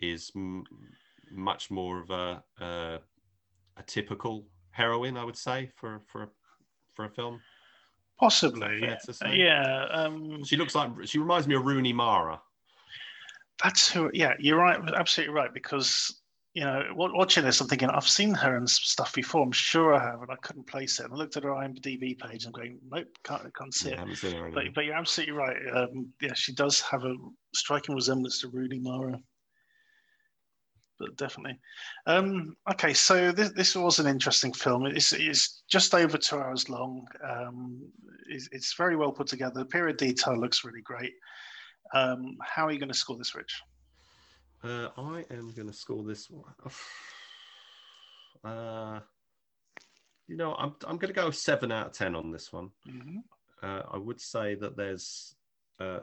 is 0.00 0.32
m- 0.34 0.64
much 1.30 1.70
more 1.70 2.00
of 2.00 2.10
a, 2.10 2.42
a 2.60 2.98
a 3.76 3.82
typical 3.86 4.46
heroine, 4.72 5.16
I 5.16 5.24
would 5.24 5.36
say, 5.36 5.70
for 5.76 6.00
for 6.06 6.30
for 6.94 7.04
a 7.04 7.10
film. 7.10 7.40
Possibly, 8.18 8.80
yeah. 9.30 9.86
Um, 9.92 10.42
she 10.44 10.56
looks 10.56 10.74
like 10.74 10.90
she 11.04 11.18
reminds 11.18 11.46
me 11.46 11.54
of 11.54 11.64
Rooney 11.64 11.92
Mara. 11.92 12.40
That's 13.62 13.90
who. 13.90 14.10
Yeah, 14.14 14.34
you're 14.38 14.58
right. 14.58 14.80
Absolutely 14.96 15.34
right. 15.34 15.52
Because 15.52 16.21
you 16.54 16.64
know, 16.64 16.82
watching 16.94 17.44
this, 17.44 17.60
I'm 17.60 17.68
thinking 17.68 17.88
I've 17.88 18.06
seen 18.06 18.34
her 18.34 18.56
and 18.56 18.68
stuff 18.68 19.14
before. 19.14 19.42
I'm 19.42 19.52
sure 19.52 19.94
I 19.94 20.04
have, 20.04 20.20
and 20.20 20.30
I 20.30 20.36
couldn't 20.36 20.66
place 20.66 21.00
it. 21.00 21.04
And 21.04 21.14
I 21.14 21.16
looked 21.16 21.36
at 21.36 21.44
her 21.44 21.50
IMDb 21.50 22.18
page. 22.18 22.44
and 22.44 22.54
I'm 22.54 22.62
going, 22.62 22.78
nope, 22.90 23.06
can't, 23.24 23.54
can't 23.54 23.72
see 23.72 23.90
yeah, 23.90 24.04
it. 24.06 24.54
But, 24.54 24.64
but, 24.74 24.84
you're 24.84 24.94
absolutely 24.94 25.32
right. 25.32 25.56
Um, 25.74 26.12
yeah, 26.20 26.34
she 26.34 26.52
does 26.54 26.80
have 26.82 27.04
a 27.04 27.14
striking 27.54 27.94
resemblance 27.94 28.40
to 28.42 28.48
Rooney 28.48 28.78
Mara 28.78 29.18
but 31.02 31.16
definitely. 31.16 31.58
Um, 32.06 32.56
okay, 32.70 32.94
so 32.94 33.32
this, 33.32 33.50
this 33.52 33.74
was 33.74 33.98
an 33.98 34.06
interesting 34.06 34.52
film. 34.52 34.86
It's, 34.86 35.12
it's 35.12 35.64
just 35.68 35.94
over 35.94 36.16
two 36.16 36.36
hours 36.36 36.68
long. 36.68 37.04
Um, 37.28 37.80
it's, 38.28 38.48
it's, 38.52 38.74
very 38.74 38.94
well 38.94 39.10
put 39.10 39.26
together. 39.26 39.60
The 39.60 39.64
period 39.64 39.96
detail 39.96 40.38
looks 40.38 40.64
really 40.64 40.80
great. 40.82 41.12
Um, 41.92 42.36
how 42.40 42.66
are 42.66 42.70
you 42.70 42.78
going 42.78 42.88
to 42.88 42.94
score 42.96 43.18
this, 43.18 43.34
Rich? 43.34 43.62
Uh, 44.64 44.88
I 44.96 45.24
am 45.30 45.52
going 45.54 45.68
to 45.68 45.74
score 45.74 46.02
this 46.02 46.30
one. 46.30 46.44
Uh, 48.44 48.98
you 50.26 50.36
know, 50.36 50.52
I'm, 50.54 50.74
I'm 50.84 50.96
going 50.96 51.14
to 51.14 51.20
go 51.20 51.30
seven 51.30 51.70
out 51.70 51.86
of 51.86 51.92
10 51.92 52.16
on 52.16 52.32
this 52.32 52.52
one. 52.52 52.70
Mm-hmm. 52.88 53.18
Uh, 53.62 53.82
I 53.92 53.96
would 53.96 54.20
say 54.20 54.56
that 54.56 54.76
there's 54.76 55.36
uh, 55.78 56.00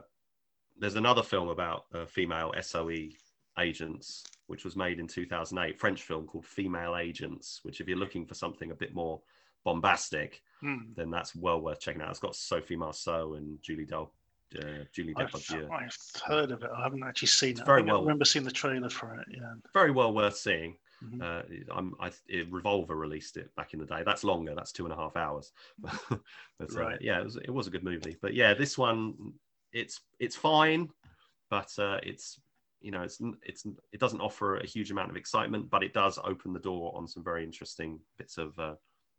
there's 0.78 0.94
another 0.94 1.22
film 1.22 1.48
about 1.50 1.84
female 2.08 2.54
SOE 2.62 3.10
agents 3.58 4.24
which 4.50 4.64
was 4.64 4.74
made 4.74 4.98
in 4.98 5.06
2008, 5.06 5.78
French 5.78 6.02
film 6.02 6.26
called 6.26 6.44
Female 6.44 6.96
Agents, 6.96 7.60
which 7.62 7.80
if 7.80 7.86
you're 7.86 7.96
looking 7.96 8.26
for 8.26 8.34
something 8.34 8.72
a 8.72 8.74
bit 8.74 8.92
more 8.92 9.20
bombastic, 9.64 10.42
hmm. 10.60 10.92
then 10.96 11.08
that's 11.08 11.36
well 11.36 11.60
worth 11.60 11.78
checking 11.78 12.02
out. 12.02 12.10
It's 12.10 12.18
got 12.18 12.34
Sophie 12.34 12.74
Marceau 12.74 13.34
and 13.34 13.62
Julie 13.62 13.84
Del. 13.84 14.12
Uh, 14.58 14.84
Julie 14.92 15.14
I've, 15.16 15.34
I've 15.70 15.96
heard 16.24 16.50
of 16.50 16.62
it. 16.62 16.70
I 16.76 16.82
haven't 16.82 17.04
actually 17.04 17.28
seen 17.28 17.50
it's 17.50 17.60
it. 17.60 17.66
Very 17.66 17.82
well, 17.82 17.98
I 17.98 18.00
remember 18.00 18.24
seeing 18.24 18.44
the 18.44 18.50
trailer 18.50 18.90
for 18.90 19.14
it. 19.14 19.26
Yeah, 19.30 19.54
very 19.72 19.90
well 19.90 20.12
worth 20.12 20.36
seeing. 20.36 20.76
Mm-hmm. 21.04 21.22
Uh, 21.22 21.76
I'm, 21.76 21.94
I, 22.00 22.10
it, 22.28 22.50
Revolver 22.52 22.94
released 22.94 23.36
it 23.36 23.54
back 23.56 23.72
in 23.72 23.80
the 23.80 23.86
day. 23.86 24.02
That's 24.04 24.24
longer. 24.24 24.54
That's 24.54 24.72
two 24.72 24.84
and 24.84 24.92
a 24.92 24.96
half 24.96 25.16
hours. 25.16 25.52
but 25.80 26.20
uh, 26.60 26.66
right. 26.74 26.98
yeah, 27.00 27.20
it 27.20 27.24
was, 27.24 27.36
it 27.36 27.50
was 27.50 27.66
a 27.66 27.70
good 27.70 27.84
movie. 27.84 28.16
But 28.20 28.34
yeah, 28.34 28.54
this 28.54 28.76
one, 28.76 29.32
it's 29.72 30.00
it's 30.18 30.36
fine, 30.36 30.90
but 31.48 31.70
uh, 31.78 31.98
it's 32.02 32.40
you 32.80 32.90
know, 32.90 33.02
it's 33.02 33.20
it's 33.42 33.66
it 33.92 34.00
doesn't 34.00 34.20
offer 34.20 34.56
a 34.56 34.66
huge 34.66 34.90
amount 34.90 35.10
of 35.10 35.16
excitement, 35.16 35.70
but 35.70 35.82
it 35.82 35.92
does 35.92 36.18
open 36.24 36.52
the 36.52 36.60
door 36.60 36.92
on 36.96 37.06
some 37.06 37.22
very 37.22 37.44
interesting 37.44 38.00
bits 38.18 38.38
of 38.38 38.58
uh, 38.58 38.74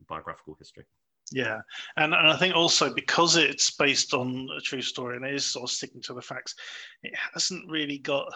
biographical 0.08 0.56
history. 0.56 0.86
Yeah, 1.32 1.62
and, 1.96 2.14
and 2.14 2.28
I 2.28 2.36
think 2.36 2.56
also 2.56 2.94
because 2.94 3.38
it's 3.38 3.72
based 3.72 4.14
on 4.14 4.50
a 4.58 4.60
true 4.60 4.82
story 4.82 5.16
and 5.16 5.26
it 5.26 5.34
is 5.34 5.46
sort 5.46 5.64
of 5.64 5.74
sticking 5.74 6.02
to 6.02 6.14
the 6.14 6.22
facts, 6.22 6.56
it 7.04 7.14
hasn't 7.34 7.70
really 7.70 8.00
got 8.00 8.28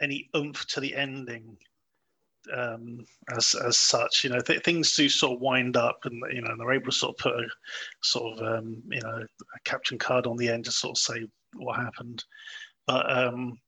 any 0.00 0.28
oomph 0.36 0.66
to 0.66 0.80
the 0.80 0.94
ending 0.94 1.56
um, 2.54 3.04
as 3.36 3.54
as 3.54 3.78
such. 3.78 4.24
You 4.24 4.30
know, 4.30 4.40
th- 4.40 4.64
things 4.64 4.94
do 4.94 5.08
sort 5.08 5.34
of 5.34 5.40
wind 5.40 5.76
up, 5.76 6.00
and 6.04 6.22
you 6.32 6.42
know, 6.42 6.50
and 6.50 6.60
they're 6.60 6.72
able 6.72 6.86
to 6.86 6.92
sort 6.92 7.14
of 7.14 7.18
put 7.18 7.34
a 7.34 7.46
sort 8.02 8.38
of 8.38 8.58
um, 8.58 8.82
you 8.90 9.00
know 9.00 9.22
a 9.22 9.60
caption 9.64 9.98
card 9.98 10.26
on 10.26 10.36
the 10.36 10.48
end 10.48 10.64
to 10.64 10.72
sort 10.72 10.92
of 10.92 10.98
say 10.98 11.26
what 11.54 11.76
happened. 11.76 12.24
But 12.86 13.10
um, 13.10 13.58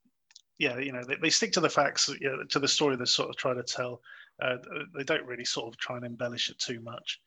yeah, 0.59 0.79
you 0.79 0.93
know, 0.93 1.03
they, 1.07 1.17
they 1.17 1.31
stick 1.31 1.53
to 1.53 1.61
the 1.61 1.69
facts, 1.69 2.09
you 2.21 2.29
know, 2.29 2.45
to 2.45 2.59
the 2.59 2.69
story 2.69 2.97
they 2.97 3.05
sort 3.05 3.31
of 3.31 3.37
try 3.37 3.55
to 3.55 3.63
tell. 3.63 4.01
Uh, 4.41 4.57
they 4.97 5.03
don't 5.03 5.27
really 5.27 5.45
sort 5.45 5.69
of 5.69 5.77
try 5.79 5.97
and 5.97 6.05
embellish 6.05 6.49
it 6.49 6.59
too 6.59 6.81
much. 6.81 7.21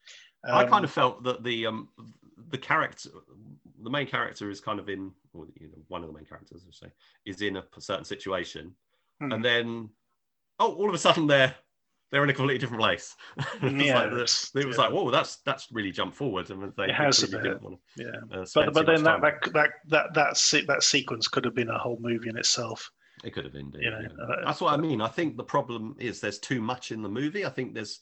Um, 0.43 0.55
I 0.55 0.65
kind 0.65 0.83
of 0.83 0.91
felt 0.91 1.23
that 1.23 1.43
the 1.43 1.67
um, 1.67 1.89
the 2.49 2.57
character, 2.57 3.09
the 3.83 3.89
main 3.89 4.07
character, 4.07 4.49
is 4.49 4.59
kind 4.59 4.79
of 4.79 4.89
in, 4.89 5.11
or 5.33 5.45
you 5.59 5.67
know, 5.67 5.83
one 5.87 6.01
of 6.01 6.07
the 6.07 6.13
main 6.13 6.25
characters, 6.25 6.65
I 6.67 6.87
say, 6.87 6.91
is 7.25 7.41
in 7.41 7.57
a 7.57 7.63
certain 7.79 8.05
situation, 8.05 8.73
hmm. 9.19 9.31
and 9.31 9.45
then 9.45 9.89
oh, 10.59 10.73
all 10.73 10.89
of 10.89 10.95
a 10.95 10.97
sudden 10.97 11.27
they're 11.27 11.53
they're 12.11 12.23
in 12.23 12.29
a 12.29 12.33
completely 12.33 12.59
different 12.59 12.81
place. 12.81 13.15
yeah, 13.63 13.99
like 13.99 14.11
the, 14.11 14.51
it 14.55 14.67
was 14.67 14.77
yeah. 14.77 14.83
like, 14.83 14.91
whoa, 14.91 15.09
that's 15.11 15.37
that's 15.37 15.67
really 15.71 15.91
jumped 15.91 16.15
forward. 16.15 16.49
And 16.49 16.73
they 16.75 16.85
it 16.85 16.95
has 16.95 17.23
a 17.23 17.27
bit. 17.27 17.43
To, 17.43 17.79
yeah, 17.97 18.07
uh, 18.33 18.45
but 18.53 18.73
but 18.73 18.85
then 18.85 19.03
that, 19.03 19.21
that 19.21 19.53
that 19.53 19.69
that 19.87 20.13
that 20.13 20.37
se- 20.37 20.65
that 20.65 20.83
sequence 20.83 21.27
could 21.27 21.45
have 21.45 21.55
been 21.55 21.69
a 21.69 21.77
whole 21.77 21.97
movie 22.01 22.29
in 22.29 22.37
itself. 22.37 22.91
It 23.23 23.33
could 23.33 23.45
have 23.45 23.53
been. 23.53 23.71
You 23.79 23.91
know, 23.91 24.01
yeah. 24.01 24.23
uh, 24.23 24.45
that's 24.45 24.61
what 24.61 24.73
I 24.73 24.77
mean. 24.77 25.01
I 25.01 25.07
think 25.07 25.37
the 25.37 25.43
problem 25.43 25.95
is 25.99 26.19
there's 26.19 26.39
too 26.39 26.61
much 26.61 26.91
in 26.91 27.01
the 27.01 27.09
movie. 27.09 27.45
I 27.45 27.49
think 27.49 27.73
there's 27.73 27.99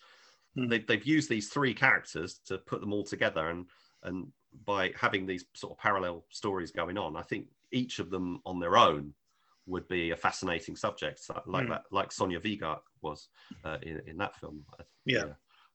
hmm. 0.56 0.68
they, 0.68 0.80
they've 0.80 1.06
used 1.06 1.30
these 1.30 1.50
three 1.50 1.74
characters 1.74 2.40
to 2.46 2.58
put 2.58 2.82
them 2.82 2.94
all 2.94 3.04
together, 3.04 3.50
and 3.50 3.66
and 4.04 4.28
by 4.66 4.92
having 5.00 5.26
these 5.26 5.46
sort 5.54 5.74
of 5.74 5.78
parallel 5.78 6.26
stories 6.30 6.72
going 6.72 6.98
on, 6.98 7.16
I 7.16 7.22
think 7.22 7.48
each 7.72 8.00
of 8.00 8.10
them 8.10 8.42
on 8.46 8.60
their 8.60 8.78
own 8.78 9.14
would 9.68 9.88
be 9.88 10.12
a 10.12 10.16
fascinating 10.16 10.76
subject, 10.76 11.22
like 11.46 11.68
mm. 11.68 11.70
that, 11.70 11.84
like 11.92 12.12
Sonia 12.12 12.40
Vigart 12.40 12.80
was 13.02 13.28
uh, 13.64 13.78
in, 13.84 14.02
in 14.08 14.18
that 14.18 14.36
film. 14.36 14.66
Yeah. 15.06 15.26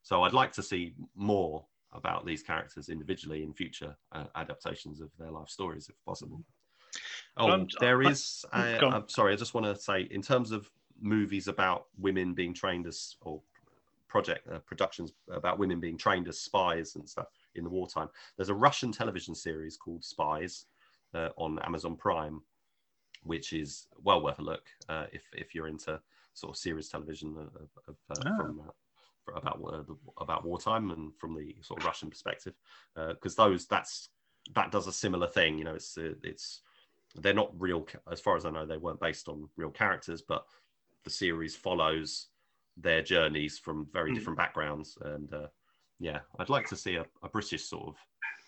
So 0.02 0.22
I'd 0.24 0.32
like 0.32 0.52
to 0.54 0.62
see 0.62 0.94
more 1.14 1.64
about 1.92 2.26
these 2.26 2.42
characters 2.42 2.88
individually 2.88 3.44
in 3.44 3.54
future 3.54 3.96
uh, 4.12 4.24
adaptations 4.34 5.00
of 5.00 5.10
their 5.18 5.30
life 5.30 5.48
stories, 5.48 5.88
if 5.88 5.94
possible. 6.04 6.42
Oh, 7.36 7.50
um, 7.50 7.68
there 7.80 8.02
is. 8.02 8.44
I, 8.52 8.70
am 8.82 9.08
sorry, 9.08 9.32
I 9.32 9.36
just 9.36 9.54
want 9.54 9.66
to 9.66 9.80
say, 9.80 10.02
in 10.10 10.22
terms 10.22 10.50
of 10.50 10.70
movies 11.00 11.48
about 11.48 11.86
women 11.98 12.34
being 12.34 12.54
trained 12.54 12.86
as, 12.86 13.16
or 13.22 13.40
project 14.14 14.46
uh, 14.48 14.60
productions 14.60 15.12
about 15.28 15.58
women 15.58 15.80
being 15.80 15.98
trained 15.98 16.28
as 16.28 16.38
spies 16.38 16.94
and 16.94 17.08
stuff 17.08 17.26
in 17.56 17.64
the 17.64 17.70
wartime. 17.78 18.08
There's 18.36 18.48
a 18.48 18.54
Russian 18.54 18.92
television 18.92 19.34
series 19.34 19.76
called 19.76 20.04
Spies 20.04 20.66
uh, 21.14 21.30
on 21.36 21.58
Amazon 21.64 21.96
Prime, 21.96 22.40
which 23.24 23.52
is 23.52 23.88
well 24.04 24.22
worth 24.22 24.38
a 24.38 24.42
look 24.42 24.66
uh, 24.88 25.06
if 25.12 25.24
if 25.32 25.52
you're 25.52 25.66
into 25.66 26.00
sort 26.32 26.52
of 26.52 26.56
series 26.56 26.88
television 26.88 27.30
of, 27.36 27.68
of, 27.88 27.96
uh, 28.08 28.30
oh. 28.30 28.36
from 28.36 28.60
uh, 28.60 29.36
about 29.36 29.58
uh, 29.66 29.94
about 30.18 30.44
wartime 30.44 30.92
and 30.92 31.12
from 31.18 31.34
the 31.34 31.56
sort 31.60 31.80
of 31.80 31.86
Russian 31.86 32.08
perspective, 32.08 32.54
because 32.94 33.36
uh, 33.36 33.44
those 33.44 33.66
that's 33.66 34.10
that 34.54 34.70
does 34.70 34.86
a 34.86 34.92
similar 34.92 35.26
thing. 35.26 35.58
You 35.58 35.64
know, 35.64 35.74
it's 35.74 35.98
uh, 35.98 36.14
it's 36.22 36.60
they're 37.16 37.34
not 37.34 37.50
real 37.58 37.84
as 38.12 38.20
far 38.20 38.36
as 38.36 38.44
I 38.44 38.50
know. 38.50 38.64
They 38.64 38.76
weren't 38.76 39.00
based 39.00 39.26
on 39.28 39.48
real 39.56 39.70
characters, 39.70 40.22
but 40.22 40.44
the 41.02 41.10
series 41.10 41.56
follows 41.56 42.28
their 42.76 43.02
journeys 43.02 43.58
from 43.58 43.86
very 43.92 44.10
mm. 44.10 44.14
different 44.14 44.38
backgrounds. 44.38 44.98
And 45.02 45.32
yeah, 46.00 46.20
I'd 46.38 46.48
like 46.48 46.68
to 46.68 46.76
see 46.76 46.96
a, 46.96 47.06
a 47.22 47.28
British 47.28 47.68
sort 47.68 47.88
of 47.88 47.96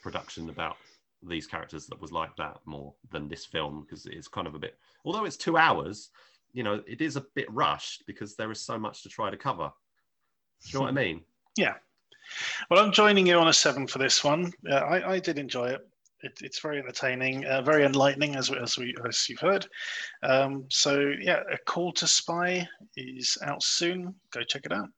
production 0.02 0.50
about 0.50 0.76
these 1.22 1.46
characters 1.46 1.86
that 1.86 2.00
was 2.00 2.12
like 2.12 2.34
that 2.36 2.58
more 2.64 2.94
than 3.10 3.28
this 3.28 3.44
film 3.44 3.82
because 3.82 4.06
it's 4.06 4.28
kind 4.28 4.46
of 4.46 4.54
a 4.54 4.58
bit 4.58 4.76
although 5.04 5.24
it's 5.24 5.36
two 5.36 5.56
hours 5.56 6.10
you 6.52 6.62
know 6.62 6.82
it 6.86 7.00
is 7.00 7.16
a 7.16 7.24
bit 7.34 7.50
rushed 7.52 8.04
because 8.06 8.36
there 8.36 8.50
is 8.50 8.60
so 8.60 8.78
much 8.78 9.02
to 9.02 9.08
try 9.08 9.30
to 9.30 9.36
cover. 9.36 9.70
Do 10.62 10.70
you 10.70 10.78
know 10.78 10.82
what 10.84 10.88
i 10.88 10.92
mean? 10.92 11.22
Yeah. 11.56 11.74
Well 12.70 12.84
i'm 12.84 12.92
joining 12.92 13.26
you 13.26 13.38
on 13.38 13.48
a 13.48 13.52
seven 13.52 13.86
for 13.86 13.98
this 13.98 14.24
one. 14.24 14.52
Uh, 14.68 14.74
I, 14.76 15.14
I 15.14 15.18
did 15.18 15.38
enjoy 15.38 15.68
it, 15.68 15.86
it 16.22 16.38
it's 16.42 16.60
very 16.60 16.78
entertaining 16.78 17.44
uh, 17.46 17.62
very 17.62 17.84
enlightening 17.84 18.36
as, 18.36 18.50
as 18.50 18.76
we 18.78 18.94
as 19.08 19.28
you've 19.28 19.40
heard. 19.40 19.66
Um, 20.22 20.64
so 20.68 21.12
yeah 21.20 21.40
a 21.52 21.58
call 21.58 21.92
to 21.92 22.06
spy 22.06 22.66
is 22.96 23.36
out 23.42 23.62
soon. 23.62 24.14
Go 24.32 24.42
check 24.42 24.66
it 24.66 24.72
out. 24.72 24.88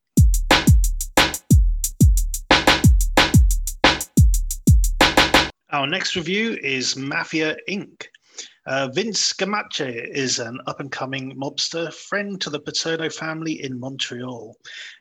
Our 5.71 5.87
next 5.87 6.17
review 6.17 6.59
is 6.63 6.97
Mafia 6.97 7.55
Inc. 7.69 8.07
Uh, 8.69 8.87
Vince 8.89 9.33
Gamache 9.33 10.11
is 10.11 10.39
an 10.39 10.61
up 10.67 10.79
and 10.79 10.93
coming 10.93 11.35
mobster, 11.35 11.91
friend 11.91 12.39
to 12.43 12.51
the 12.51 12.61
Paterno 12.61 13.09
family 13.09 13.65
in 13.65 13.81
Montreal. 13.81 14.55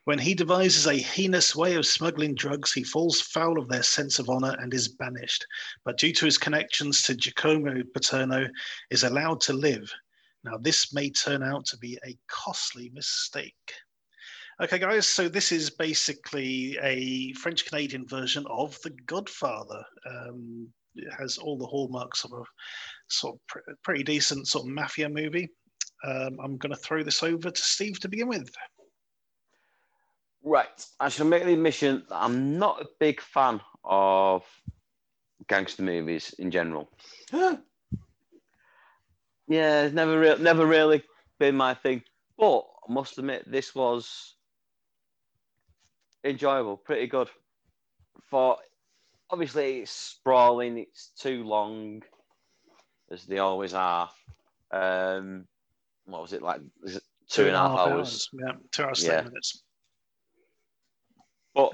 When 0.06 0.18
he 0.18 0.34
devises 0.34 0.88
a 0.88 0.96
heinous 0.96 1.54
way 1.54 1.76
of 1.76 1.86
smuggling 1.86 2.34
drugs, 2.34 2.72
he 2.72 2.86
falls 2.86 3.20
foul 3.20 3.60
of 3.60 3.68
their 3.68 3.84
sense 3.84 4.20
of 4.20 4.30
honor 4.30 4.56
and 4.62 4.74
is 4.74 4.88
banished. 4.88 5.46
But 5.84 5.98
due 5.98 6.14
to 6.14 6.24
his 6.24 6.38
connections 6.38 7.04
to 7.04 7.16
Giacomo 7.16 7.84
Paterno, 7.94 8.48
is 8.90 9.04
allowed 9.04 9.42
to 9.42 9.54
live. 9.54 9.92
Now, 10.46 10.56
this 10.62 10.94
may 10.94 11.10
turn 11.10 11.44
out 11.44 11.66
to 11.66 11.78
be 11.78 12.00
a 12.06 12.18
costly 12.28 12.90
mistake. 12.94 13.74
Okay, 14.62 14.80
guys, 14.80 15.08
so 15.08 15.28
this 15.28 15.52
is 15.52 15.70
basically 15.70 16.80
a 16.82 17.34
French 17.34 17.66
Canadian 17.66 18.08
version 18.08 18.46
of 18.50 18.80
The 18.82 18.92
Godfather. 19.08 19.84
Um, 20.10 20.70
it 20.96 21.14
has 21.20 21.38
all 21.38 21.58
the 21.58 21.68
hallmarks 21.68 22.24
of 22.24 22.32
a 22.34 22.44
sort 23.10 23.36
of 23.36 23.48
pr- 23.48 23.72
pretty 23.84 24.04
decent 24.04 24.48
sort 24.48 24.66
of 24.66 24.72
mafia 24.72 25.10
movie. 25.10 25.50
Um, 26.04 26.38
I'm 26.44 26.58
going 26.58 26.74
to 26.74 26.80
throw 26.80 27.04
this 27.04 27.24
over 27.24 27.50
to 27.50 27.62
Steve 27.62 28.00
to 28.02 28.10
begin 28.10 28.28
with. 28.28 28.50
Right, 30.44 30.86
I 31.00 31.10
shall 31.10 31.26
make 31.26 31.44
the 31.44 31.54
admission 31.54 32.04
that 32.10 32.16
I'm 32.16 32.58
not 32.58 32.82
a 32.82 32.88
big 33.00 33.20
fan 33.20 33.60
of 33.84 34.44
gangster 35.48 35.84
movies 35.84 36.34
in 36.40 36.52
general. 36.52 36.90
yeah, 37.34 37.58
it's 39.48 39.94
never 39.94 40.20
re- 40.20 40.38
never 40.40 40.66
really 40.66 41.04
been 41.40 41.56
my 41.56 41.74
thing. 41.74 42.04
But 42.38 42.60
I 42.88 42.94
must 42.94 43.18
admit, 43.18 43.50
this 43.52 43.74
was 43.74 44.36
enjoyable, 46.24 46.78
pretty 46.78 47.08
good. 47.08 47.30
For 48.30 48.58
obviously 49.30 49.80
it's 49.80 49.92
sprawling, 49.92 50.78
it's 50.78 51.12
too 51.20 51.44
long, 51.44 52.04
as 53.12 53.26
they 53.26 53.40
always 53.40 53.74
are. 53.74 54.10
Um, 54.72 55.46
what 56.06 56.22
was 56.22 56.34
it 56.34 56.42
like? 56.42 56.62
It 56.84 56.94
two, 56.94 57.00
two 57.30 57.48
and 57.48 57.56
a 57.56 57.60
half, 57.60 57.72
half 57.72 57.88
hours? 57.88 57.98
hours? 57.98 58.30
Yeah, 58.34 58.52
two 58.72 58.84
hours 58.84 59.04
yeah. 59.04 59.16
ten 59.16 59.26
minutes. 59.26 59.64
But 61.54 61.74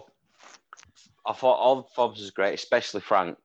I 1.26 1.34
thought 1.34 1.60
all 1.60 1.76
the 1.78 1.84
performances 1.84 2.26
was 2.26 2.32
great, 2.32 2.54
especially 2.54 3.02
Frank, 3.02 3.38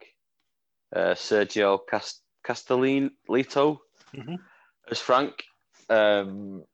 uh, 0.94 1.14
Sergio 1.14 1.79
Cast- 1.88 2.22
Castellitto 2.46 3.79
mm-hmm. 4.14 4.35
as 4.90 4.98
Frank. 4.98 5.44
Um, 5.88 6.64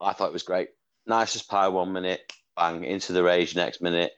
I 0.00 0.12
thought 0.12 0.28
it 0.28 0.32
was 0.32 0.42
great. 0.42 0.68
Nice 1.06 1.34
as 1.36 1.42
pie 1.42 1.68
one 1.68 1.92
minute, 1.92 2.20
bang 2.56 2.84
into 2.84 3.12
the 3.12 3.22
rage 3.22 3.56
next 3.56 3.80
minute. 3.80 4.12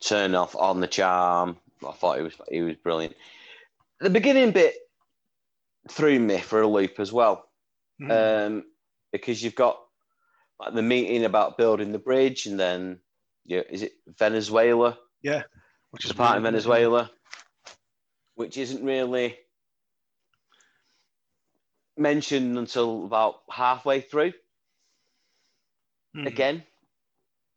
Turn 0.00 0.34
off 0.34 0.56
on 0.56 0.80
the 0.80 0.88
charm. 0.88 1.56
I 1.86 1.92
thought 1.92 2.18
he 2.18 2.22
was 2.24 2.34
he 2.48 2.62
was 2.62 2.76
brilliant. 2.76 3.14
The 4.02 4.10
beginning 4.10 4.50
bit 4.50 4.74
threw 5.88 6.18
me 6.18 6.38
for 6.38 6.60
a 6.60 6.66
loop 6.66 6.98
as 6.98 7.12
well, 7.12 7.44
mm. 8.00 8.10
um, 8.10 8.64
because 9.12 9.40
you've 9.40 9.54
got 9.54 9.78
like 10.58 10.74
the 10.74 10.82
meeting 10.82 11.24
about 11.24 11.56
building 11.56 11.92
the 11.92 12.00
bridge, 12.00 12.46
and 12.46 12.58
then 12.58 12.98
yeah, 13.44 13.62
is 13.70 13.82
it 13.82 13.92
Venezuela? 14.18 14.98
Yeah, 15.22 15.44
which 15.92 16.04
is 16.04 16.10
a 16.10 16.14
part 16.14 16.36
in 16.36 16.42
Venezuela, 16.42 17.12
which 18.34 18.58
isn't 18.58 18.84
really 18.84 19.38
mentioned 21.96 22.58
until 22.58 23.04
about 23.04 23.36
halfway 23.48 24.00
through. 24.00 24.32
Mm. 26.16 26.26
Again, 26.26 26.62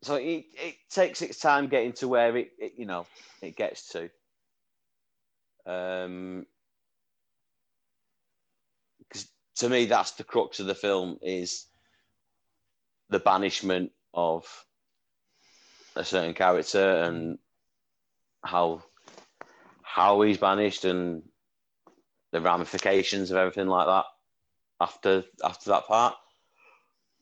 so 0.04 0.16
it, 0.16 0.46
it 0.54 0.76
takes 0.92 1.24
its 1.24 1.40
time 1.40 1.70
getting 1.70 1.94
to 1.94 2.08
where 2.08 2.38
it, 2.38 2.52
it 2.60 2.74
you 2.78 2.86
know 2.86 3.08
it 3.42 3.56
gets 3.56 3.90
to. 3.90 4.12
Um, 5.66 6.46
because 9.00 9.28
to 9.58 9.70
me, 9.70 9.86
that's 9.86 10.12
the 10.12 10.24
crux 10.24 10.60
of 10.60 10.68
the 10.68 10.76
film 10.76 11.18
is 11.22 11.66
the 13.10 13.20
banishment 13.20 13.92
of 14.14 14.46
a 15.96 16.04
certain 16.04 16.34
character 16.34 17.04
and 17.04 17.38
how 18.44 18.84
how 19.82 20.22
he's 20.22 20.38
banished 20.38 20.86
and 20.86 21.24
the 22.32 22.42
ramifications 22.42 23.32
of 23.32 23.38
everything 23.38 23.68
like 23.68 23.88
that 23.88 24.06
after 24.82 25.24
after 25.44 25.70
that 25.72 25.88
part. 25.88 26.16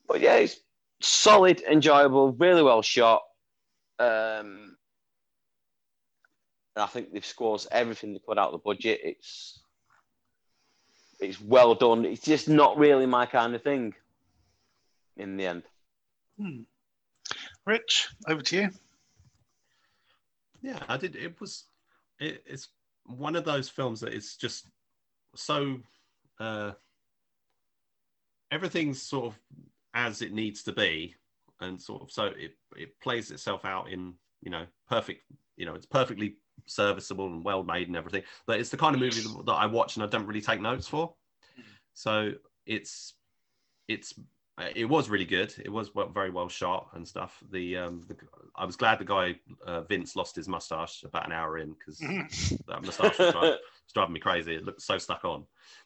But 0.08 0.22
yeah, 0.22 0.36
it's 0.36 0.58
solid, 1.02 1.62
enjoyable, 1.62 2.32
really 2.32 2.64
well 2.64 2.82
shot. 2.82 3.22
Um, 4.00 4.73
and 6.76 6.84
I 6.84 6.88
think 6.88 7.12
they've 7.12 7.26
scored 7.26 7.66
everything 7.72 8.14
they 8.14 8.20
put 8.20 8.38
out 8.38 8.54
of 8.54 8.54
the 8.54 8.64
budget. 8.64 9.00
It's 9.04 9.60
it's 11.20 11.40
well 11.40 11.76
done. 11.76 12.06
It's 12.06 12.22
just 12.24 12.50
not 12.50 12.78
really 12.78 13.06
my 13.06 13.26
kind 13.26 13.56
of 13.56 13.62
thing. 13.64 13.94
In 15.16 15.38
the 15.38 15.46
end, 15.46 15.64
Hmm. 16.40 16.62
Rich, 17.66 18.10
over 18.28 18.42
to 18.42 18.56
you. 18.56 18.70
Yeah, 20.62 20.80
I 20.88 20.98
did. 20.98 21.16
It 21.16 21.40
was. 21.40 21.66
It, 22.20 22.44
it's 22.48 22.70
one 23.06 23.36
of 23.36 23.46
those 23.46 23.70
films 23.70 24.00
that 24.02 24.14
is 24.14 24.36
just 24.36 24.68
so. 25.36 25.80
Uh, 26.40 26.72
everything's 28.52 29.02
sort 29.02 29.26
of 29.28 29.40
as 29.94 30.22
it 30.22 30.34
needs 30.34 30.64
to 30.64 30.72
be, 30.72 31.16
and 31.62 31.80
sort 31.80 32.02
of 32.02 32.12
so 32.12 32.26
it 32.26 32.58
it 32.76 33.00
plays 33.00 33.30
itself 33.30 33.66
out 33.66 33.92
in 33.92 34.16
you 34.42 34.50
know 34.50 34.66
perfect. 34.90 35.22
You 35.58 35.68
know, 35.68 35.76
it's 35.76 35.86
perfectly 35.86 36.38
serviceable 36.66 37.28
and 37.28 37.44
well 37.44 37.64
made 37.64 37.88
and 37.88 37.98
everything. 37.98 38.24
But 38.46 38.60
it's 38.60 38.70
the 38.70 38.78
kind 38.78 38.96
of 38.96 39.02
movie 39.02 39.22
that, 39.46 39.52
I 39.52 39.66
watch 39.66 39.96
and 39.96 40.04
I 40.04 40.08
don't 40.08 40.26
really 40.26 40.42
take 40.42 40.62
notes 40.62 40.88
for. 40.88 41.14
So 41.94 42.34
it's 42.66 43.14
it's 43.88 44.14
it 44.76 44.86
was 44.86 45.10
really 45.10 45.26
good. 45.26 45.54
It 45.64 45.70
was 45.70 45.90
very 46.14 46.30
well 46.30 46.48
shot 46.48 46.90
and 46.94 47.08
stuff. 47.08 47.44
The, 47.52 47.78
um, 47.78 48.04
the 48.08 48.16
I 48.56 48.66
was 48.66 48.76
glad 48.76 49.00
the 49.00 49.06
guy 49.06 49.36
uh, 49.66 49.82
Vince 49.82 50.16
lost 50.16 50.36
his 50.36 50.48
mustache 50.48 51.04
about 51.04 51.26
an 51.26 51.32
hour 51.32 51.58
in 51.58 51.74
because 51.74 51.98
that 52.68 52.84
mustache 52.84 53.18
was 53.18 53.32
driving, 53.32 53.50
was 53.50 53.94
driving 53.94 54.14
me 54.14 54.20
crazy. 54.20 54.56
It 54.56 54.64
looked 54.64 54.82
so 54.82 55.00
stuck 55.00 55.26
on. 55.26 55.46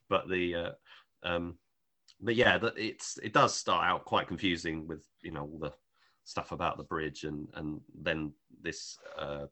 But 0.09 0.27
the 0.27 0.55
uh, 0.55 0.71
um, 1.23 1.57
but 2.19 2.35
yeah, 2.35 2.57
that 2.57 2.73
it's 2.77 3.17
it 3.23 3.33
does 3.33 3.53
start 3.55 3.85
out 3.85 4.05
quite 4.05 4.27
confusing 4.27 4.85
with 4.85 5.05
you 5.21 5.31
know 5.31 5.43
all 5.43 5.59
the 5.59 5.73
stuff 6.25 6.51
about 6.51 6.77
the 6.77 6.83
bridge 6.83 7.23
and 7.23 7.47
and 7.53 7.79
then 8.01 8.33
this 8.61 8.97
uh, 9.17 9.45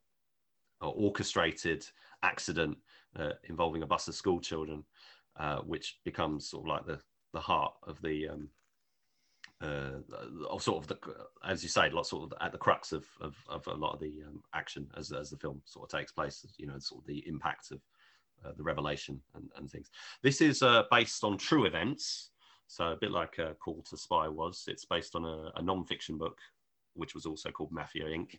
orchestrated 0.80 1.86
accident 2.22 2.76
uh, 3.18 3.30
involving 3.48 3.82
a 3.82 3.86
bus 3.86 4.08
of 4.08 4.14
school 4.14 4.40
children, 4.40 4.84
uh, 5.38 5.58
which 5.58 5.98
becomes 6.04 6.50
sort 6.50 6.64
of 6.64 6.68
like 6.68 6.86
the 6.86 7.00
the 7.32 7.40
heart 7.40 7.74
of 7.82 8.00
the 8.02 8.28
um, 8.28 8.48
uh, 9.62 10.00
of 10.48 10.62
sort 10.62 10.82
of 10.82 10.86
the 10.86 10.98
as 11.44 11.62
you 11.62 11.68
say, 11.68 11.88
lot 11.90 12.06
sort 12.06 12.30
of 12.30 12.38
at 12.40 12.52
the 12.52 12.58
crux 12.58 12.92
of, 12.92 13.06
of, 13.20 13.34
of 13.48 13.66
a 13.66 13.74
lot 13.74 13.94
of 13.94 14.00
the 14.00 14.22
um, 14.26 14.42
action 14.54 14.86
as 14.96 15.12
as 15.12 15.30
the 15.30 15.36
film 15.36 15.60
sort 15.64 15.90
of 15.92 15.98
takes 15.98 16.12
place. 16.12 16.44
You 16.58 16.66
know, 16.66 16.78
sort 16.78 17.02
of 17.02 17.06
the 17.06 17.26
impact 17.26 17.70
of 17.70 17.80
uh, 18.44 18.52
the 18.56 18.62
revelation 18.62 19.20
and, 19.34 19.48
and 19.56 19.70
things. 19.70 19.90
This 20.22 20.40
is 20.40 20.62
uh, 20.62 20.84
based 20.90 21.24
on 21.24 21.38
true 21.38 21.64
events, 21.64 22.30
so 22.66 22.92
a 22.92 22.96
bit 22.96 23.10
like 23.10 23.38
uh, 23.38 23.54
Call 23.54 23.82
to 23.88 23.96
Spy 23.96 24.28
was. 24.28 24.64
It's 24.68 24.84
based 24.84 25.14
on 25.14 25.24
a, 25.24 25.52
a 25.56 25.62
non-fiction 25.62 26.18
book, 26.18 26.38
which 26.94 27.14
was 27.14 27.24
also 27.24 27.50
called 27.50 27.72
Mafia 27.72 28.04
Inc. 28.04 28.38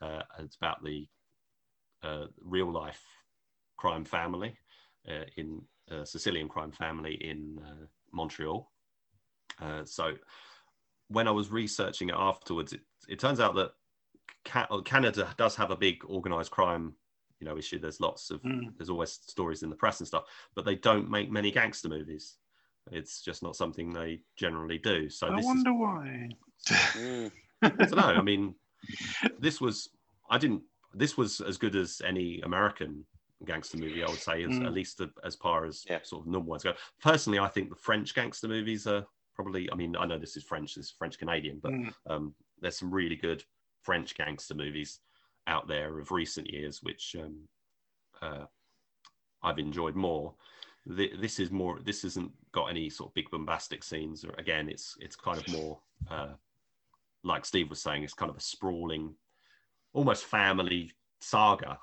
Uh, 0.00 0.22
it's 0.38 0.56
about 0.56 0.82
the 0.84 1.06
real 2.40 2.70
life 2.70 3.02
crime 3.76 4.04
family 4.04 4.56
uh, 5.08 5.24
in 5.36 5.62
uh, 5.90 6.04
Sicilian 6.04 6.48
crime 6.48 6.72
family 6.72 7.14
in 7.14 7.60
uh, 7.64 7.86
Montreal. 8.12 8.70
Uh, 9.60 9.84
so 9.84 10.14
when 11.08 11.28
I 11.28 11.32
was 11.32 11.50
researching 11.50 12.08
it 12.08 12.14
afterwards, 12.16 12.72
it, 12.72 12.80
it 13.08 13.18
turns 13.18 13.40
out 13.40 13.54
that 13.56 13.72
Canada 14.84 15.34
does 15.36 15.56
have 15.56 15.70
a 15.70 15.76
big 15.76 16.02
organized 16.06 16.50
crime 16.50 16.94
you 17.42 17.48
know 17.48 17.58
issue. 17.58 17.80
There's 17.80 18.00
lots 18.00 18.30
of 18.30 18.40
Mm. 18.42 18.72
there's 18.76 18.88
always 18.88 19.10
stories 19.10 19.64
in 19.64 19.70
the 19.70 19.76
press 19.76 19.98
and 19.98 20.06
stuff, 20.06 20.24
but 20.54 20.64
they 20.64 20.76
don't 20.76 21.10
make 21.10 21.30
many 21.30 21.50
gangster 21.50 21.88
movies. 21.88 22.36
It's 22.90 23.20
just 23.20 23.42
not 23.42 23.56
something 23.56 23.92
they 23.92 24.20
generally 24.36 24.78
do. 24.78 25.10
So 25.10 25.26
I 25.26 25.40
wonder 25.40 25.70
is 25.70 25.76
why. 25.76 26.28
I 27.62 27.68
don't 27.68 27.96
know. 27.96 28.02
I 28.02 28.22
mean, 28.22 28.54
this 29.40 29.60
was 29.60 29.88
I 30.30 30.38
didn't. 30.38 30.62
This 30.94 31.16
was 31.16 31.40
as 31.40 31.56
good 31.58 31.76
as 31.76 32.00
any 32.04 32.40
American 32.42 33.04
gangster 33.44 33.78
movie. 33.78 34.02
I 34.04 34.08
would 34.10 34.18
say, 34.20 34.44
as, 34.44 34.50
Mm. 34.50 34.66
at 34.66 34.72
least 34.72 35.00
as 35.24 35.34
far 35.36 35.64
as 35.64 35.84
Yeah. 35.88 36.00
sort 36.02 36.22
of 36.22 36.26
normal 36.30 36.50
ones 36.50 36.62
go. 36.62 36.74
Personally, 37.00 37.38
I 37.38 37.48
think 37.48 37.70
the 37.70 37.76
French 37.76 38.14
gangster 38.14 38.48
movies 38.48 38.86
are 38.86 39.06
probably. 39.34 39.70
I 39.70 39.74
mean, 39.74 39.96
I 39.96 40.04
know 40.06 40.18
this 40.18 40.36
is 40.36 40.44
French. 40.44 40.74
This 40.74 40.86
is 40.86 40.90
French 40.92 41.18
Canadian, 41.18 41.58
but 41.60 41.72
Mm. 41.72 41.94
um, 42.06 42.34
there's 42.60 42.78
some 42.78 42.90
really 42.92 43.16
good 43.16 43.44
French 43.82 44.14
gangster 44.14 44.54
movies 44.54 45.00
out 45.48 45.66
there 45.66 45.98
of 45.98 46.10
recent 46.12 46.48
years, 46.48 46.82
which 46.82 47.16
um, 47.16 47.48
uh, 48.20 48.46
I've 49.42 49.58
enjoyed 49.58 49.96
more. 49.96 50.36
Th- 50.96 51.18
This 51.18 51.40
is 51.40 51.50
more. 51.50 51.80
This 51.80 52.02
hasn't 52.02 52.32
got 52.52 52.66
any 52.66 52.90
sort 52.90 53.10
of 53.10 53.14
big 53.14 53.30
bombastic 53.30 53.82
scenes. 53.82 54.24
Or 54.24 54.32
again, 54.38 54.68
it's 54.68 54.96
it's 55.00 55.16
kind 55.16 55.38
of 55.38 55.48
more 55.48 55.80
uh, 56.10 56.34
like 57.24 57.44
Steve 57.44 57.70
was 57.70 57.82
saying. 57.82 58.04
It's 58.04 58.14
kind 58.14 58.30
of 58.30 58.36
a 58.36 58.40
sprawling, 58.40 59.16
almost 59.92 60.24
family 60.24 60.92
saga, 61.20 61.78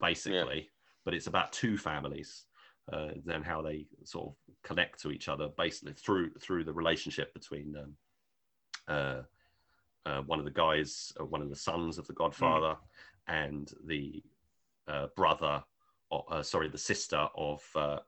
basically. 0.00 0.70
But 1.04 1.14
it's 1.14 1.26
about 1.26 1.52
two 1.52 1.76
families, 1.76 2.46
uh, 2.92 3.08
then 3.24 3.42
how 3.42 3.60
they 3.60 3.86
sort 4.04 4.28
of 4.28 4.34
connect 4.62 5.00
to 5.02 5.10
each 5.10 5.28
other, 5.28 5.48
basically 5.56 5.92
through 5.94 6.30
through 6.40 6.64
the 6.64 6.72
relationship 6.72 7.34
between 7.34 7.74
um, 7.76 7.96
uh, 8.88 9.22
uh, 10.06 10.22
one 10.22 10.38
of 10.38 10.44
the 10.44 10.50
guys, 10.50 11.12
uh, 11.20 11.24
one 11.24 11.42
of 11.42 11.50
the 11.50 11.56
sons 11.56 11.98
of 11.98 12.06
the 12.06 12.12
Godfather, 12.14 12.76
and 13.28 13.70
the 13.86 14.22
uh, 14.88 15.06
brother, 15.16 15.62
or, 16.10 16.24
uh, 16.30 16.42
sorry, 16.42 16.68
the 16.68 16.78
sister 16.78 17.28
of 17.36 17.62
uh, 17.74 17.98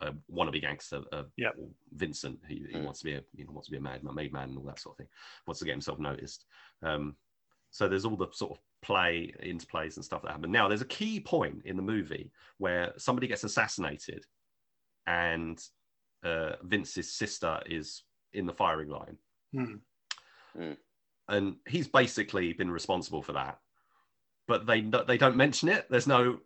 a 0.00 0.12
wannabe 0.32 0.60
gangster, 0.60 1.02
uh, 1.12 1.24
Yep. 1.36 1.54
Vincent. 1.92 2.40
He, 2.48 2.64
he 2.70 2.76
Mm. 2.78 2.84
wants 2.84 3.00
to 3.00 3.04
be 3.04 3.14
a 3.14 3.22
you 3.34 3.44
know 3.44 3.52
wants 3.52 3.68
to 3.68 3.72
be 3.72 3.78
a 3.78 3.80
mad 3.80 4.02
made 4.02 4.32
man 4.32 4.50
and 4.50 4.58
all 4.58 4.64
that 4.64 4.80
sort 4.80 4.94
of 4.94 4.98
thing. 4.98 5.08
Wants 5.46 5.60
to 5.60 5.64
get 5.64 5.72
himself 5.72 5.98
noticed. 5.98 6.44
Um, 6.82 7.16
so 7.72 7.88
there's 7.88 8.04
all 8.04 8.16
the 8.16 8.28
sort 8.32 8.52
of 8.52 8.58
play 8.82 9.34
interplays 9.42 9.96
and 9.96 10.04
stuff 10.04 10.22
that 10.22 10.30
happen. 10.30 10.52
Now 10.52 10.68
there's 10.68 10.82
a 10.82 10.86
key 10.86 11.18
point 11.18 11.62
in 11.64 11.76
the 11.76 11.82
movie 11.82 12.30
where 12.58 12.92
somebody 12.98 13.26
gets 13.26 13.42
assassinated, 13.42 14.24
and 15.06 15.60
uh, 16.22 16.52
Vince's 16.62 17.12
sister 17.12 17.60
is 17.66 18.04
in 18.32 18.46
the 18.46 18.52
firing 18.52 18.88
line 18.88 19.16
Hmm. 20.54 20.72
and 21.28 21.56
he's 21.66 21.88
basically 21.88 22.52
been 22.52 22.70
responsible 22.70 23.22
for 23.22 23.32
that. 23.32 23.58
But 24.48 24.66
they 24.66 24.80
they 25.06 25.18
don't 25.18 25.36
mention 25.36 25.68
it. 25.68 25.86
There's 25.90 26.06
no 26.06 26.38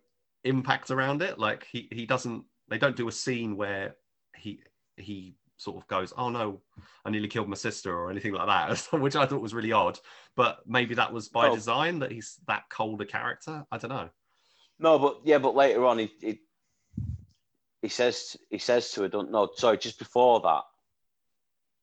impact 0.43 0.91
around 0.91 1.21
it. 1.21 1.37
Like 1.39 1.67
he 1.71 1.87
he 1.91 2.05
doesn't. 2.05 2.43
They 2.69 2.77
don't 2.77 2.95
do 2.95 3.07
a 3.07 3.11
scene 3.11 3.55
where 3.57 3.95
he 4.35 4.61
he 4.97 5.35
sort 5.57 5.77
of 5.77 5.87
goes, 5.87 6.13
"Oh 6.17 6.29
no, 6.29 6.61
I 7.05 7.09
nearly 7.09 7.27
killed 7.27 7.49
my 7.49 7.55
sister" 7.55 7.93
or 7.95 8.09
anything 8.11 8.33
like 8.33 8.47
that, 8.47 8.77
which 8.99 9.15
I 9.15 9.25
thought 9.25 9.41
was 9.41 9.53
really 9.53 9.71
odd. 9.71 9.99
But 10.35 10.59
maybe 10.67 10.95
that 10.95 11.11
was 11.11 11.27
by 11.29 11.49
design 11.53 11.99
that 11.99 12.11
he's 12.11 12.39
that 12.47 12.63
cold 12.69 13.01
a 13.01 13.05
character. 13.05 13.65
I 13.71 13.77
don't 13.77 13.89
know. 13.89 14.09
No, 14.79 14.99
but 14.99 15.21
yeah, 15.23 15.39
but 15.39 15.55
later 15.55 15.85
on, 15.85 15.97
he, 15.99 16.11
he 16.21 16.39
he 17.81 17.89
says 17.89 18.37
he 18.49 18.59
says 18.59 18.91
to 18.91 19.01
her, 19.03 19.07
"Don't 19.07 19.31
no, 19.31 19.49
sorry, 19.55 19.77
just 19.77 19.97
before 19.99 20.39
that, 20.41 20.61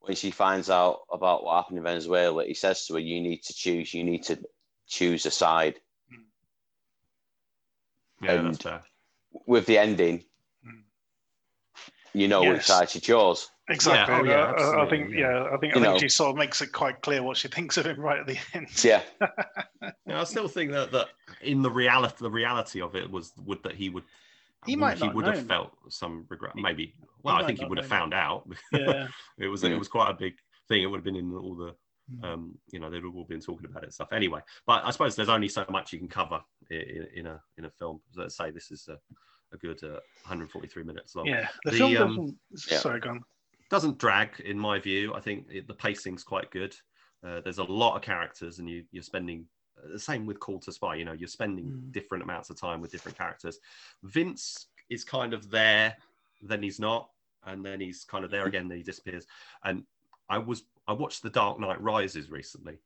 when 0.00 0.14
she 0.16 0.30
finds 0.30 0.70
out 0.70 1.00
about 1.12 1.42
what 1.44 1.56
happened 1.56 1.78
in 1.78 1.84
Venezuela, 1.84 2.44
he 2.44 2.54
says 2.54 2.86
to 2.86 2.94
her, 2.94 3.00
"You 3.00 3.20
need 3.20 3.42
to 3.44 3.54
choose. 3.54 3.92
You 3.92 4.04
need 4.04 4.22
to 4.24 4.38
choose 4.86 5.26
a 5.26 5.30
side." 5.30 5.80
Yeah, 8.22 8.32
And- 8.32 8.46
that's 8.54 8.62
fair. 8.62 8.82
With 9.46 9.66
the 9.66 9.78
ending, 9.78 10.24
Mm. 10.64 10.84
you 12.12 12.28
know 12.28 12.44
which 12.44 12.62
side 12.62 12.88
she 12.90 13.00
chose. 13.00 13.50
Exactly. 13.68 14.14
oh, 14.14 14.24
yeah, 14.24 14.32
Uh, 14.32 14.36
uh, 14.36 14.48
I 14.48 14.82
absolutely, 14.82 14.98
think, 14.98 15.10
yeah. 15.14 15.18
yeah, 15.18 15.44
I 15.44 15.56
think, 15.56 15.62
I 15.74 15.78
You 15.78 15.82
think 15.84 15.94
know. 15.94 15.98
she 15.98 16.08
sort 16.08 16.30
of 16.30 16.36
makes 16.36 16.60
it 16.60 16.72
quite 16.72 17.00
clear 17.00 17.22
what 17.22 17.36
she 17.36 17.48
thinks 17.48 17.76
of 17.78 17.86
him 17.86 17.98
right 17.98 18.20
at 18.20 18.26
the 18.26 18.38
end. 18.52 18.68
Yeah, 18.84 19.02
Yeah, 20.06 20.20
I 20.20 20.24
still 20.24 20.48
think 20.48 20.70
that 20.72 20.92
that 20.92 21.08
in 21.40 21.62
the 21.62 21.70
reality, 21.70 22.16
the 22.20 22.30
reality 22.30 22.80
of 22.82 22.94
it 22.94 23.10
was 23.10 23.32
would 23.44 23.62
that 23.62 23.74
he 23.74 23.88
would. 23.88 24.04
He 24.66 24.76
would- 24.76 24.80
might 24.80 24.98
he 24.98 25.08
would 25.08 25.24
know. 25.26 25.32
have 25.32 25.46
felt 25.46 25.72
some 25.88 26.26
regret. 26.28 26.56
Maybe. 26.56 26.94
Well, 27.22 27.36
I 27.36 27.44
think 27.46 27.58
he 27.58 27.64
would 27.64 27.78
have 27.78 27.88
know. 27.90 27.96
found 27.96 28.14
out. 28.14 28.48
Yeah. 28.72 29.08
it 29.38 29.48
was 29.48 29.62
Yeah. 29.62 29.70
it 29.70 29.78
was 29.78 29.88
quite 29.88 30.10
a 30.10 30.14
big 30.14 30.34
thing. 30.68 30.82
It 30.82 30.86
would 30.86 30.98
have 30.98 31.04
been 31.04 31.16
in 31.16 31.34
all 31.34 31.54
the 31.54 31.74
Mm. 32.12 32.22
um, 32.22 32.58
you 32.70 32.78
know 32.80 32.90
they'd 32.90 33.02
all 33.02 33.24
been 33.24 33.40
talking 33.40 33.64
about 33.64 33.82
it 33.82 33.86
and 33.86 33.94
stuff. 33.94 34.12
Anyway, 34.12 34.40
but 34.66 34.84
I 34.84 34.90
suppose 34.90 35.16
there's 35.16 35.30
only 35.30 35.48
so 35.48 35.64
much 35.70 35.90
you 35.90 35.98
can 35.98 36.06
cover 36.06 36.38
in, 36.68 37.06
in 37.14 37.26
a 37.26 37.40
in 37.56 37.64
a 37.64 37.70
film. 37.70 38.02
Let's 38.14 38.36
say 38.36 38.50
this 38.50 38.70
is 38.70 38.88
a, 38.88 38.98
a 39.54 39.56
good 39.56 39.82
uh, 39.82 40.00
143 40.26 40.82
minutes 40.84 41.14
long. 41.16 41.24
Yeah. 41.24 41.48
The, 41.64 41.70
The, 41.70 41.76
film 41.78 41.96
um, 41.96 42.08
doesn't. 42.16 42.38
Yeah. 42.70 42.78
Sorry, 42.78 43.00
go 43.00 43.08
on. 43.08 43.24
Doesn't 43.70 43.98
drag 43.98 44.40
in 44.40 44.58
my 44.58 44.78
view. 44.78 45.14
I 45.14 45.20
think 45.20 45.46
it, 45.50 45.66
the 45.66 45.74
pacing's 45.74 46.22
quite 46.22 46.50
good. 46.50 46.76
Uh, 47.26 47.40
there's 47.40 47.58
a 47.58 47.64
lot 47.64 47.96
of 47.96 48.02
characters, 48.02 48.58
and 48.58 48.68
you 48.68 48.84
you're 48.92 49.02
spending 49.02 49.46
uh, 49.78 49.92
the 49.92 49.98
same 49.98 50.26
with 50.26 50.38
Call 50.40 50.60
to 50.60 50.72
Spy. 50.72 50.96
You 50.96 51.04
know, 51.04 51.12
you're 51.12 51.28
spending 51.28 51.66
Mm. 51.66 51.92
different 51.92 52.22
amounts 52.22 52.50
of 52.50 52.60
time 52.60 52.80
with 52.80 52.92
different 52.92 53.16
characters. 53.16 53.58
Vince 54.02 54.66
is 54.90 55.04
kind 55.04 55.32
of 55.32 55.50
there, 55.50 55.96
then 56.42 56.62
he's 56.62 56.78
not, 56.78 57.08
and 57.46 57.64
then 57.64 57.80
he's 57.80 58.04
kind 58.04 58.24
of 58.24 58.30
there 58.30 58.46
again, 58.46 58.68
then 58.68 58.78
he 58.78 58.84
disappears. 58.84 59.26
And 59.64 59.84
I 60.28 60.38
was 60.38 60.64
I 60.86 60.92
watched 60.92 61.22
The 61.22 61.30
Dark 61.30 61.58
Knight 61.58 61.80
Rises 61.80 62.30
recently, 62.30 62.78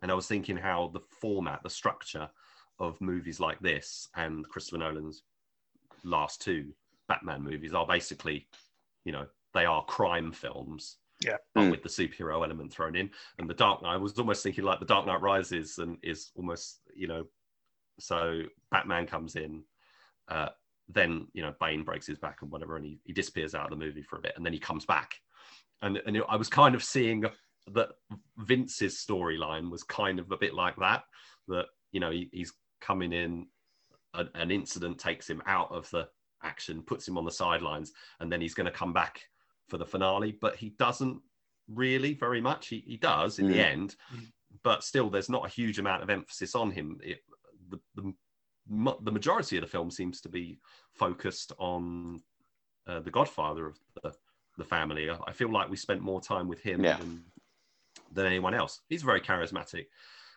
and 0.00 0.10
I 0.10 0.14
was 0.14 0.26
thinking 0.26 0.56
how 0.56 0.88
the 0.88 1.00
format, 1.20 1.62
the 1.62 1.70
structure 1.70 2.30
of 2.78 2.98
movies 3.02 3.40
like 3.40 3.60
this 3.60 4.08
and 4.16 4.48
Christopher 4.48 4.78
Nolan's 4.78 5.22
last 6.02 6.40
two 6.40 6.72
Batman 7.08 7.42
movies 7.42 7.74
are 7.74 7.86
basically, 7.86 8.46
you 9.04 9.12
know, 9.12 9.26
they 9.54 9.64
are 9.64 9.84
crime 9.84 10.32
films 10.32 10.96
Yeah. 11.20 11.36
but 11.54 11.62
Mm. 11.62 11.70
with 11.72 11.82
the 11.82 11.88
superhero 11.88 12.44
element 12.44 12.72
thrown 12.72 12.96
in. 12.96 13.10
And 13.38 13.48
the 13.48 13.54
Dark 13.54 13.82
Knight, 13.82 13.94
I 13.94 13.96
was 13.96 14.18
almost 14.18 14.42
thinking 14.42 14.64
like 14.64 14.80
the 14.80 14.86
Dark 14.86 15.06
Knight 15.06 15.20
Rises, 15.20 15.78
and 15.78 15.98
is 16.02 16.30
almost 16.34 16.80
you 16.94 17.06
know, 17.08 17.26
so 17.98 18.42
Batman 18.70 19.06
comes 19.06 19.36
in, 19.36 19.64
uh, 20.28 20.48
then 20.88 21.26
you 21.32 21.42
know 21.42 21.54
Bane 21.60 21.84
breaks 21.84 22.06
his 22.06 22.18
back 22.18 22.42
and 22.42 22.50
whatever, 22.50 22.76
and 22.76 22.84
he, 22.86 23.00
he 23.04 23.12
disappears 23.12 23.54
out 23.54 23.64
of 23.64 23.78
the 23.78 23.84
movie 23.84 24.02
for 24.02 24.16
a 24.16 24.20
bit, 24.20 24.32
and 24.36 24.44
then 24.44 24.52
he 24.52 24.58
comes 24.58 24.86
back, 24.86 25.14
and 25.82 25.98
and 26.06 26.22
I 26.28 26.36
was 26.36 26.48
kind 26.48 26.74
of 26.74 26.82
seeing 26.82 27.24
that 27.72 27.90
Vince's 28.38 29.04
storyline 29.04 29.70
was 29.70 29.82
kind 29.82 30.18
of 30.18 30.30
a 30.32 30.36
bit 30.36 30.54
like 30.54 30.76
that, 30.76 31.04
that 31.48 31.66
you 31.92 32.00
know 32.00 32.10
he, 32.10 32.28
he's 32.32 32.52
coming 32.80 33.12
in, 33.12 33.46
an, 34.14 34.30
an 34.34 34.50
incident 34.50 34.98
takes 34.98 35.28
him 35.28 35.42
out 35.46 35.70
of 35.70 35.88
the 35.90 36.08
action, 36.42 36.82
puts 36.82 37.06
him 37.06 37.18
on 37.18 37.24
the 37.24 37.30
sidelines, 37.30 37.92
and 38.20 38.32
then 38.32 38.40
he's 38.40 38.54
going 38.54 38.64
to 38.64 38.72
come 38.72 38.92
back 38.92 39.20
for 39.70 39.78
the 39.78 39.86
finale, 39.86 40.32
but 40.32 40.56
he 40.56 40.70
doesn't 40.70 41.22
really 41.68 42.12
very 42.14 42.40
much. 42.40 42.68
He, 42.68 42.82
he 42.86 42.96
does 42.96 43.38
in 43.38 43.46
the 43.46 43.54
Mm. 43.58 43.72
end, 43.72 43.96
Mm. 44.12 44.26
but 44.62 44.84
still, 44.84 45.08
there's 45.08 45.30
not 45.30 45.46
a 45.46 45.48
huge 45.48 45.78
amount 45.78 46.02
of 46.02 46.10
emphasis 46.10 46.54
on 46.54 46.70
him. 46.72 46.98
It, 47.02 47.24
the, 47.68 47.80
the, 47.94 48.12
the 49.00 49.12
majority 49.12 49.56
of 49.56 49.62
the 49.62 49.68
film 49.68 49.90
seems 49.90 50.20
to 50.22 50.28
be 50.28 50.58
focused 50.92 51.52
on 51.58 52.20
uh, 52.86 53.00
the 53.00 53.10
godfather 53.10 53.66
of 53.66 53.78
the, 54.02 54.12
the 54.58 54.64
family. 54.64 55.08
I, 55.08 55.16
I 55.28 55.32
feel 55.32 55.50
like 55.50 55.70
we 55.70 55.76
spent 55.76 56.00
more 56.02 56.20
time 56.20 56.48
with 56.48 56.60
him 56.60 56.82
Yeah. 56.84 56.96
than, 56.98 57.24
than 58.12 58.26
anyone 58.26 58.54
else. 58.54 58.80
He's 58.88 59.02
a 59.02 59.06
very 59.06 59.20
charismatic 59.20 59.86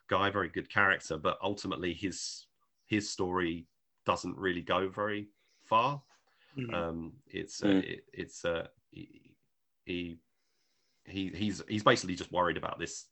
guy, 0.07 0.29
very 0.29 0.49
good 0.49 0.69
character, 0.69 1.17
but 1.17 1.37
ultimately 1.41 1.93
his 1.93 2.45
his 2.85 3.09
story 3.09 3.65
doesn't 4.05 4.37
really 4.37 4.61
go 4.61 4.89
very 4.89 5.29
far. 5.63 6.01
Mm. 6.57 6.73
Um, 6.73 7.13
it's 7.27 7.63
uh, 7.63 7.67
Mm. 7.67 7.83
it, 7.83 8.03
it's 8.13 8.45
uh, 8.45 8.67
he, 8.93 9.35
he 9.85 10.17
he 11.05 11.29
he's 11.35 11.61
he's 11.67 11.83
basically 11.83 12.15
just 12.15 12.31
worried 12.31 12.57
about 12.57 12.79
this. 12.79 13.05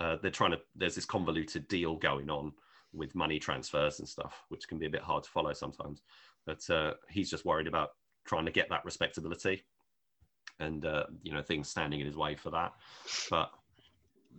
Uh, 0.00 0.16
they're 0.22 0.30
trying 0.30 0.52
to. 0.52 0.60
There's 0.76 0.94
this 0.94 1.04
convoluted 1.04 1.68
deal 1.68 1.96
going 1.96 2.30
on 2.30 2.52
with 2.92 3.14
money 3.14 3.38
transfers 3.38 3.98
and 4.00 4.08
stuff, 4.08 4.44
which 4.48 4.68
can 4.68 4.78
be 4.78 4.86
a 4.86 4.90
bit 4.90 5.02
hard 5.02 5.24
to 5.24 5.30
follow 5.30 5.52
sometimes. 5.52 6.02
But 6.46 6.68
uh, 6.70 6.94
he's 7.08 7.30
just 7.30 7.44
worried 7.44 7.66
about 7.66 7.90
trying 8.26 8.46
to 8.46 8.52
get 8.52 8.68
that 8.70 8.84
respectability, 8.84 9.64
and 10.58 10.84
uh, 10.84 11.04
you 11.22 11.32
know 11.32 11.42
things 11.42 11.68
standing 11.68 12.00
in 12.00 12.06
his 12.06 12.16
way 12.16 12.34
for 12.36 12.50
that. 12.50 12.72
But 13.30 13.50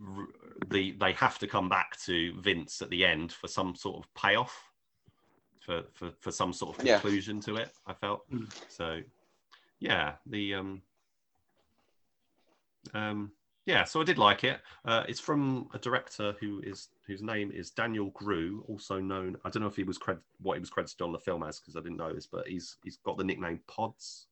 r- 0.06 0.28
the 0.68 0.92
they 1.00 1.14
have 1.14 1.40
to 1.40 1.48
come 1.48 1.70
back 1.70 1.98
to 2.06 2.40
Vince 2.42 2.82
at 2.82 2.90
the 2.90 3.06
end 3.06 3.32
for 3.32 3.48
some 3.48 3.76
sort 3.76 4.04
of 4.04 4.14
payoff, 4.14 4.56
for 5.60 5.84
for, 5.94 6.12
for 6.20 6.32
some 6.32 6.54
sort 6.54 6.78
of 6.78 6.86
Yeah. 6.86 7.00
conclusion 7.00 7.40
to 7.42 7.56
it. 7.58 7.72
I 7.88 7.94
felt 7.94 8.30
Mm. 8.32 8.52
so. 8.70 9.02
Yeah, 9.82 10.14
the 10.28 10.54
um, 10.54 10.82
um, 12.94 13.32
yeah. 13.66 13.84
So 13.84 14.00
I 14.00 14.04
did 14.04 14.18
like 14.18 14.44
it. 14.44 14.60
Uh, 14.86 15.04
it's 15.08 15.20
from 15.20 15.70
a 15.74 15.80
director 15.80 16.36
who 16.40 16.62
is 16.64 16.90
whose 17.08 17.22
name 17.22 17.52
is 17.52 17.72
Daniel 17.72 18.12
Grou, 18.12 18.60
also 18.70 19.00
known. 19.00 19.36
I 19.44 19.50
don't 19.50 19.62
know 19.62 19.68
if 19.70 19.76
he 19.76 19.84
was 19.84 19.98
cred- 19.98 20.20
what 20.40 20.54
he 20.56 20.60
was 20.60 20.70
credited 20.70 21.02
on 21.02 21.12
the 21.12 21.20
film 21.20 21.44
as 21.44 21.60
because 21.60 21.76
I 21.76 21.82
didn't 21.82 21.98
know 21.98 22.14
this, 22.14 22.28
but 22.28 22.48
he's 22.48 22.78
he's 22.84 22.98
got 22.98 23.18
the 23.18 23.24
nickname 23.24 23.60
Podz. 23.68 24.26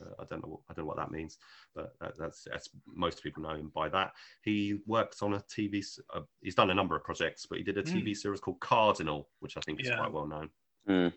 Uh, 0.00 0.10
I 0.20 0.24
don't 0.24 0.42
know. 0.42 0.50
What, 0.50 0.60
I 0.68 0.74
don't 0.74 0.84
know 0.84 0.88
what 0.88 0.98
that 0.98 1.10
means, 1.10 1.38
but 1.74 1.94
that, 2.00 2.18
that's, 2.18 2.44
that's 2.44 2.68
most 2.86 3.22
people 3.22 3.42
know 3.42 3.54
him 3.54 3.70
by 3.74 3.88
that. 3.88 4.12
He 4.42 4.80
worked 4.86 5.22
on 5.22 5.34
a 5.34 5.38
TV. 5.40 5.78
s- 5.78 6.00
Uh, 6.14 6.20
he's 6.42 6.54
done 6.56 6.70
a 6.70 6.74
number 6.74 6.94
of 6.96 7.02
projects, 7.04 7.46
but 7.46 7.58
he 7.58 7.64
did 7.64 7.78
a 7.78 7.82
TV 7.82 8.14
series 8.14 8.40
called 8.40 8.60
Cardinal, 8.60 9.28
which 9.40 9.56
I 9.56 9.60
think 9.60 9.80
is 9.80 9.88
Yeah. 9.88 9.96
quite 9.98 10.12
well 10.12 10.26
known. 10.26 10.50
Mm. 10.88 11.12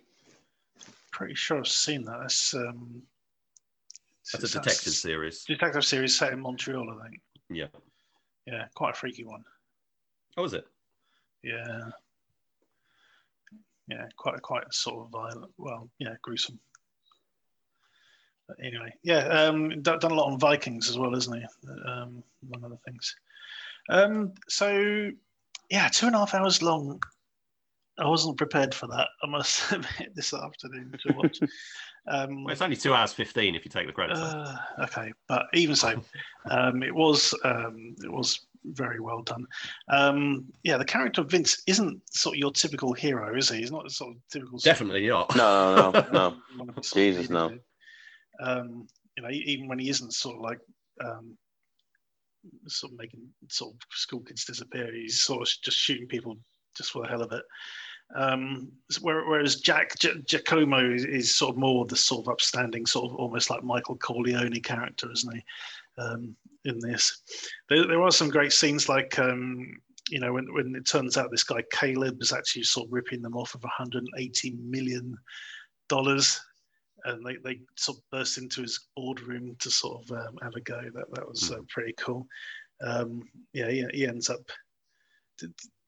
Pretty 1.11 1.35
sure 1.35 1.57
I've 1.57 1.67
seen 1.67 2.05
that. 2.05 2.19
That's 2.21 2.53
um, 2.53 3.01
That's 4.33 4.55
a 4.55 4.59
detective 4.59 4.93
series. 4.93 5.43
detective 5.43 5.85
series 5.85 6.17
set 6.17 6.33
in 6.33 6.39
Montreal, 6.39 6.89
I 6.89 7.03
think. 7.03 7.21
Yeah. 7.49 7.67
Yeah, 8.45 8.65
quite 8.75 8.95
a 8.95 8.97
freaky 8.97 9.23
one. 9.23 9.43
Oh, 10.37 10.43
is 10.43 10.53
it? 10.53 10.65
Yeah. 11.43 11.89
Yeah, 13.87 14.05
quite 14.17 14.41
quite 14.41 14.71
sort 14.73 15.05
of 15.05 15.11
violent. 15.11 15.51
Well, 15.57 15.89
yeah, 15.99 16.13
gruesome. 16.21 16.59
But 18.47 18.57
anyway, 18.63 18.93
yeah, 19.03 19.27
um, 19.27 19.81
done 19.81 19.99
a 20.03 20.13
lot 20.13 20.31
on 20.31 20.39
Vikings 20.39 20.89
as 20.89 20.97
well, 20.97 21.15
isn't 21.15 21.37
he? 21.39 21.45
Um, 21.87 22.23
among 22.43 22.65
other 22.65 22.79
things. 22.85 23.15
Um, 23.89 24.33
so 24.47 25.09
yeah, 25.69 25.89
two 25.89 26.07
and 26.07 26.15
a 26.15 26.19
half 26.19 26.33
hours 26.33 26.61
long. 26.61 27.01
I 27.97 28.07
wasn't 28.07 28.37
prepared 28.37 28.73
for 28.73 28.87
that. 28.87 29.09
I 29.23 29.27
must 29.27 29.71
admit 29.71 30.15
this 30.15 30.33
afternoon 30.33 30.95
to 31.07 31.13
watch. 31.13 31.39
Um, 32.09 32.43
Well, 32.43 32.51
it's 32.51 32.61
only 32.61 32.75
two 32.75 32.93
hours 32.93 33.13
fifteen 33.13 33.55
if 33.55 33.63
you 33.65 33.69
take 33.69 33.87
the 33.87 33.93
credit. 33.93 34.17
uh, 34.17 34.55
okay, 34.79 35.13
but 35.27 35.45
even 35.53 35.75
so, 35.75 36.01
um, 36.49 36.83
it 36.83 36.93
was 36.93 37.33
um, 37.43 37.95
it 38.03 38.11
was 38.11 38.47
very 38.65 38.99
well 38.99 39.21
done. 39.21 39.45
Um, 39.87 40.45
yeah, 40.63 40.77
the 40.77 40.85
character 40.85 41.21
of 41.21 41.29
Vince 41.31 41.61
isn't 41.67 42.01
sort 42.11 42.35
of 42.35 42.39
your 42.39 42.51
typical 42.51 42.93
hero, 42.93 43.35
is 43.37 43.49
he? 43.49 43.57
He's 43.59 43.71
not 43.71 43.83
the 43.83 43.89
sort 43.89 44.15
of 44.15 44.17
typical. 44.31 44.57
Definitely 44.59 45.07
not. 45.07 45.35
No, 45.35 45.75
no, 45.75 45.91
no, 45.91 46.09
no. 46.11 46.35
one 46.57 46.69
of 46.69 46.75
the 46.75 46.83
sort 46.83 46.97
of 47.01 47.15
Jesus, 47.15 47.29
no. 47.29 47.57
Um, 48.41 48.87
you 49.15 49.23
know, 49.23 49.29
even 49.31 49.67
when 49.67 49.79
he 49.79 49.89
isn't 49.89 50.13
sort 50.13 50.35
of 50.37 50.41
like 50.41 50.59
um, 51.03 51.37
sort 52.67 52.93
of 52.93 52.97
making 52.99 53.21
sort 53.49 53.73
of 53.73 53.79
school 53.91 54.21
kids 54.21 54.45
disappear, 54.45 54.91
he's 54.93 55.21
sort 55.21 55.41
of 55.41 55.47
just 55.63 55.77
shooting 55.77 56.07
people 56.07 56.37
just 56.75 56.91
for 56.91 57.03
the 57.03 57.07
hell 57.07 57.21
of 57.21 57.31
it. 57.31 57.43
Um, 58.15 58.71
where- 59.01 59.25
whereas 59.27 59.57
Jack 59.57 59.97
J- 59.99 60.21
Giacomo 60.25 60.93
is, 60.93 61.05
is 61.05 61.35
sort 61.35 61.51
of 61.55 61.57
more 61.59 61.85
the 61.85 61.95
sort 61.95 62.25
of 62.25 62.31
upstanding, 62.31 62.85
sort 62.85 63.11
of 63.11 63.17
almost 63.17 63.49
like 63.49 63.63
Michael 63.63 63.97
Corleone 63.97 64.59
character, 64.61 65.11
isn't 65.11 65.35
he? 65.35 65.43
Um, 65.97 66.35
in 66.65 66.79
this, 66.79 67.21
there, 67.69 67.85
there 67.85 68.01
are 68.01 68.11
some 68.11 68.29
great 68.29 68.51
scenes 68.51 68.89
like 68.89 69.17
um, 69.19 69.65
you 70.09 70.19
know 70.19 70.33
when, 70.33 70.51
when 70.53 70.75
it 70.75 70.85
turns 70.87 71.17
out 71.17 71.29
this 71.29 71.43
guy 71.43 71.61
Caleb 71.71 72.21
is 72.21 72.33
actually 72.33 72.63
sort 72.63 72.87
of 72.87 72.93
ripping 72.93 73.21
them 73.21 73.35
off 73.35 73.53
of 73.53 73.61
180 73.63 74.51
million 74.63 75.15
dollars, 75.87 76.39
and 77.05 77.25
they, 77.25 77.37
they 77.43 77.59
sort 77.75 77.97
of 77.97 78.03
burst 78.11 78.37
into 78.37 78.61
his 78.61 78.87
boardroom 78.95 79.55
to 79.59 79.69
sort 79.69 80.03
of 80.03 80.17
um, 80.17 80.35
have 80.41 80.55
a 80.55 80.61
go. 80.61 80.81
That 80.93 81.05
that 81.13 81.27
was 81.27 81.51
uh, 81.51 81.59
pretty 81.69 81.93
cool. 81.97 82.27
Um, 82.81 83.21
yeah, 83.53 83.69
he, 83.69 83.85
he 83.93 84.07
ends 84.07 84.29
up. 84.29 84.41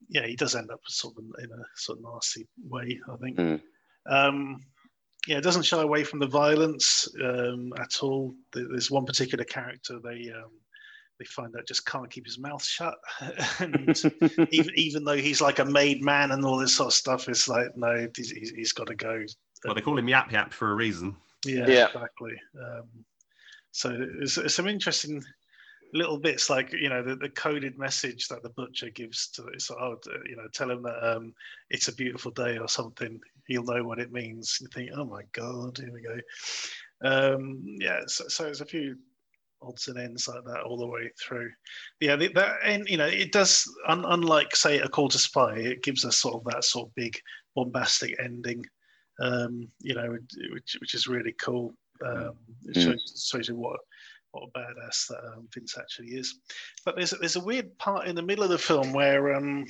Yeah, 0.08 0.26
he 0.26 0.36
does 0.36 0.54
end 0.54 0.70
up 0.70 0.80
sort 0.86 1.14
of 1.16 1.24
in 1.42 1.50
a 1.50 1.62
sort 1.76 1.98
of 1.98 2.04
nasty 2.04 2.46
way, 2.68 2.98
I 3.10 3.16
think. 3.16 3.36
Mm. 3.38 3.60
Um, 4.06 4.60
yeah, 5.26 5.38
it 5.38 5.44
doesn't 5.44 5.62
shy 5.62 5.80
away 5.80 6.04
from 6.04 6.18
the 6.18 6.26
violence 6.26 7.08
um, 7.22 7.72
at 7.78 8.02
all. 8.02 8.34
There's 8.52 8.90
one 8.90 9.04
particular 9.04 9.44
character 9.44 9.98
they 10.02 10.30
um, 10.30 10.50
they 11.18 11.24
find 11.26 11.54
out 11.56 11.66
just 11.68 11.86
can't 11.86 12.10
keep 12.10 12.26
his 12.26 12.38
mouth 12.38 12.64
shut, 12.64 12.94
and 13.60 13.96
even 14.50 14.72
even 14.74 15.04
though 15.04 15.16
he's 15.16 15.40
like 15.40 15.60
a 15.60 15.64
made 15.64 16.02
man 16.02 16.32
and 16.32 16.44
all 16.44 16.58
this 16.58 16.76
sort 16.76 16.88
of 16.88 16.94
stuff, 16.94 17.28
it's 17.28 17.48
like 17.48 17.68
no, 17.76 18.08
he's, 18.16 18.30
he's, 18.30 18.50
he's 18.50 18.72
got 18.72 18.88
to 18.88 18.94
go. 18.94 19.24
Well, 19.64 19.74
they 19.74 19.80
call 19.80 19.98
him 19.98 20.08
Yap 20.08 20.32
Yap 20.32 20.52
for 20.52 20.72
a 20.72 20.74
reason. 20.74 21.14
Yeah, 21.44 21.66
Yeah. 21.68 21.86
exactly. 21.86 22.34
Um, 22.60 22.88
so 23.70 23.90
there's, 23.90 24.34
there's 24.34 24.54
some 24.54 24.68
interesting 24.68 25.22
little 25.92 26.18
bits, 26.18 26.48
like 26.50 26.72
you 26.72 26.88
know, 26.88 27.02
the, 27.02 27.16
the 27.16 27.28
coded 27.28 27.78
message 27.78 28.28
that 28.28 28.42
the 28.42 28.50
butcher 28.50 28.90
gives 28.90 29.28
to 29.28 29.46
it's 29.48 29.70
like, 29.70 29.78
oh, 29.80 29.98
you 30.28 30.36
know, 30.36 30.46
tell 30.52 30.70
him 30.70 30.82
that 30.82 31.16
um, 31.16 31.34
it's 31.70 31.88
a 31.88 31.94
beautiful 31.94 32.30
day 32.30 32.58
or 32.58 32.68
something. 32.68 33.20
He'll 33.46 33.64
know 33.64 33.84
what 33.84 33.98
it 33.98 34.12
means. 34.12 34.58
You 34.60 34.68
think, 34.72 34.90
oh 34.96 35.04
my 35.04 35.22
god, 35.32 35.78
here 35.78 35.92
we 35.92 36.02
go. 36.02 36.18
Um, 37.04 37.62
yeah, 37.64 38.00
so, 38.06 38.28
so 38.28 38.44
there's 38.44 38.60
a 38.60 38.66
few 38.66 38.96
odds 39.60 39.88
and 39.88 39.98
ends 39.98 40.28
like 40.28 40.44
that 40.44 40.62
all 40.62 40.76
the 40.76 40.86
way 40.86 41.10
through. 41.20 41.50
Yeah, 42.00 42.16
the, 42.16 42.28
that 42.34 42.56
and 42.64 42.88
you 42.88 42.96
know, 42.96 43.06
it 43.06 43.32
does. 43.32 43.64
Un, 43.88 44.04
unlike 44.06 44.56
say 44.56 44.78
a 44.78 44.88
Call 44.88 45.08
to 45.08 45.18
Spy, 45.18 45.56
it 45.56 45.82
gives 45.82 46.04
us 46.04 46.18
sort 46.18 46.36
of 46.36 46.44
that 46.52 46.64
sort 46.64 46.88
of 46.88 46.94
big 46.94 47.18
bombastic 47.54 48.16
ending 48.22 48.64
um, 49.20 49.68
you 49.80 49.94
know, 49.94 50.10
which, 50.52 50.76
which 50.80 50.94
is 50.94 51.06
really 51.06 51.32
cool. 51.40 51.74
Um, 52.04 52.34
it 52.64 52.76
Mm. 52.76 52.84
shows, 52.84 53.28
shows 53.30 53.48
you 53.48 53.56
what 53.56 53.80
what 54.32 54.48
a 54.54 54.58
badass 54.58 55.06
that 55.08 55.20
um, 55.34 55.48
Vince 55.54 55.76
actually 55.78 56.08
is. 56.08 56.40
But 56.84 56.96
there's 56.96 57.10
there's 57.20 57.36
a 57.36 57.44
weird 57.44 57.76
part 57.78 58.06
in 58.08 58.16
the 58.16 58.22
middle 58.22 58.44
of 58.44 58.50
the 58.50 58.58
film 58.58 58.92
where, 58.92 59.34
um, 59.34 59.64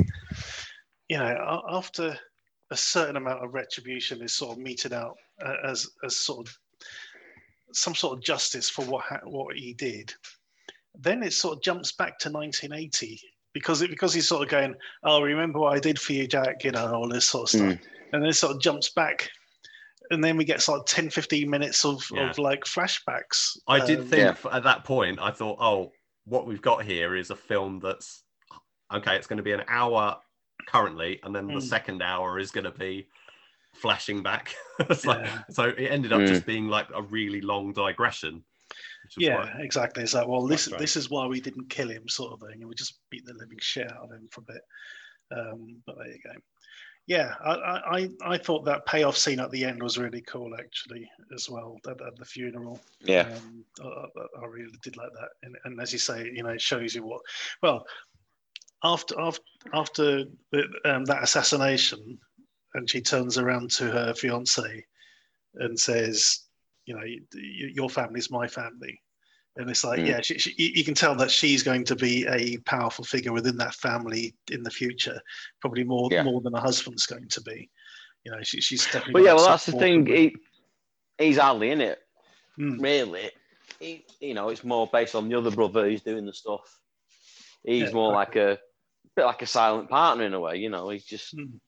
you 1.09 1.19
know, 1.19 1.63
after 1.69 2.17
a 2.71 2.77
certain 2.77 3.17
amount 3.17 3.45
of 3.45 3.53
retribution 3.53 4.23
is 4.23 4.33
sort 4.33 4.57
of 4.57 4.63
meted 4.63 4.93
out 4.93 5.17
uh, 5.45 5.57
as 5.65 5.89
as 6.05 6.17
sort 6.17 6.49
of 6.49 6.59
some 7.73 7.95
sort 7.95 8.17
of 8.17 8.25
justice 8.25 8.69
for 8.71 8.85
what 8.87 9.05
ha- 9.05 9.21
what 9.25 9.57
he 9.57 9.75
did, 9.75 10.13
then 10.95 11.23
it 11.23 11.33
sort 11.33 11.57
of 11.57 11.63
jumps 11.63 11.93
back 11.93 12.19
to 12.19 12.31
1980 12.31 13.21
because 13.53 13.83
it 13.83 13.91
because 13.91 14.15
he's 14.15 14.29
sort 14.29 14.43
of 14.43 14.49
going, 14.49 14.75
oh, 15.05 15.23
remember 15.23 15.59
what 15.59 15.75
I 15.75 15.81
did 15.81 15.99
for 15.99 16.13
you, 16.13 16.27
Jack, 16.27 16.65
you 16.65 16.71
know, 16.71 16.95
all 16.95 17.09
this 17.09 17.29
sort 17.29 17.45
of 17.45 17.49
stuff 17.51 17.63
Mm. 17.75 17.81
and 18.13 18.23
then 18.23 18.31
it 18.31 18.35
sort 18.35 18.55
of 18.55 18.61
jumps 18.63 18.91
back 18.91 19.31
and 20.11 20.22
then 20.22 20.36
we 20.36 20.44
get 20.44 20.61
sort 20.61 20.80
of 20.80 20.86
10 20.86 21.11
15 21.11 21.48
minutes 21.48 21.84
of, 21.84 22.03
Yeah. 22.12 22.30
of 22.30 22.38
like 22.38 22.64
flashbacks 22.64 23.57
I 23.68 23.84
did 23.84 24.00
Um, 24.00 24.07
think 24.07 24.38
Yeah. 24.44 24.50
at 24.57 24.64
that 24.64 24.84
point, 24.84 25.18
I 25.20 25.30
thought, 25.30 25.59
oh, 25.61 25.92
what 26.24 26.46
we've 26.46 26.62
got 26.62 26.84
here 26.84 27.16
is 27.16 27.30
a 27.30 27.36
film 27.36 27.80
that's 27.80 28.22
okay. 28.92 29.16
It's 29.16 29.26
going 29.26 29.38
to 29.38 29.42
be 29.42 29.53
an 29.53 29.64
hour 29.68 30.18
currently, 30.68 31.18
and 31.24 31.34
then 31.34 31.46
the 31.48 31.55
Mm. 31.55 31.62
second 31.62 32.03
hour 32.03 32.38
is 32.38 32.50
going 32.50 32.64
to 32.64 32.70
be 32.70 33.09
flashing 33.74 34.22
back. 34.22 34.55
It's 34.90 35.05
like- 35.07 35.24
Yeah. 35.24 35.42
so 35.50 35.64
it 35.64 35.88
ended 35.90 36.12
up 36.12 36.20
Mm. 36.20 36.28
just 36.28 36.46
being 36.46 36.68
like 36.68 36.88
a 36.94 37.03
really 37.03 37.40
long 37.40 37.72
digression, 37.72 38.44
yeah, 39.18 39.57
exactly. 39.59 40.03
It's 40.03 40.14
like, 40.14 40.28
well, 40.28 40.46
this 40.46 40.64
strange. 40.64 40.80
this 40.80 40.96
is 40.96 41.11
why 41.11 41.26
we 41.26 41.40
didn't 41.40 41.68
kill 41.70 41.88
him, 41.90 42.09
sort 42.09 42.32
of 42.32 42.40
thing, 42.48 42.61
and 42.61 42.68
we 42.68 42.74
just 42.74 43.00
beat 43.11 43.24
the 43.26 43.34
living 43.34 43.59
shit 43.61 43.90
out 43.92 44.05
of 44.05 44.11
him 44.12 44.28
for 44.30 44.40
a 44.42 44.53
bit. 44.53 44.62
Um, 45.36 45.82
but 45.86 45.96
there 45.98 46.09
you 46.09 46.20
go. 46.24 46.32
Yeah, 47.09 47.34
I, 47.44 47.50
I, 47.53 48.09
I- 48.24 48.38
thought 48.38 48.64
that 48.64 48.86
payoff 48.86 49.16
scene 49.16 49.40
at 49.40 49.50
the 49.50 49.64
end 49.64 49.82
was 49.82 49.98
really 49.98 50.22
cool, 50.22 50.55
actually, 50.59 51.09
as 51.34 51.48
well. 51.50 51.76
At, 51.86 52.00
at 52.00 52.16
the 52.16 52.24
funeral, 52.24 52.80
Yeah. 53.00 53.28
um, 53.36 53.64
I, 53.82 54.20
I- 54.42 54.46
really 54.46 54.78
did 54.82 54.96
like 54.96 55.11
that. 55.12 55.28
And, 55.42 55.57
and 55.64 55.80
as 55.80 55.92
you 55.92 55.98
say, 55.98 56.30
you 56.32 56.42
know, 56.44 56.50
it 56.50 56.61
shows 56.61 56.94
you 56.94 57.05
what. 57.05 57.20
Well, 57.62 57.84
after 58.84 59.18
after 59.20 59.42
after 59.74 60.24
the, 60.53 60.64
um, 60.84 61.05
that 61.07 61.22
assassination, 61.22 62.18
and 62.74 62.88
she 62.88 63.00
turns 63.00 63.36
around 63.38 63.70
to 63.72 63.84
her 63.90 64.14
fiance 64.14 64.84
and 65.57 65.78
says, 65.78 66.40
"You 66.86 66.94
know, 66.96 67.05
your 67.74 67.88
family's 67.90 68.30
my 68.30 68.46
family." 68.48 69.00
And 69.57 69.68
it's 69.68 69.84
like, 69.84 70.00
Mm. 70.00 70.07
yeah, 70.07 70.20
she, 70.22 70.38
she, 70.38 70.55
you 70.57 70.82
can 70.82 70.94
tell 70.94 71.14
that 71.16 71.30
she's 71.30 71.62
going 71.62 71.84
to 71.84 71.96
be 71.96 72.26
a 72.26 72.57
powerful 72.59 73.05
figure 73.05 73.32
within 73.32 73.57
that 73.59 73.74
family 73.74 74.34
in 74.50 74.62
the 74.62 74.70
future, 74.70 75.20
probably 75.61 75.84
more 75.84 76.09
Yeah. 76.11 76.22
more 76.22 76.40
than 76.40 76.55
her 76.55 76.61
husband's 76.61 77.07
going 77.07 77.28
to 77.28 77.40
be. 77.42 77.68
You 78.24 78.32
know, 78.32 78.38
she, 78.42 78.61
she's 78.61 78.84
definitely. 78.86 79.12
But 79.14 79.22
yeah, 79.24 79.34
well, 79.34 79.48
that's 79.48 79.66
the 79.66 79.72
thing. 79.72 80.07
He, 80.07 80.34
he's 81.18 81.36
hardly 81.36 81.70
in 81.70 81.80
it, 81.82 81.98
Mm. 82.59 82.80
really. 82.80 83.30
He, 83.78 84.07
you 84.20 84.32
know, 84.32 84.48
it's 84.48 84.64
more 84.64 84.88
based 84.90 85.14
on 85.14 85.28
the 85.28 85.36
other 85.36 85.50
brother 85.50 85.88
who's 85.88 86.03
doing 86.03 86.24
the 86.24 86.32
stuff. 86.32 86.78
He's 87.62 87.88
Yeah, 87.88 87.90
more 87.90 88.12
like 88.12 88.36
a 88.36 88.59
bit 89.14 89.24
like 89.24 89.42
a 89.42 89.46
silent 89.46 89.90
partner 89.90 90.24
in 90.24 90.34
a 90.34 90.40
way. 90.40 90.57
You 90.57 90.70
know, 90.70 90.88
he 90.88 90.98
just 90.98 91.36
Mm. 91.36 91.61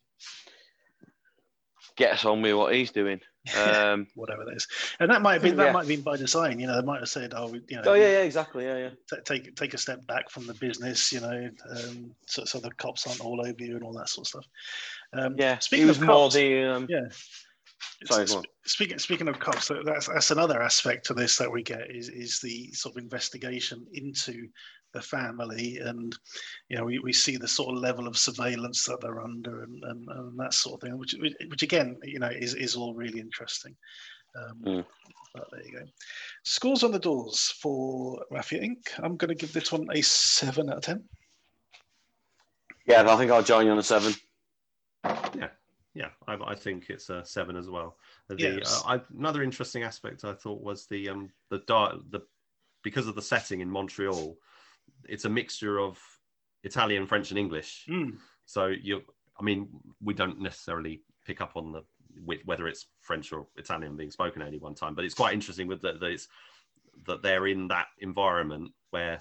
gets 1.96 2.24
on 2.24 2.40
with 2.40 2.54
what 2.54 2.74
he's 2.74 2.92
doing. 2.92 3.20
Um, 3.56 4.06
whatever 4.14 4.44
that 4.44 4.56
is. 4.56 4.66
And 5.00 5.10
that 5.10 5.22
might 5.22 5.34
have 5.34 5.42
been 5.42 5.56
that 5.56 5.66
Yeah. 5.66 5.72
might 5.72 5.80
have 5.80 5.88
been 5.88 6.00
by 6.02 6.16
design. 6.16 6.58
You 6.60 6.66
know, 6.66 6.80
they 6.80 6.86
might 6.86 7.00
have 7.00 7.08
said, 7.08 7.34
"Oh, 7.36 7.52
you 7.52 7.76
know, 7.76 7.82
oh 7.86 7.94
yeah, 7.94 8.10
yeah, 8.12 8.22
exactly. 8.22 8.64
Yeah, 8.64 8.76
yeah. 8.78 8.90
t- 9.10 9.22
take 9.24 9.54
take 9.56 9.74
a 9.74 9.78
step 9.78 10.06
back 10.06 10.30
from 10.30 10.46
the 10.46 10.54
business." 10.54 11.12
You 11.12 11.20
know, 11.20 11.50
um, 11.70 12.14
so, 12.26 12.44
so 12.44 12.58
the 12.58 12.70
cops 12.72 13.06
aren't 13.06 13.20
all 13.20 13.40
over 13.40 13.56
you 13.62 13.74
and 13.76 13.84
all 13.84 13.92
that 13.94 14.08
sort 14.08 14.26
of 14.26 14.28
stuff. 14.28 14.46
Um, 15.12 15.34
Yeah, 15.38 15.58
Speaking 15.58 15.90
of 15.90 16.00
cops, 16.00 16.34
the 16.34 16.64
um, 16.64 16.86
yeah. 16.88 17.06
Sorry, 18.06 18.22
S- 18.24 18.30
go 18.32 18.38
on. 18.38 18.44
Speaking 18.64 18.98
speaking 18.98 19.28
of 19.28 19.38
cops, 19.38 19.70
that's 19.84 20.06
that's 20.08 20.30
another 20.30 20.62
aspect 20.62 21.06
to 21.06 21.14
this 21.14 21.36
that 21.36 21.50
we 21.50 21.62
get 21.62 21.90
is 21.90 22.08
is 22.08 22.40
the 22.40 22.72
sort 22.72 22.96
of 22.96 23.02
investigation 23.02 23.86
into 23.92 24.48
the 24.94 25.02
family, 25.02 25.78
and 25.78 26.16
you 26.70 26.78
know 26.78 26.84
we, 26.84 26.98
we 27.00 27.12
see 27.12 27.36
the 27.36 27.46
sort 27.48 27.74
of 27.76 27.82
level 27.82 28.06
of 28.08 28.16
surveillance 28.16 28.84
that 28.86 29.00
they're 29.02 29.20
under 29.20 29.62
and, 29.64 29.82
and, 29.84 30.08
and 30.08 30.38
that 30.38 30.54
sort 30.54 30.76
of 30.82 30.88
thing, 30.88 30.98
which 30.98 31.14
which- 31.20 31.36
which 31.50 31.62
again 31.62 31.98
you 32.04 32.18
know 32.18 32.30
is 32.30 32.54
is 32.54 32.74
all 32.76 32.94
really 32.94 33.20
interesting. 33.20 33.76
Um, 34.36 34.60
Mm. 34.64 34.84
But 35.34 35.48
there 35.50 35.64
you 35.66 35.72
go. 35.72 35.84
Scores 36.44 36.84
on 36.84 36.92
the 36.92 36.98
doors 37.00 37.52
for 37.60 38.24
Mafia 38.30 38.60
Inc. 38.62 38.86
I'm 39.02 39.16
going 39.16 39.30
to 39.30 39.34
give 39.34 39.52
this 39.52 39.72
one 39.72 39.84
a 39.92 40.00
seven 40.00 40.70
out 40.70 40.76
of 40.76 40.82
ten. 40.84 41.02
yeah. 42.86 43.02
I 43.12 43.16
think 43.16 43.32
I'll 43.32 43.42
join 43.42 43.66
you 43.66 43.72
on 43.72 43.78
a 43.78 43.82
seven. 43.82 44.14
Yeah, 45.04 45.48
yeah, 45.94 46.10
I, 46.28 46.34
I 46.34 46.54
think 46.54 46.88
it's 46.88 47.10
a 47.10 47.24
seven 47.24 47.56
as 47.56 47.68
well. 47.68 47.96
The, 48.28 48.36
Yes. 48.38 48.82
uh, 48.86 48.90
I, 48.96 49.00
another 49.18 49.42
interesting 49.42 49.82
aspect 49.82 50.24
I 50.24 50.34
thought 50.34 50.62
was 50.62 50.86
the 50.86 51.08
um 51.08 51.30
the 51.50 51.58
dark 51.66 51.96
the 52.10 52.20
because 52.82 53.08
of 53.08 53.14
the 53.16 53.22
setting 53.22 53.60
in 53.60 53.68
Montreal, 53.70 54.36
it's 55.08 55.24
a 55.24 55.28
mixture 55.28 55.78
of 55.80 55.98
Italian, 56.62 57.06
French, 57.06 57.30
and 57.30 57.38
English. 57.38 57.84
Mm. 57.88 58.16
So 58.46 58.66
you, 58.66 59.02
I 59.38 59.42
mean, 59.42 59.68
we 60.02 60.14
don't 60.14 60.40
necessarily 60.40 61.02
pick 61.26 61.40
up 61.40 61.56
on 61.56 61.72
the 61.72 61.82
whether 62.44 62.68
it's 62.68 62.86
French 63.00 63.32
or 63.32 63.48
Italian 63.56 63.96
being 63.96 64.10
spoken 64.10 64.40
at 64.40 64.46
any 64.48 64.58
one 64.58 64.74
time, 64.74 64.94
but 64.94 65.04
it's 65.04 65.14
quite 65.14 65.34
interesting 65.34 65.66
with 65.66 65.82
that 65.82 65.98
that 66.00 66.10
it's 66.10 66.28
that 67.06 67.22
they're 67.22 67.48
in 67.48 67.66
that 67.68 67.88
environment 67.98 68.70
where 68.90 69.18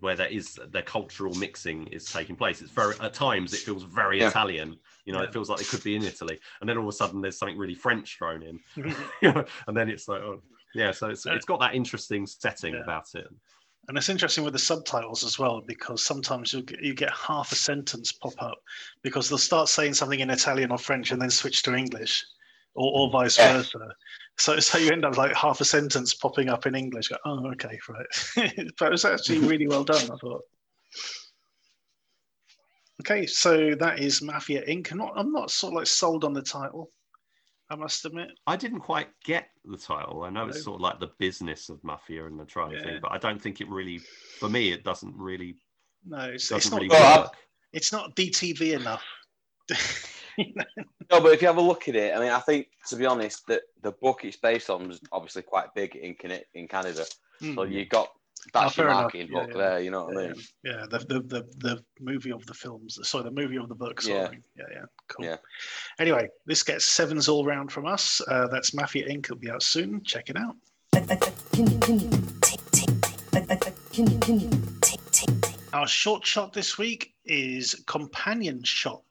where 0.00 0.16
there 0.16 0.28
is 0.28 0.58
their 0.70 0.82
cultural 0.82 1.34
mixing 1.34 1.86
is 1.88 2.04
taking 2.06 2.36
place. 2.36 2.62
It's 2.62 2.70
very 2.70 2.94
at 3.00 3.12
times 3.12 3.52
it 3.52 3.58
feels 3.60 3.82
very 3.82 4.20
Yeah. 4.20 4.28
Italian. 4.28 4.78
You 5.04 5.12
know, 5.12 5.20
Yeah. 5.20 5.26
it 5.26 5.32
feels 5.32 5.50
like 5.50 5.60
it 5.60 5.68
could 5.68 5.82
be 5.84 5.96
in 5.96 6.02
Italy, 6.04 6.38
and 6.60 6.68
then 6.68 6.78
all 6.78 6.84
of 6.84 6.88
a 6.88 6.92
sudden 6.92 7.20
there's 7.20 7.36
something 7.38 7.58
really 7.58 7.74
French 7.74 8.16
thrown 8.16 8.42
in. 8.42 8.60
you 8.76 9.32
know, 9.32 9.44
and 9.66 9.76
then 9.76 9.88
it's 9.90 10.08
like, 10.08 10.22
oh, 10.22 10.42
yeah. 10.74 10.90
So 10.92 11.10
it's 11.10 11.26
it's 11.26 11.44
got 11.44 11.60
that 11.60 11.74
interesting 11.74 12.26
setting 12.26 12.74
Yeah. 12.74 12.80
about 12.80 13.14
it. 13.14 13.26
And 13.88 13.98
it's 13.98 14.08
interesting 14.08 14.44
with 14.44 14.54
the 14.54 14.58
subtitles 14.58 15.24
as 15.24 15.38
well 15.38 15.60
because 15.66 16.02
sometimes 16.02 16.52
you 16.52 16.62
get, 16.62 16.82
you 16.82 16.94
get 16.94 17.12
half 17.12 17.52
a 17.52 17.54
sentence 17.54 18.12
pop 18.12 18.34
up 18.40 18.58
because 19.02 19.28
they'll 19.28 19.38
start 19.38 19.68
saying 19.68 19.94
something 19.94 20.20
in 20.20 20.30
Italian 20.30 20.70
or 20.70 20.78
French 20.78 21.12
and 21.12 21.20
then 21.20 21.30
switch 21.30 21.62
to 21.64 21.74
English, 21.74 22.24
or, 22.74 22.90
or 22.94 23.10
vice 23.10 23.38
Yeah. 23.38 23.52
versa. 23.52 23.78
So 24.38 24.58
so 24.58 24.78
you 24.78 24.90
end 24.90 25.04
up 25.04 25.16
like 25.16 25.34
half 25.34 25.60
a 25.60 25.64
sentence 25.64 26.14
popping 26.14 26.48
up 26.48 26.66
in 26.66 26.74
English. 26.74 27.08
Go, 27.08 27.16
oh, 27.24 27.50
okay, 27.52 27.78
right. 27.88 28.06
but 28.78 28.86
it 28.86 28.90
was 28.90 29.04
actually 29.04 29.40
really 29.40 29.68
well 29.68 29.84
done. 29.84 30.02
I 30.02 30.16
thought. 30.16 30.42
Okay, 33.02 33.26
so 33.26 33.74
that 33.80 34.00
is 34.00 34.22
Mafia 34.22 34.64
Inc. 34.66 34.94
Not, 34.94 35.12
I'm 35.16 35.32
not 35.32 35.50
sort 35.50 35.72
of 35.72 35.76
like 35.78 35.86
sold 35.86 36.24
on 36.24 36.32
the 36.32 36.42
title. 36.42 36.90
I 37.70 37.76
must 37.76 38.04
admit. 38.04 38.28
I 38.46 38.56
didn't 38.56 38.80
quite 38.80 39.08
get 39.24 39.48
the 39.64 39.76
title. 39.78 40.22
I 40.24 40.30
know 40.30 40.44
No. 40.44 40.50
it's 40.50 40.62
sort 40.64 40.76
of 40.76 40.80
like 40.82 41.00
the 41.00 41.12
business 41.18 41.68
of 41.70 41.82
mafia 41.82 42.26
and 42.26 42.38
the 42.38 42.44
trial 42.44 42.72
Yeah. 42.74 42.82
thing, 42.82 42.98
but 43.00 43.12
I 43.12 43.18
don't 43.18 43.40
think 43.40 43.60
it 43.60 43.68
really, 43.68 43.98
for 44.38 44.48
me, 44.48 44.72
it 44.72 44.84
doesn't 44.84 45.16
really 45.16 45.56
No, 46.06 46.18
it's, 46.18 46.50
it's 46.50 46.64
doesn't 46.64 46.74
really 46.76 46.88
Well, 46.88 47.22
work. 47.22 47.36
It's 47.72 47.90
not 47.92 48.14
DTV 48.14 48.74
enough. 48.74 49.04
No, 50.36 51.20
but 51.20 51.32
if 51.32 51.40
you 51.40 51.46
have 51.46 51.58
a 51.58 51.62
look 51.62 51.88
at 51.88 51.94
it, 51.94 52.12
I 52.14 52.18
mean, 52.18 52.30
I 52.30 52.40
think 52.40 52.66
to 52.88 52.96
be 52.96 53.06
honest, 53.06 53.46
that 53.46 53.62
the 53.82 53.92
book 53.92 54.24
it's 54.24 54.36
based 54.36 54.68
on 54.68 54.88
was 54.88 55.00
obviously 55.12 55.42
quite 55.42 55.72
big 55.74 55.94
in 55.94 56.16
in 56.54 56.66
Canada. 56.66 57.04
Hmm. 57.38 57.54
So 57.54 57.62
you 57.62 57.84
got 57.86 58.08
that's 58.52 58.56
Oh, 58.56 58.62
your 58.64 58.70
fair 58.70 58.86
enough. 58.86 59.00
marketing 59.02 59.28
Yeah, 59.32 59.40
book 59.40 59.50
yeah. 59.52 59.56
there. 59.58 59.80
You 59.80 59.90
know 59.90 60.04
what 60.04 60.16
I 60.18 60.26
mean? 60.28 60.34
yeah, 60.64 60.86
the, 60.90 60.98
the 60.98 61.20
the 61.20 61.44
the 61.58 61.84
movie 62.00 62.32
of 62.32 62.44
the 62.46 62.54
films. 62.54 62.98
Sorry, 63.02 63.24
the 63.24 63.30
movie 63.30 63.56
of 63.56 63.68
the 63.68 63.74
books. 63.74 64.06
Yeah. 64.06 64.28
Yeah, 64.56 64.64
yeah, 64.72 64.84
cool. 65.08 65.24
Yeah. 65.26 65.36
Anyway, 65.98 66.28
this 66.46 66.62
gets 66.62 66.84
sevens 66.84 67.28
all 67.28 67.44
round 67.44 67.72
from 67.72 67.86
us. 67.86 68.20
Uh, 68.28 68.46
that's 68.48 68.74
Mafia 68.74 69.08
Inc. 69.08 69.24
It'll 69.24 69.36
be 69.36 69.50
out 69.50 69.62
soon. 69.62 70.02
Check 70.04 70.30
it 70.30 70.36
out. 70.36 70.54
Our 75.72 75.88
short 75.88 76.24
shot 76.24 76.52
this 76.52 76.78
week 76.78 77.12
is 77.24 77.74
Companion 77.86 78.62
Shop. 78.62 79.04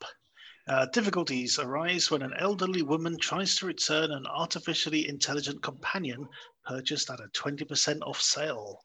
Uh, 0.69 0.85
difficulties 0.93 1.59
arise 1.59 2.09
when 2.09 2.21
an 2.21 2.31
elderly 2.39 2.81
woman 2.83 3.17
tries 3.19 3.57
to 3.57 3.65
return 3.65 4.11
an 4.11 4.25
artificially 4.27 5.09
intelligent 5.09 5.61
companion 5.61 6.25
purchased 6.65 7.09
at 7.09 7.19
a 7.19 7.27
20% 7.37 7.99
off 8.03 8.21
sale. 8.21 8.79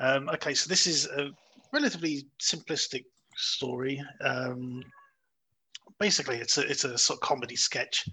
Um, 0.00 0.28
okay, 0.30 0.54
so 0.54 0.68
this 0.68 0.86
is 0.86 1.06
a 1.06 1.30
relatively 1.72 2.26
simplistic 2.40 3.04
story. 3.36 4.02
Um, 4.20 4.82
basically, 5.98 6.36
it's 6.36 6.58
a, 6.58 6.62
it's 6.62 6.84
a 6.84 6.96
sort 6.96 7.18
of 7.18 7.20
comedy 7.20 7.56
sketch 7.56 8.08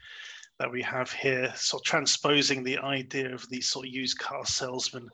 that 0.60 0.72
we 0.72 0.82
have 0.82 1.12
here, 1.12 1.54
sort 1.56 1.82
of 1.82 1.86
transposing 1.86 2.64
the 2.64 2.78
idea 2.80 3.34
of 3.34 3.48
the 3.50 3.62
sort 3.62 3.86
of 3.86 3.94
used 3.94 4.18
car 4.18 4.46
salesman 4.46 5.10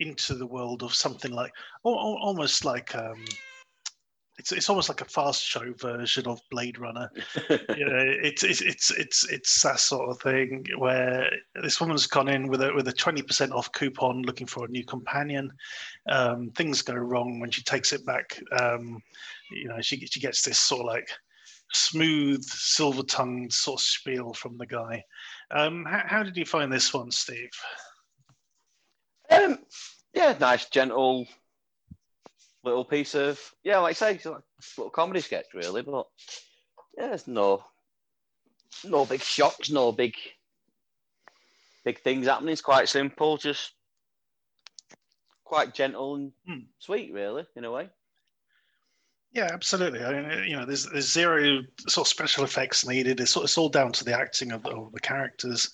into 0.00 0.34
the 0.34 0.46
world 0.46 0.82
of 0.82 0.94
something 0.94 1.32
like, 1.32 1.52
al- 1.84 1.92
al- 1.92 2.18
almost 2.22 2.64
like, 2.64 2.94
um, 2.94 3.24
it's, 4.38 4.52
it's 4.52 4.68
almost 4.68 4.88
like 4.88 5.00
a 5.00 5.06
fast 5.06 5.42
show 5.42 5.72
version 5.78 6.26
of 6.26 6.40
Blade 6.50 6.78
Runner 6.78 7.10
you 7.50 7.86
know, 7.86 8.04
it's 8.22 8.42
it's 8.42 8.60
it's 8.60 8.90
it's 8.92 9.28
it's 9.30 9.62
that 9.62 9.78
sort 9.78 10.10
of 10.10 10.20
thing 10.20 10.64
where 10.78 11.30
this 11.62 11.80
woman's 11.80 12.06
gone 12.06 12.28
in 12.28 12.48
with 12.48 12.62
a 12.62 12.72
with 12.74 12.88
a 12.88 12.92
twenty 12.92 13.22
percent 13.22 13.52
off 13.52 13.70
coupon, 13.72 14.22
looking 14.22 14.46
for 14.46 14.64
a 14.64 14.68
new 14.68 14.84
companion. 14.84 15.52
Um, 16.08 16.50
things 16.56 16.82
go 16.82 16.94
wrong 16.94 17.40
when 17.40 17.50
she 17.50 17.62
takes 17.62 17.92
it 17.92 18.04
back. 18.04 18.40
Um, 18.58 19.00
you 19.50 19.68
know, 19.68 19.80
she 19.80 19.98
she 20.06 20.20
gets 20.20 20.42
this 20.42 20.58
sort 20.58 20.80
of 20.80 20.86
like 20.86 21.08
smooth, 21.72 22.42
silver 22.44 23.02
tongued 23.02 23.52
sort 23.52 23.80
of 23.80 23.84
spiel 23.84 24.32
from 24.32 24.56
the 24.58 24.66
guy. 24.66 25.02
Um, 25.50 25.84
how, 25.84 26.02
how 26.06 26.22
did 26.22 26.36
you 26.36 26.44
find 26.44 26.72
this 26.72 26.92
one, 26.92 27.10
Steve? 27.10 27.50
Um, 29.30 29.58
yeah, 30.12 30.36
nice, 30.38 30.68
gentle 30.68 31.26
little 32.64 32.84
piece 32.84 33.14
of 33.14 33.40
yeah, 33.62 33.78
like 33.78 33.90
I 33.90 33.94
say, 33.94 34.14
it's 34.14 34.24
like 34.26 34.38
a 34.38 34.80
little 34.80 34.90
comedy 34.90 35.20
sketch 35.20 35.46
really, 35.54 35.82
but 35.82 36.06
yeah, 36.96 37.08
there's 37.08 37.26
no 37.28 37.64
no 38.84 39.04
big 39.04 39.20
shocks, 39.20 39.70
no 39.70 39.92
big 39.92 40.14
big 41.84 42.00
things 42.00 42.26
happening. 42.26 42.52
It's 42.52 42.62
quite 42.62 42.88
simple, 42.88 43.36
just 43.36 43.72
quite 45.44 45.74
gentle 45.74 46.14
and 46.16 46.32
Hmm. 46.46 46.60
sweet, 46.78 47.12
really, 47.12 47.46
in 47.56 47.64
a 47.64 47.70
way. 47.70 47.88
Yeah, 49.32 49.50
absolutely. 49.52 50.02
I 50.02 50.22
mean, 50.22 50.48
you 50.48 50.56
know, 50.56 50.64
there's 50.64 50.86
there's 50.86 51.12
zero 51.12 51.62
sort 51.88 52.06
of 52.06 52.08
special 52.08 52.44
effects 52.44 52.86
needed. 52.86 53.20
It's, 53.20 53.32
sort- 53.32 53.44
it's 53.44 53.58
all 53.58 53.68
down 53.68 53.92
to 53.92 54.04
the 54.04 54.16
acting 54.16 54.52
of 54.52 54.62
the, 54.62 54.70
of 54.70 54.92
the 54.92 55.00
characters. 55.00 55.70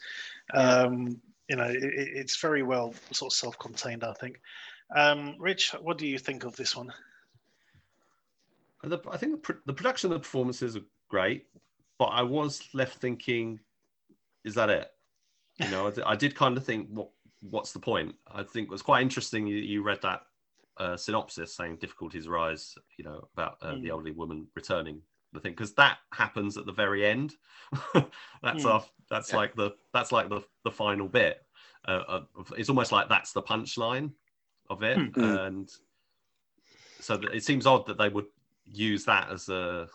Um, 0.54 1.20
you 1.48 1.56
know, 1.56 1.64
it- 1.64 1.78
it's 1.82 2.40
very 2.40 2.62
well 2.62 2.94
sort 3.12 3.32
of 3.32 3.36
self-contained. 3.36 4.02
I 4.02 4.14
think. 4.14 4.40
Um, 4.94 5.36
Rich, 5.38 5.74
what 5.80 5.98
do 5.98 6.06
you 6.06 6.18
think 6.18 6.44
of 6.44 6.56
this 6.56 6.76
one? 6.76 6.92
I 8.82 9.16
think 9.18 9.46
the, 9.66 9.72
production 9.74 10.10
of 10.10 10.14
the 10.14 10.20
performances 10.20 10.74
are 10.74 10.82
great, 11.08 11.46
but 11.98 12.06
I 12.06 12.22
was 12.22 12.62
left 12.72 12.98
thinking, 12.98 13.60
is 14.44 14.54
that 14.54 14.70
it? 14.70 14.90
You 15.58 15.68
know, 15.68 15.92
I 16.06 16.16
did 16.16 16.34
kind 16.34 16.56
of 16.56 16.64
think, 16.64 16.88
what 16.88 17.10
what's 17.42 17.72
the 17.72 17.78
point? 17.78 18.14
I 18.30 18.42
think 18.42 18.68
it 18.68 18.70
was 18.70 18.82
quite 18.82 19.02
interesting. 19.02 19.46
You, 19.46 19.56
you 19.56 19.82
read 19.82 20.00
that 20.02 20.22
uh, 20.78 20.96
synopsis 20.96 21.54
saying 21.54 21.76
difficulties 21.76 22.26
arise, 22.26 22.74
you 22.96 23.04
know, 23.04 23.28
about 23.34 23.58
uh, 23.60 23.72
mm. 23.72 23.82
the 23.82 23.90
elderly 23.90 24.12
woman 24.12 24.46
returning 24.54 25.02
the 25.32 25.40
thing 25.40 25.52
because 25.52 25.74
that 25.74 25.98
happens 26.12 26.56
at 26.56 26.64
the 26.64 26.72
very 26.72 27.04
end. 27.04 27.34
that's 28.42 28.64
mm. 28.64 28.66
off. 28.66 28.90
That's 29.10 29.30
yeah. 29.30 29.36
like 29.36 29.54
the 29.54 29.72
that's 29.92 30.12
like 30.12 30.30
the 30.30 30.40
the 30.64 30.70
final 30.70 31.06
bit. 31.06 31.42
Uh, 31.86 32.02
of, 32.08 32.52
it's 32.56 32.68
almost 32.68 32.92
like 32.92 33.08
that's 33.08 33.32
the 33.32 33.42
punchline 33.42 34.12
of 34.70 34.82
it, 34.82 34.96
mm. 34.96 35.46
and 35.46 35.70
so 37.00 37.20
it 37.32 37.44
seems 37.44 37.66
odd 37.66 37.86
that 37.86 37.98
they 37.98 38.08
would 38.08 38.26
use 38.64 39.04
that 39.04 39.30
as 39.30 39.48
a 39.48 39.88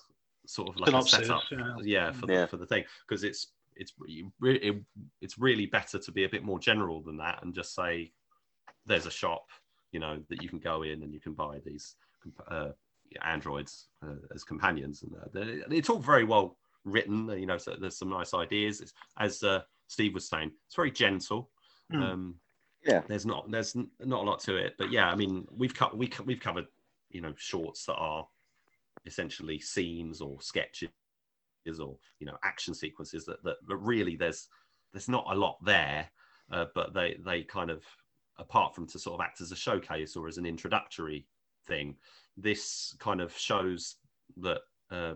sort 0.45 0.69
of 0.69 0.80
like 0.80 0.88
Synopsis, 0.88 1.19
a 1.19 1.26
setup, 1.26 1.41
yeah, 1.51 1.76
yeah 1.84 2.11
for 2.11 2.32
yeah. 2.32 2.41
The, 2.41 2.47
for 2.47 2.57
the 2.57 2.65
thing. 2.65 2.84
Because 3.07 3.23
it's 3.23 3.47
it's 3.76 3.93
it, 4.43 4.76
it's 5.21 5.38
really 5.38 5.65
better 5.65 5.99
to 5.99 6.11
be 6.11 6.23
a 6.23 6.30
bit 6.30 6.43
more 6.43 6.59
general 6.59 7.01
than 7.01 7.17
that 7.17 7.39
and 7.43 7.53
just 7.53 7.76
say 7.76 8.11
there's 8.86 9.05
a 9.05 9.11
shop 9.11 9.47
you 9.91 9.99
know 9.99 10.19
that 10.30 10.41
you 10.41 10.49
can 10.49 10.59
go 10.59 10.84
in 10.84 11.03
and 11.03 11.13
you 11.13 11.19
can 11.19 11.34
buy 11.34 11.59
these 11.65 11.95
uh, 12.49 12.69
androids 13.23 13.88
uh, 14.03 14.15
as 14.34 14.43
companions. 14.43 15.03
And 15.03 15.15
uh, 15.15 15.65
it's 15.71 15.89
all 15.89 15.99
very 15.99 16.23
well 16.23 16.57
written 16.84 17.28
you 17.30 17.47
know 17.47 17.57
so 17.57 17.76
there's 17.80 17.97
some 17.97 18.09
nice 18.09 18.34
ideas. 18.34 18.82
It's, 18.82 18.93
as 19.19 19.43
uh, 19.43 19.61
steve 19.88 20.13
was 20.13 20.28
saying 20.28 20.51
it's 20.67 20.76
very 20.76 20.91
gentle. 20.91 21.49
Mm. 21.93 22.01
um, 22.01 22.36
yeah. 22.86 23.01
there's 23.07 23.25
not 23.25 23.49
there's 23.49 23.75
not 23.75 24.23
a 24.23 24.29
lot 24.29 24.39
to 24.41 24.55
it. 24.55 24.75
But 24.77 24.91
yeah 24.91 25.09
i 25.09 25.15
mean 25.15 25.47
we've 25.55 25.73
cut 25.73 25.97
we, 25.97 26.11
we've 26.25 26.39
covered 26.39 26.67
you 27.09 27.21
know 27.21 27.33
shorts 27.38 27.86
that 27.86 27.95
are 27.95 28.27
essentially 29.05 29.59
scenes 29.59 30.21
or 30.21 30.41
sketches 30.41 30.89
or 31.79 31.97
you 32.19 32.25
know 32.25 32.38
action 32.43 32.73
sequences 32.73 33.25
that 33.25 33.43
that, 33.43 33.57
that 33.67 33.77
really 33.77 34.15
there's 34.15 34.47
there's 34.93 35.09
not 35.09 35.25
a 35.29 35.36
lot 35.36 35.57
there 35.63 36.09
uh, 36.51 36.65
but 36.75 36.93
they 36.93 37.17
they 37.25 37.41
kind 37.41 37.69
of 37.69 37.83
apart 38.38 38.75
from 38.75 38.86
to 38.86 38.99
sort 38.99 39.19
of 39.19 39.25
act 39.25 39.41
as 39.41 39.51
a 39.51 39.55
showcase 39.55 40.15
or 40.15 40.27
as 40.27 40.38
an 40.38 40.45
introductory 40.45 41.25
thing 41.67 41.95
this 42.38 42.95
kind 42.99 43.21
of 43.21 43.36
shows 43.38 43.95
that 44.38 44.61
uh, 44.91 45.13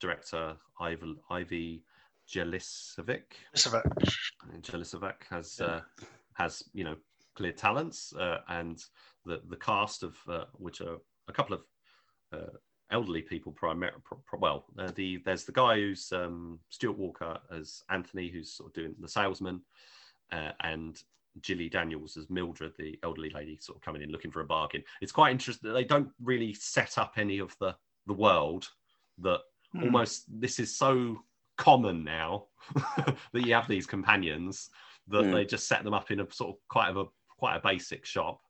director 0.00 0.56
Ivy, 0.80 1.16
Ivy 1.30 1.82
Jelisovic 2.28 3.22
Jelisovic 4.62 5.14
has 5.30 5.60
uh, 5.60 5.80
has 6.34 6.62
you 6.72 6.84
know 6.84 6.96
clear 7.34 7.52
talents 7.52 8.12
uh, 8.14 8.38
and 8.48 8.82
the 9.24 9.40
the 9.48 9.56
cast 9.56 10.02
of 10.02 10.16
uh, 10.28 10.44
which 10.54 10.80
are 10.80 10.96
a 11.28 11.32
couple 11.32 11.54
of 11.54 11.62
uh, 12.32 12.56
elderly 12.90 13.22
people 13.22 13.52
primarily. 13.52 13.98
Well, 14.38 14.66
uh, 14.78 14.90
the 14.94 15.20
there's 15.24 15.44
the 15.44 15.52
guy 15.52 15.76
who's 15.76 16.12
um, 16.12 16.60
Stuart 16.68 16.98
Walker 16.98 17.38
as 17.50 17.82
Anthony, 17.90 18.28
who's 18.28 18.52
sort 18.52 18.68
of 18.68 18.74
doing 18.74 18.94
the 19.00 19.08
salesman, 19.08 19.62
uh, 20.30 20.52
and 20.60 21.00
Jilly 21.40 21.68
Daniels 21.68 22.16
as 22.16 22.30
Mildred, 22.30 22.74
the 22.78 22.98
elderly 23.02 23.30
lady, 23.30 23.58
sort 23.60 23.76
of 23.76 23.82
coming 23.82 24.02
in 24.02 24.10
looking 24.10 24.30
for 24.30 24.40
a 24.40 24.46
bargain. 24.46 24.84
It's 25.00 25.12
quite 25.12 25.32
interesting. 25.32 25.68
That 25.68 25.74
they 25.74 25.84
don't 25.84 26.10
really 26.22 26.54
set 26.54 26.98
up 26.98 27.14
any 27.16 27.38
of 27.38 27.56
the 27.60 27.74
the 28.06 28.12
world 28.12 28.68
that 29.18 29.40
hmm. 29.72 29.84
almost 29.84 30.24
this 30.28 30.58
is 30.58 30.76
so 30.76 31.18
common 31.56 32.02
now 32.04 32.46
that 33.32 33.46
you 33.46 33.54
have 33.54 33.68
these 33.68 33.86
companions 33.86 34.70
that 35.08 35.24
hmm. 35.24 35.32
they 35.32 35.44
just 35.44 35.68
set 35.68 35.84
them 35.84 35.94
up 35.94 36.10
in 36.10 36.20
a 36.20 36.32
sort 36.32 36.50
of 36.50 36.56
quite 36.68 36.88
of 36.88 36.96
a 36.96 37.04
quite 37.42 37.56
a 37.56 37.60
basic 37.60 38.06
shop 38.06 38.40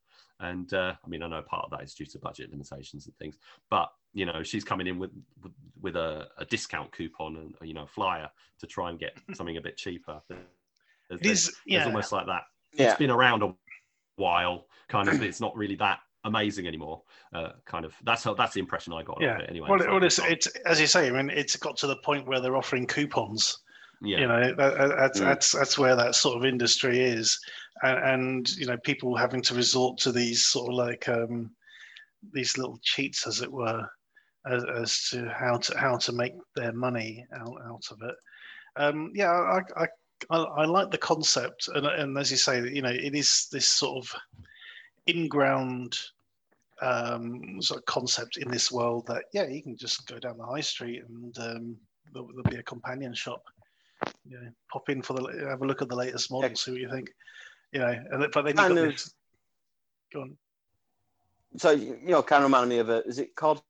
and 0.41 0.75
uh, 0.75 0.93
I 1.03 1.09
mean, 1.09 1.23
I 1.23 1.29
know 1.29 1.41
part 1.41 1.65
of 1.65 1.71
that 1.71 1.83
is 1.83 1.95
due 1.95 2.05
to 2.05 2.19
budget 2.19 2.51
limitations 2.51 3.07
and 3.07 3.17
things, 3.17 3.37
but 3.71 3.89
you 4.13 4.27
know, 4.27 4.43
she's 4.43 4.65
coming 4.65 4.87
in 4.87 4.99
with 4.99 5.11
with, 5.43 5.53
with 5.81 5.97
a, 5.97 6.29
a, 6.37 6.45
discount 6.45 6.93
coupon 6.93 7.37
and 7.37 7.55
you 7.63 7.75
know, 7.75 7.87
flyer 7.87 8.29
to 8.59 8.67
try 8.67 8.91
and 8.91 8.99
get 8.99 9.17
something 9.35 9.57
a 9.57 9.61
bit 9.61 9.77
cheaper. 9.77 10.21
There's, 10.29 10.41
it 11.11 11.27
is, 11.27 11.57
yeah. 11.65 11.79
there's 11.79 11.87
almost 11.87 12.13
like 12.13 12.27
that. 12.27 12.43
Yeah. 12.75 12.89
It's 12.89 12.99
been 12.99 13.11
around 13.11 13.43
a 13.45 13.55
while, 14.17 14.67
kind 14.89 15.09
of. 15.09 15.23
it's 15.23 15.41
not 15.47 15.57
really 15.57 15.77
that 15.77 16.01
amazing 16.25 16.67
anymore. 16.67 17.03
Uh, 17.33 17.51
kind 17.65 17.85
of. 17.85 17.95
That's 18.03 18.25
how. 18.25 18.35
That's 18.35 18.55
the 18.55 18.61
impression 18.61 18.93
I 18.93 19.05
got 19.05 19.19
yeah. 19.21 19.37
of 19.37 19.43
it 19.43 19.49
anyway. 19.49 19.69
Well, 19.71 19.79
so 19.79 19.93
well 19.93 20.03
it's, 20.03 20.19
it's 20.19 20.47
as 20.67 20.81
you 20.81 20.89
say. 20.89 21.07
I 21.07 21.11
mean, 21.11 21.31
it's 21.31 21.55
got 21.55 21.77
to 21.79 21.87
the 21.87 21.97
point 21.97 22.27
where 22.27 22.41
they're 22.41 22.57
offering 22.57 22.87
coupons 22.87 23.63
yeah. 24.03 24.19
You 24.19 24.27
know, 24.27 24.55
that, 24.55 24.97
that's, 24.97 25.21
mm. 25.21 25.25
that's 25.25 25.53
that's 25.53 25.79
where 25.79 25.95
that 25.95 26.15
sort 26.15 26.37
of 26.37 26.45
industry 26.45 27.01
is, 27.01 27.39
and, 27.83 27.99
and, 27.99 28.49
you 28.57 28.67
know, 28.67 28.77
people 28.79 29.17
having 29.17 29.43
to 29.43 29.55
resort 29.55 29.99
to 29.99 30.13
these 30.13 30.45
sort 30.45 30.69
of 30.69 30.75
like 30.75 31.09
um, 31.09 31.51
these 32.33 32.57
little 32.57 32.79
cheats, 32.83 33.27
as 33.27 33.41
it 33.41 33.51
were, 33.51 33.87
as, 34.47 34.65
as 34.77 35.09
to 35.11 35.29
how 35.29 35.57
to 35.59 35.79
how 35.79 35.97
to 35.97 36.13
make 36.13 36.35
their 36.57 36.73
money 36.73 37.27
out, 37.35 37.57
out 37.67 37.85
of 37.91 37.99
it. 38.03 38.15
Um, 38.77 39.13
yeah, 39.15 39.31
I, 39.31 39.61
I 39.77 39.87
I, 40.31 40.37
I, 40.37 40.65
like 40.67 40.93
the 40.93 40.99
concept, 40.99 41.69
and, 41.75 41.85
and 41.85 42.17
as 42.17 42.31
you 42.31 42.37
say, 42.37 42.63
you 42.69 42.83
know, 42.83 42.91
it 42.91 43.15
is 43.15 43.49
this 43.51 43.69
sort 43.69 44.05
of 44.05 44.15
in-ground 45.07 45.99
um, 46.81 47.61
sort 47.61 47.79
of 47.79 47.87
concept 47.87 48.37
in 48.37 48.51
this 48.51 48.71
world 48.71 49.07
that 49.07 49.25
yeah, 49.33 49.47
you 49.47 49.63
can 49.63 49.77
just 49.77 50.07
go 50.07 50.19
down 50.19 50.39
the 50.39 50.47
high 50.47 50.61
street 50.61 51.03
and 51.09 51.39
um, 51.39 51.77
there'll, 52.13 52.29
there'll, 52.29 52.51
be 52.51 52.57
a 52.57 52.63
companion 52.63 53.15
shop 53.15 53.43
you 54.29 54.41
know, 54.41 54.49
pop 54.71 54.89
in 54.89 55.03
for 55.03 55.15
the 55.15 55.47
have 55.49 55.63
a 55.63 55.67
look 55.67 55.83
at 55.83 55.89
the 55.89 55.97
latest 55.97 56.31
model, 56.31 56.51
yeah. 56.51 56.55
see 56.57 56.73
what 56.73 56.81
you 56.81 56.91
think. 56.91 57.11
You 57.73 57.81
know, 57.81 58.29
but 58.33 58.45
then 58.45 58.49
you 58.49 58.55
got 58.55 58.75
this. 58.75 59.15
Go 60.13 60.23
on. 60.23 60.37
So 61.57 61.71
you 61.71 61.99
know, 62.03 62.23
kind 62.23 62.45
of 62.45 62.51
reminded 62.51 62.69
me 62.69 62.79
of 62.79 62.91
it. 62.91 63.07
Is 63.07 63.19
it 63.19 63.35
called 63.35 63.63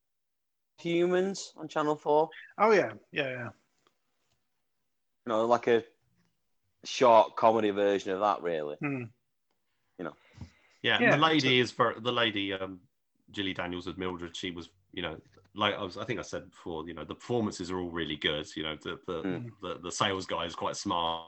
Humans 0.79 1.55
on 1.57 1.69
Channel 1.69 1.97
Four? 1.97 2.29
Oh 2.59 2.73
yeah, 2.73 2.93
yeah, 3.13 3.31
yeah. 3.31 3.49
You 5.25 5.29
know, 5.29 5.47
like 5.47 5.69
a 5.69 5.85
short 6.85 7.37
comedy 7.37 7.71
version 7.71 8.13
of 8.13 8.21
that, 8.21 8.43
really. 8.43 8.77
Hmm. 8.77 9.05
You 9.99 10.05
know. 10.05 10.17
Yeah, 10.83 10.99
yeah 11.01 11.13
the 11.13 11.23
lady 11.23 11.61
is 11.61 11.71
for 11.71 11.95
the 12.01 12.13
lady. 12.13 12.53
Um, 12.53 12.81
Jilly 13.31 13.55
Daniels 13.55 13.89
as 13.89 13.97
Mildred. 13.97 14.37
She 14.37 14.51
was, 14.51 14.69
you 14.93 15.03
know, 15.03 15.17
like 15.55 15.75
I 15.75 15.83
was, 15.83 15.97
I 15.97 16.05
think 16.05 16.19
I 16.19 16.23
said 16.23 16.51
before, 16.51 16.87
you 16.87 16.95
know, 16.95 17.05
the 17.05 17.15
performances 17.15 17.71
are 17.71 17.79
all 17.79 17.91
really 17.91 18.17
good. 18.17 18.47
You 18.57 18.65
know, 18.65 18.77
the 18.83 18.99
the, 19.07 19.23
mm. 19.23 19.51
the, 19.63 19.79
the, 19.83 19.93
sales 19.93 20.27
guy 20.27 20.45
is 20.45 20.55
quite 20.55 20.77
smart 20.77 21.23
on 21.23 21.27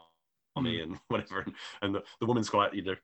me 0.61 0.77
mm. 0.77 0.83
and 0.83 0.99
whatever, 1.07 1.41
and, 1.41 1.53
and 1.81 1.95
the, 1.95 2.03
the 2.19 2.25
woman's 2.25 2.49
quite 2.49 2.73
you 2.73 2.83
know 2.83 2.95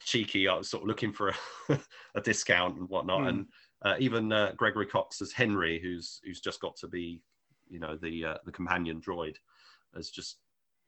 cheeky, 0.00 0.48
I 0.48 0.56
was 0.56 0.70
sort 0.70 0.82
of 0.82 0.88
looking 0.88 1.12
for 1.12 1.30
a, 1.68 1.78
a 2.14 2.20
discount 2.20 2.78
and 2.78 2.88
whatnot, 2.88 3.22
mm. 3.22 3.28
and 3.28 3.46
uh, 3.82 3.94
even 3.98 4.32
uh, 4.32 4.52
Gregory 4.56 4.86
Cox 4.86 5.20
as 5.20 5.32
Henry, 5.32 5.80
who's 5.80 6.20
who's 6.24 6.40
just 6.40 6.60
got 6.60 6.76
to 6.76 6.88
be, 6.88 7.20
you 7.68 7.78
know, 7.78 7.96
the 7.96 8.24
uh, 8.24 8.36
the 8.44 8.52
companion 8.52 9.00
droid, 9.00 9.36
as 9.96 10.10
just 10.10 10.38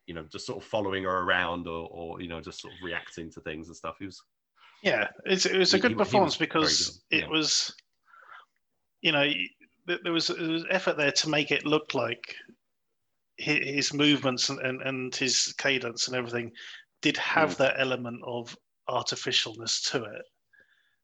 you 0.07 0.15
know 0.15 0.25
just 0.31 0.47
sort 0.47 0.59
of 0.63 0.69
following 0.69 1.05
her 1.05 1.19
around 1.19 1.67
or, 1.67 1.89
or 1.91 2.21
you 2.21 2.29
know 2.29 2.41
just 2.41 2.61
sort 2.61 2.73
of 2.75 2.81
reacting 2.83 3.31
to 3.33 3.41
things 3.41 3.69
and 3.69 3.77
stuff. 3.77 3.97
He 3.99 4.07
was 4.07 4.23
yeah, 4.83 5.09
it's, 5.27 5.47
it 5.47 5.59
was 5.59 5.75
a 5.75 5.79
good 5.79 5.93
he, 5.93 5.97
performance 5.97 6.37
he 6.37 6.45
because 6.45 7.03
good. 7.11 7.19
it 7.19 7.23
yeah. 7.25 7.29
was, 7.29 7.75
you 9.03 9.13
know, 9.13 9.31
there 9.87 10.13
was, 10.13 10.29
there 10.29 10.49
was 10.49 10.65
effort 10.71 10.97
there 10.97 11.13
to 11.13 11.29
make 11.29 11.51
it 11.51 11.67
look 11.67 11.95
like 11.95 12.35
his, 13.41 13.95
movements 13.95 14.49
and, 14.49 14.59
and, 14.61 14.83
and, 14.83 15.15
his 15.15 15.55
cadence 15.59 16.09
and 16.09 16.17
everything 16.17 16.53
did 17.03 17.17
have 17.17 17.55
mm. 17.55 17.57
that 17.59 17.75
element 17.79 18.21
of 18.25 18.57
artificialness 18.89 19.91
to 19.91 20.05
it 20.05 20.23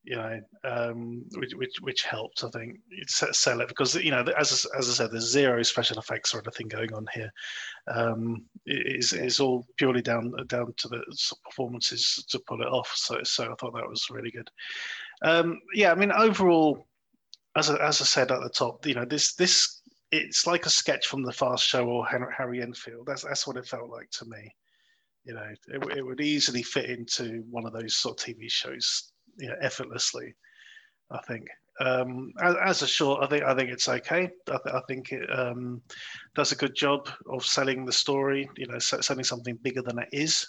you 0.07 0.15
know, 0.15 0.41
um, 0.63 1.25
which, 1.35 1.53
which, 1.55 1.81
which 1.81 2.03
helped, 2.05 2.45
I 2.45 2.49
think, 2.51 2.79
sell 3.09 3.61
it 3.61 3.67
because 3.67 3.97
you 3.97 4.13
know, 4.13 4.25
as 4.39 4.65
as 4.79 4.89
I 4.89 4.93
said, 4.93 5.11
there's 5.11 5.29
zero 5.29 5.65
special 5.65 5.99
effects 5.99 6.33
or 6.33 6.39
anything 6.39 6.69
going 6.69 6.95
on 6.95 7.07
here. 7.13 7.33
Um, 7.89 8.45
it's, 8.67 9.13
it's 9.13 9.41
all 9.41 9.67
purely 9.77 10.03
down 10.03 10.33
down 10.47 10.73
to 10.77 10.89
the 10.89 11.03
performances 11.45 12.25
to 12.29 12.39
pull 12.39 12.63
it 12.63 12.69
off. 12.69 12.93
So 12.95 13.19
so 13.25 13.51
I 13.51 13.55
thought 13.57 13.75
that 13.75 13.89
was 13.89 14.09
really 14.09 14.31
good. 14.31 14.49
Um, 15.23 15.59
yeah, 15.75 15.91
I 15.91 15.97
mean, 15.97 16.13
overall, 16.13 16.87
as 17.57 17.69
I, 17.69 17.85
as 17.85 18.01
I 18.01 18.05
said 18.05 18.31
at 18.31 18.41
the 18.43 18.49
top, 18.49 18.87
you 18.87 18.95
know, 18.95 19.05
this 19.05 19.35
this 19.35 19.76
it's 20.13 20.47
like 20.47 20.67
a 20.67 20.71
sketch 20.71 21.07
from 21.07 21.23
the 21.23 21.33
Fast 21.33 21.67
Show 21.67 21.89
or 21.89 22.07
Harry 22.07 22.63
Enfield. 22.63 23.07
That's 23.07 23.25
that's 23.25 23.47
what 23.47 23.57
it 23.57 23.67
felt 23.67 23.91
like 23.91 24.11
to 24.13 24.25
me. 24.27 24.55
You 25.25 25.35
know, 25.35 25.49
it, 25.69 25.99
it 25.99 26.07
would 26.07 26.21
easily 26.21 26.63
fit 26.63 26.89
into 26.89 27.45
one 27.51 27.67
of 27.67 27.73
those 27.73 27.97
sort 27.97 28.21
of 28.21 28.27
TV 28.27 28.51
shows 28.51 29.13
you 29.37 29.49
know, 29.49 29.57
effortlessly. 29.61 30.35
I 31.11 31.19
think 31.27 31.49
um, 31.81 32.33
as, 32.41 32.57
as, 32.65 32.83
a 32.83 32.87
short, 32.87 33.23
I 33.23 33.27
think 33.27 33.45
I 33.45 33.55
think 33.55 33.71
it's 33.71 33.89
okay. 33.89 34.31
I, 34.49 34.59
th- 34.65 34.75
I 34.75 34.81
think 34.89 35.13
it 35.13 35.29
um, 35.37 35.83
does 36.35 36.53
a 36.53 36.57
good 36.57 36.75
job 36.75 37.09
of 37.29 37.45
selling 37.45 37.85
the 37.85 37.93
story. 37.93 38.49
You 38.57 38.67
know, 38.67 38.79
selling 38.79 39.25
something 39.25 39.59
bigger 39.63 39.83
than 39.83 39.99
it 39.99 40.09
is. 40.13 40.47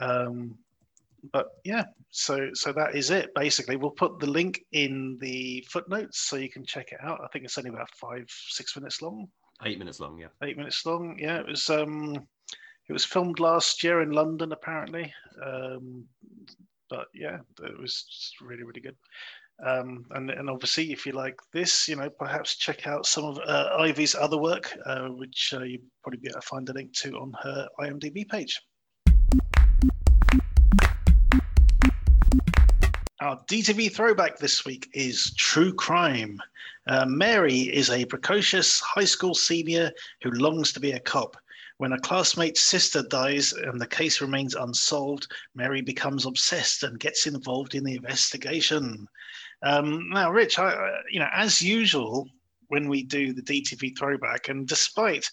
Um, 0.00 0.56
but 1.32 1.46
yeah, 1.64 1.84
so 2.10 2.48
so 2.54 2.72
that 2.72 2.94
is 2.94 3.10
it. 3.10 3.30
Basically, 3.34 3.76
we'll 3.76 3.90
put 3.90 4.18
the 4.18 4.30
link 4.30 4.60
in 4.72 5.18
the 5.20 5.64
footnotes 5.68 6.20
so 6.20 6.36
you 6.36 6.50
can 6.50 6.64
check 6.64 6.92
it 6.92 7.00
out. 7.02 7.20
I 7.22 7.28
think 7.28 7.44
it's 7.44 7.58
only 7.58 7.70
about 7.70 7.90
five 7.94 8.24
six 8.28 8.76
minutes 8.76 9.02
long. 9.02 9.28
Eight 9.64 9.78
minutes 9.78 10.00
long, 10.00 10.18
yeah. 10.18 10.28
Eight 10.42 10.56
minutes 10.56 10.84
long, 10.86 11.16
yeah. 11.18 11.40
It 11.40 11.46
was 11.46 11.68
um, 11.68 12.14
it 12.88 12.92
was 12.92 13.04
filmed 13.04 13.40
last 13.40 13.84
year 13.84 14.02
in 14.02 14.10
London, 14.10 14.52
apparently. 14.52 15.12
Um, 15.44 16.04
but 16.88 17.06
yeah, 17.14 17.38
it 17.62 17.78
was 17.78 18.34
really 18.40 18.64
really 18.64 18.80
good. 18.80 18.96
Um, 19.64 20.06
and, 20.12 20.30
and 20.30 20.48
obviously, 20.48 20.90
if 20.90 21.04
you 21.04 21.12
like 21.12 21.38
this, 21.52 21.86
you 21.86 21.96
know, 21.96 22.08
perhaps 22.08 22.56
check 22.56 22.86
out 22.86 23.04
some 23.04 23.24
of 23.24 23.38
uh, 23.46 23.76
Ivy's 23.78 24.14
other 24.14 24.38
work, 24.38 24.74
uh, 24.86 25.08
which 25.08 25.52
uh, 25.54 25.62
you 25.62 25.80
probably 26.02 26.20
be 26.20 26.28
able 26.28 26.40
to 26.40 26.46
find 26.46 26.68
a 26.68 26.72
link 26.72 26.94
to 26.94 27.12
on 27.18 27.34
her 27.42 27.68
IMDb 27.78 28.26
page. 28.26 28.58
DTV 33.20 33.92
throwback 33.92 34.38
this 34.38 34.64
week 34.64 34.88
is 34.94 35.34
True 35.34 35.74
Crime. 35.74 36.40
Uh, 36.86 37.04
Mary 37.04 37.58
is 37.58 37.90
a 37.90 38.06
precocious 38.06 38.80
high 38.80 39.04
school 39.04 39.34
senior 39.34 39.92
who 40.22 40.30
longs 40.30 40.72
to 40.72 40.80
be 40.80 40.92
a 40.92 41.00
cop. 41.00 41.36
When 41.76 41.92
a 41.92 42.00
classmate's 42.00 42.62
sister 42.62 43.02
dies 43.02 43.52
and 43.52 43.78
the 43.78 43.86
case 43.86 44.22
remains 44.22 44.54
unsolved, 44.54 45.30
Mary 45.54 45.82
becomes 45.82 46.24
obsessed 46.24 46.82
and 46.82 46.98
gets 46.98 47.26
involved 47.26 47.74
in 47.74 47.84
the 47.84 47.94
investigation. 47.94 49.06
Um, 49.62 50.08
now, 50.08 50.30
Rich, 50.30 50.58
I, 50.58 51.00
you 51.10 51.20
know, 51.20 51.28
as 51.30 51.60
usual, 51.60 52.26
when 52.68 52.88
we 52.88 53.02
do 53.02 53.34
the 53.34 53.42
DTV 53.42 53.98
throwback, 53.98 54.48
and 54.48 54.66
despite 54.66 55.28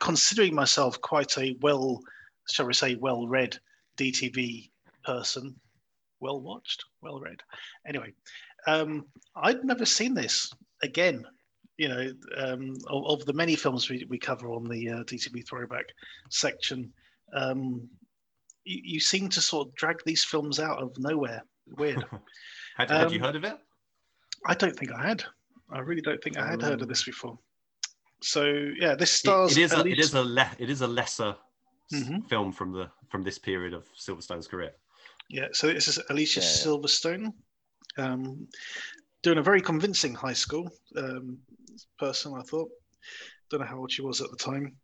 considering 0.00 0.54
myself 0.54 1.00
quite 1.00 1.38
a 1.38 1.56
well, 1.62 2.02
shall 2.50 2.66
we 2.66 2.74
say, 2.74 2.94
well-read 2.96 3.58
DTV 3.96 4.68
person, 5.02 5.58
well 6.20 6.40
watched, 6.40 6.84
well 7.02 7.20
read. 7.20 7.40
Anyway, 7.86 8.12
um, 8.66 9.06
I'd 9.34 9.64
never 9.64 9.84
seen 9.84 10.14
this 10.14 10.52
again. 10.82 11.24
You 11.78 11.88
know, 11.88 12.10
um, 12.38 12.74
of, 12.88 13.04
of, 13.06 13.26
the 13.26 13.34
many 13.34 13.54
films 13.54 13.90
we, 13.90 14.06
we 14.08 14.18
cover 14.18 14.48
on 14.50 14.64
the 14.64 14.88
uh, 14.88 15.04
DTV 15.04 15.46
throwback 15.46 15.84
section, 16.30 16.90
um, 17.34 17.86
you, 18.64 18.80
you, 18.82 19.00
seem 19.00 19.28
to 19.28 19.42
sort 19.42 19.68
of 19.68 19.74
drag 19.74 20.00
these 20.06 20.24
films 20.24 20.58
out 20.58 20.82
of 20.82 20.96
nowhere. 20.98 21.42
Weird. 21.76 22.02
had, 22.78 22.90
had 22.90 23.12
you 23.12 23.18
um, 23.18 23.24
heard 23.26 23.36
of 23.36 23.44
it? 23.44 23.58
I 24.46 24.54
don't 24.54 24.74
think 24.74 24.90
I 24.90 25.06
had. 25.06 25.22
I 25.70 25.80
really 25.80 26.00
don't 26.00 26.22
think 26.22 26.38
I 26.38 26.46
had 26.46 26.62
heard 26.62 26.80
of 26.80 26.88
this 26.88 27.04
before. 27.04 27.38
So 28.22 28.70
yeah, 28.78 28.94
this 28.94 29.10
stars. 29.10 29.56
it, 29.56 29.60
it 29.60 29.64
is 29.64 29.72
a, 29.72 29.86
it 29.86 29.98
is 29.98 30.14
a 30.14 30.22
le- 30.22 30.56
it 30.58 30.70
is 30.70 30.80
a 30.80 30.86
lesser 30.86 31.36
mm-hmm. 31.92 32.20
film 32.28 32.52
from 32.52 32.72
the 32.72 32.88
from 33.08 33.22
this 33.22 33.38
period 33.38 33.74
of 33.74 33.84
Silverstone's 33.94 34.46
career. 34.46 34.72
Yeah, 35.28 35.48
so 35.52 35.68
this 35.68 35.88
is 35.88 35.98
Alicia 36.08 36.40
yeah, 36.40 36.46
Silverstone, 36.46 37.32
um, 37.98 38.46
doing 39.22 39.38
a 39.38 39.42
very 39.42 39.60
convincing 39.60 40.14
high 40.14 40.32
school 40.32 40.70
um, 40.96 41.38
person. 41.98 42.34
I 42.36 42.42
thought. 42.42 42.70
Don't 43.48 43.60
know 43.60 43.66
how 43.66 43.78
old 43.78 43.92
she 43.92 44.02
was 44.02 44.20
at 44.20 44.30
the 44.30 44.36
time. 44.36 44.74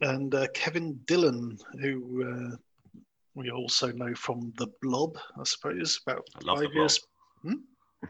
And 0.00 0.34
uh, 0.34 0.48
Kevin 0.52 0.98
Dillon, 1.06 1.56
who 1.80 2.24
uh, 2.24 2.56
we 3.34 3.50
also 3.50 3.92
know 3.92 4.14
from 4.14 4.52
The 4.58 4.66
Blob, 4.82 5.16
I 5.38 5.44
suppose, 5.44 6.00
about 6.06 6.26
five 6.44 6.72
years. 6.74 6.98
Hmm? 7.42 7.54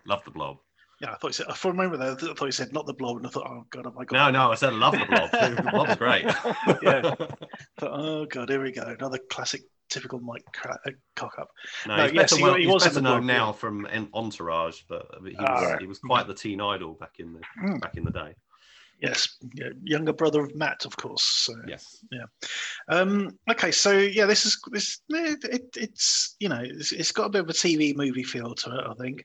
Love 0.06 0.24
The 0.24 0.30
Blob. 0.30 0.56
Yeah, 1.00 1.12
I 1.12 1.16
thought 1.16 1.28
you 1.28 1.32
said. 1.34 1.54
For 1.54 1.72
a 1.72 1.74
moment 1.74 2.00
there, 2.00 2.12
I 2.12 2.34
thought 2.34 2.46
you 2.46 2.50
said 2.50 2.72
not 2.72 2.86
the 2.86 2.94
blob, 2.94 3.18
and 3.18 3.26
I 3.26 3.30
thought, 3.30 3.46
oh 3.46 3.66
god, 3.68 3.86
oh 3.86 3.92
my 3.94 4.06
god. 4.06 4.16
No, 4.16 4.30
no, 4.30 4.52
I 4.52 4.54
said 4.54 4.72
love 4.72 4.94
the 4.94 5.04
blob. 5.04 5.30
the 5.32 5.70
blob's 5.70 5.96
great. 5.96 6.24
yeah. 6.82 7.02
Thought, 7.78 7.90
oh 7.92 8.24
god, 8.24 8.48
here 8.48 8.62
we 8.62 8.72
go, 8.72 8.82
another 8.82 9.18
classic 9.28 9.60
typical 9.88 10.20
Mike 10.20 10.44
cra- 10.52 10.78
uh, 10.86 10.90
cock 11.14 11.34
up. 11.38 11.50
No, 11.86 11.96
no 11.96 12.02
he's 12.04 12.12
yes, 12.12 12.32
better, 12.32 12.42
well, 12.42 12.54
he, 12.54 12.62
he 12.62 12.66
was 12.66 12.84
better 12.84 13.00
known 13.00 13.26
now 13.26 13.52
from 13.52 13.86
Entourage, 14.14 14.82
but 14.88 15.06
he 15.24 15.34
was, 15.34 15.62
right. 15.62 15.80
he 15.80 15.86
was 15.86 15.98
quite 15.98 16.26
the 16.26 16.34
teen 16.34 16.60
idol 16.60 16.94
back 16.94 17.14
in 17.18 17.32
the 17.32 17.40
mm. 17.62 17.80
back 17.80 17.96
in 17.96 18.04
the 18.04 18.10
day. 18.10 18.34
Yes, 19.00 19.36
yeah, 19.54 19.68
younger 19.82 20.14
brother 20.14 20.40
of 20.40 20.54
Matt, 20.54 20.86
of 20.86 20.96
course. 20.96 21.22
So, 21.22 21.52
yes, 21.68 22.02
yeah. 22.10 22.24
Um, 22.88 23.38
okay, 23.50 23.70
so 23.70 23.92
yeah, 23.92 24.24
this 24.24 24.46
is 24.46 24.58
this 24.72 25.00
it, 25.10 25.44
it, 25.44 25.68
it's 25.76 26.36
you 26.40 26.48
know 26.48 26.62
it's, 26.62 26.92
it's 26.92 27.12
got 27.12 27.26
a 27.26 27.30
bit 27.30 27.42
of 27.42 27.50
a 27.50 27.52
TV 27.52 27.94
movie 27.94 28.22
feel 28.22 28.54
to 28.54 28.70
it, 28.70 28.84
I 28.88 28.94
think 28.94 29.24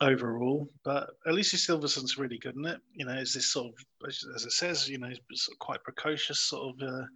overall. 0.00 0.68
But 0.84 1.10
Alicia 1.26 1.56
Silverstone's 1.56 2.18
really 2.18 2.38
good 2.38 2.56
in 2.56 2.66
it. 2.66 2.80
You 2.92 3.06
know, 3.06 3.14
is 3.14 3.34
this 3.34 3.52
sort 3.52 3.68
of, 3.68 4.08
as 4.08 4.44
it 4.44 4.52
says, 4.52 4.88
you 4.88 4.98
know, 4.98 5.10
quite 5.58 5.82
precocious 5.84 6.40
sort 6.40 6.74
of 6.74 6.88
uh, 6.88 7.06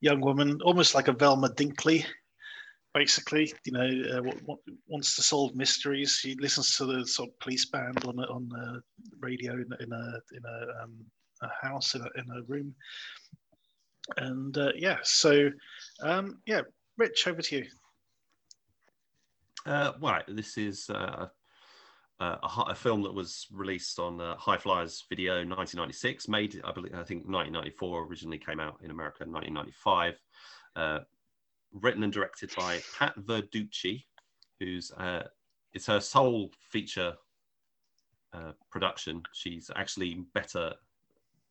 young 0.00 0.20
woman, 0.20 0.60
almost 0.62 0.94
like 0.94 1.08
a 1.08 1.12
Velma 1.12 1.50
Dinkley. 1.50 2.04
Basically, 2.94 3.50
you 3.64 3.72
know, 3.72 4.18
uh, 4.18 4.56
wants 4.86 5.16
to 5.16 5.22
solve 5.22 5.54
mysteries. 5.54 6.18
She 6.20 6.34
listens 6.34 6.76
to 6.76 6.84
the 6.84 7.06
sort 7.06 7.30
of 7.30 7.38
police 7.38 7.64
band 7.64 8.04
on 8.04 8.18
on 8.18 8.48
the 8.50 8.82
radio 9.20 9.54
in, 9.54 9.68
in 9.80 9.92
a 9.92 10.20
in 10.36 10.42
a, 10.44 10.82
um, 10.82 10.98
a 11.42 11.66
house 11.66 11.94
in 11.94 12.02
a, 12.02 12.20
in 12.20 12.30
a 12.36 12.42
room. 12.42 12.74
And 14.18 14.58
uh, 14.58 14.72
yeah, 14.76 14.98
so 15.02 15.48
um, 16.02 16.42
yeah, 16.46 16.62
Rich, 16.98 17.26
over 17.26 17.40
to 17.40 17.56
you. 17.56 17.66
Uh, 19.64 19.92
right, 20.00 20.24
this 20.28 20.58
is 20.58 20.90
uh, 20.90 21.28
uh, 22.20 22.36
a, 22.42 22.70
a, 22.70 22.74
film 22.74 23.02
that 23.02 23.14
was 23.14 23.46
released 23.52 23.98
on 23.98 24.20
uh, 24.20 24.36
High 24.36 24.58
Fliers 24.58 25.04
Video 25.08 25.34
1996, 25.34 26.28
made 26.28 26.60
I 26.64 26.72
believe 26.72 26.92
I 26.92 27.02
think 27.04 27.26
1994 27.26 28.06
originally 28.06 28.38
came 28.38 28.60
out 28.60 28.78
in 28.82 28.90
America 28.90 29.24
in 29.24 29.32
1995, 29.32 30.14
uh, 30.76 30.98
written 31.72 32.02
and 32.02 32.12
directed 32.12 32.52
by 32.56 32.80
Pat 32.98 33.16
Verducci, 33.18 34.04
who's 34.60 34.92
uh, 34.92 35.24
it's 35.72 35.86
her 35.86 36.00
sole 36.00 36.50
feature 36.70 37.14
uh, 38.32 38.52
production. 38.70 39.22
She's 39.32 39.70
actually 39.74 40.24
better 40.34 40.74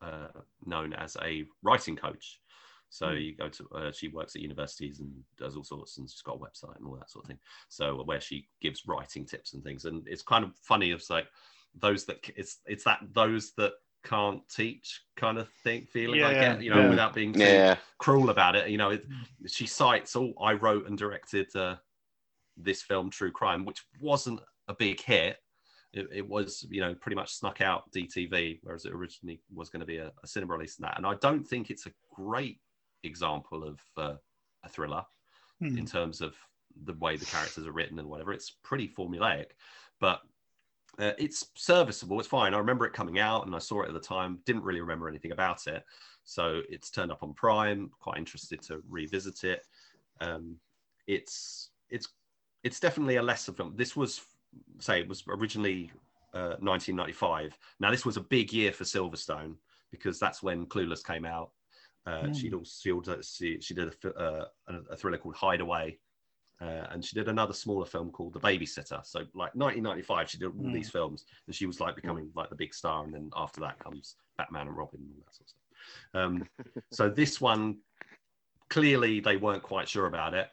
uh, 0.01 0.27
known 0.65 0.93
as 0.93 1.17
a 1.21 1.45
writing 1.63 1.95
coach. 1.95 2.39
So 2.91 3.07
mm. 3.07 3.23
you 3.23 3.35
go 3.35 3.47
to, 3.47 3.69
uh, 3.73 3.91
she 3.91 4.09
works 4.09 4.35
at 4.35 4.41
universities 4.41 4.99
and 4.99 5.09
does 5.37 5.55
all 5.55 5.63
sorts, 5.63 5.97
and 5.97 6.09
she's 6.09 6.21
got 6.21 6.35
a 6.35 6.39
website 6.39 6.75
and 6.77 6.85
all 6.85 6.97
that 6.97 7.09
sort 7.09 7.25
of 7.25 7.29
thing. 7.29 7.39
So 7.69 8.03
where 8.03 8.19
she 8.19 8.47
gives 8.61 8.85
writing 8.85 9.25
tips 9.25 9.53
and 9.53 9.63
things, 9.63 9.85
and 9.85 10.05
it's 10.07 10.21
kind 10.21 10.43
of 10.43 10.51
funny. 10.57 10.91
It's 10.91 11.09
like 11.09 11.27
those 11.79 12.05
that 12.05 12.17
it's 12.35 12.59
it's 12.65 12.83
that 12.83 12.99
those 13.13 13.53
that 13.53 13.71
can't 14.03 14.41
teach 14.49 15.03
kind 15.15 15.37
of 15.37 15.47
thing 15.63 15.85
feeling 15.85 16.19
yeah, 16.19 16.27
I 16.27 16.33
get, 16.33 16.61
you 16.61 16.71
know, 16.71 16.81
yeah. 16.81 16.89
without 16.89 17.13
being 17.13 17.31
too 17.31 17.39
yeah. 17.39 17.77
cruel 17.97 18.29
about 18.29 18.57
it. 18.57 18.69
You 18.69 18.77
know, 18.77 18.89
it, 18.89 19.05
she 19.47 19.67
cites, 19.67 20.15
all 20.15 20.33
I 20.41 20.53
wrote 20.53 20.87
and 20.87 20.97
directed 20.97 21.55
uh, 21.55 21.77
this 22.57 22.81
film, 22.81 23.09
True 23.09 23.31
Crime, 23.31 23.63
which 23.63 23.85
wasn't 24.01 24.41
a 24.67 24.73
big 24.73 25.01
hit." 25.01 25.37
It, 25.93 26.07
it, 26.13 26.27
was, 26.27 26.65
you 26.69 26.79
know, 26.79 26.95
pretty 26.95 27.17
much 27.17 27.33
snuck 27.33 27.59
out 27.59 27.91
DTV, 27.91 28.59
whereas 28.63 28.85
it 28.85 28.93
originally 28.93 29.41
was 29.53 29.69
going 29.69 29.81
to 29.81 29.85
be 29.85 29.97
a, 29.97 30.11
a 30.23 30.27
cinema 30.27 30.53
release 30.53 30.77
and 30.77 30.85
that. 30.85 30.97
And 30.97 31.05
I 31.05 31.15
don't 31.15 31.43
think 31.45 31.69
it's 31.69 31.85
a 31.85 31.91
great 32.15 32.59
example 33.03 33.63
of 33.63 33.79
uh, 33.97 34.15
a 34.63 34.69
thriller 34.69 35.03
hmm. 35.59 35.77
in 35.77 35.85
terms 35.85 36.21
of 36.21 36.35
the 36.85 36.93
way 36.93 37.17
the 37.17 37.25
characters 37.25 37.67
are 37.67 37.71
written 37.71 37.99
and 37.99 38.07
whatever. 38.07 38.33
It's 38.33 38.51
pretty 38.63 38.87
formulaic, 38.87 39.47
but 39.99 40.21
uh, 40.99 41.13
it's 41.17 41.47
serviceable. 41.55 42.19
It's 42.19 42.27
fine. 42.27 42.53
I 42.53 42.57
remember 42.57 42.85
it 42.85 42.93
coming 42.93 43.19
out 43.19 43.45
and 43.45 43.55
I 43.55 43.59
saw 43.59 43.81
it 43.81 43.87
at 43.87 43.93
the 43.93 43.99
time. 43.99 44.39
Didn't 44.45 44.63
really 44.63 44.81
remember 44.81 45.07
anything 45.07 45.31
about 45.31 45.67
it. 45.67 45.83
So 46.23 46.61
it's 46.69 46.89
turned 46.89 47.11
up 47.11 47.23
on 47.23 47.33
Prime. 47.33 47.89
Quite 47.99 48.17
interested 48.17 48.61
to 48.63 48.81
revisit 48.89 49.43
it. 49.43 49.65
Um, 50.19 50.57
it's 51.07 51.69
it's 51.89 52.07
it's 52.63 52.79
definitely 52.79 53.15
a 53.15 53.23
lesser 53.23 53.53
film. 53.53 53.73
This 53.75 53.95
was 53.95 54.21
say 54.79 54.99
it 54.99 55.07
was 55.07 55.23
originally 55.27 55.91
uh, 56.33 56.55
1995. 56.59 57.57
Now 57.79 57.89
this 57.89 58.05
was 58.05 58.17
a 58.17 58.21
big 58.21 58.53
year 58.53 58.71
for 58.71 58.83
Silverstone 58.83 59.55
because 59.91 60.19
that's 60.19 60.43
when 60.43 60.65
Clueless 60.65 61.05
came 61.05 61.25
out 61.25 61.51
uh, 62.05 62.23
mm. 62.23 62.35
She'd 62.35 62.53
also 62.53 62.71
she, 62.81 62.91
also, 62.91 63.21
she, 63.21 63.59
she 63.61 63.73
did 63.73 63.93
a, 64.03 64.09
uh, 64.09 64.45
a, 64.89 64.97
thriller 64.97 65.17
called 65.17 65.35
Hideaway, 65.35 65.99
uh, 66.59 66.87
and 66.91 67.05
she 67.05 67.15
did 67.15 67.27
another 67.27 67.53
smaller 67.53 67.85
film 67.85 68.09
called 68.09 68.33
The 68.33 68.39
Babysitter. 68.39 69.05
So 69.05 69.19
like 69.35 69.53
1995, 69.55 70.29
she 70.29 70.37
did 70.39 70.47
all 70.47 70.53
mm. 70.53 70.73
these 70.73 70.89
films, 70.89 71.25
and 71.45 71.55
she 71.55 71.67
was 71.67 71.79
like 71.79 71.95
becoming 71.95 72.29
like 72.35 72.49
the 72.49 72.55
big 72.55 72.73
star. 72.73 73.03
And 73.03 73.13
then 73.13 73.29
after 73.35 73.61
that 73.61 73.79
comes 73.79 74.15
Batman 74.37 74.67
and 74.67 74.77
Robin 74.77 74.99
and 74.99 75.09
all 75.09 75.23
that 75.25 75.35
sort 75.35 75.45
of 75.45 75.49
stuff. 75.49 76.23
Um, 76.23 76.47
so 76.91 77.09
this 77.09 77.39
one, 77.39 77.77
clearly 78.69 79.19
they 79.19 79.37
weren't 79.37 79.63
quite 79.63 79.87
sure 79.87 80.07
about 80.07 80.33
it, 80.33 80.49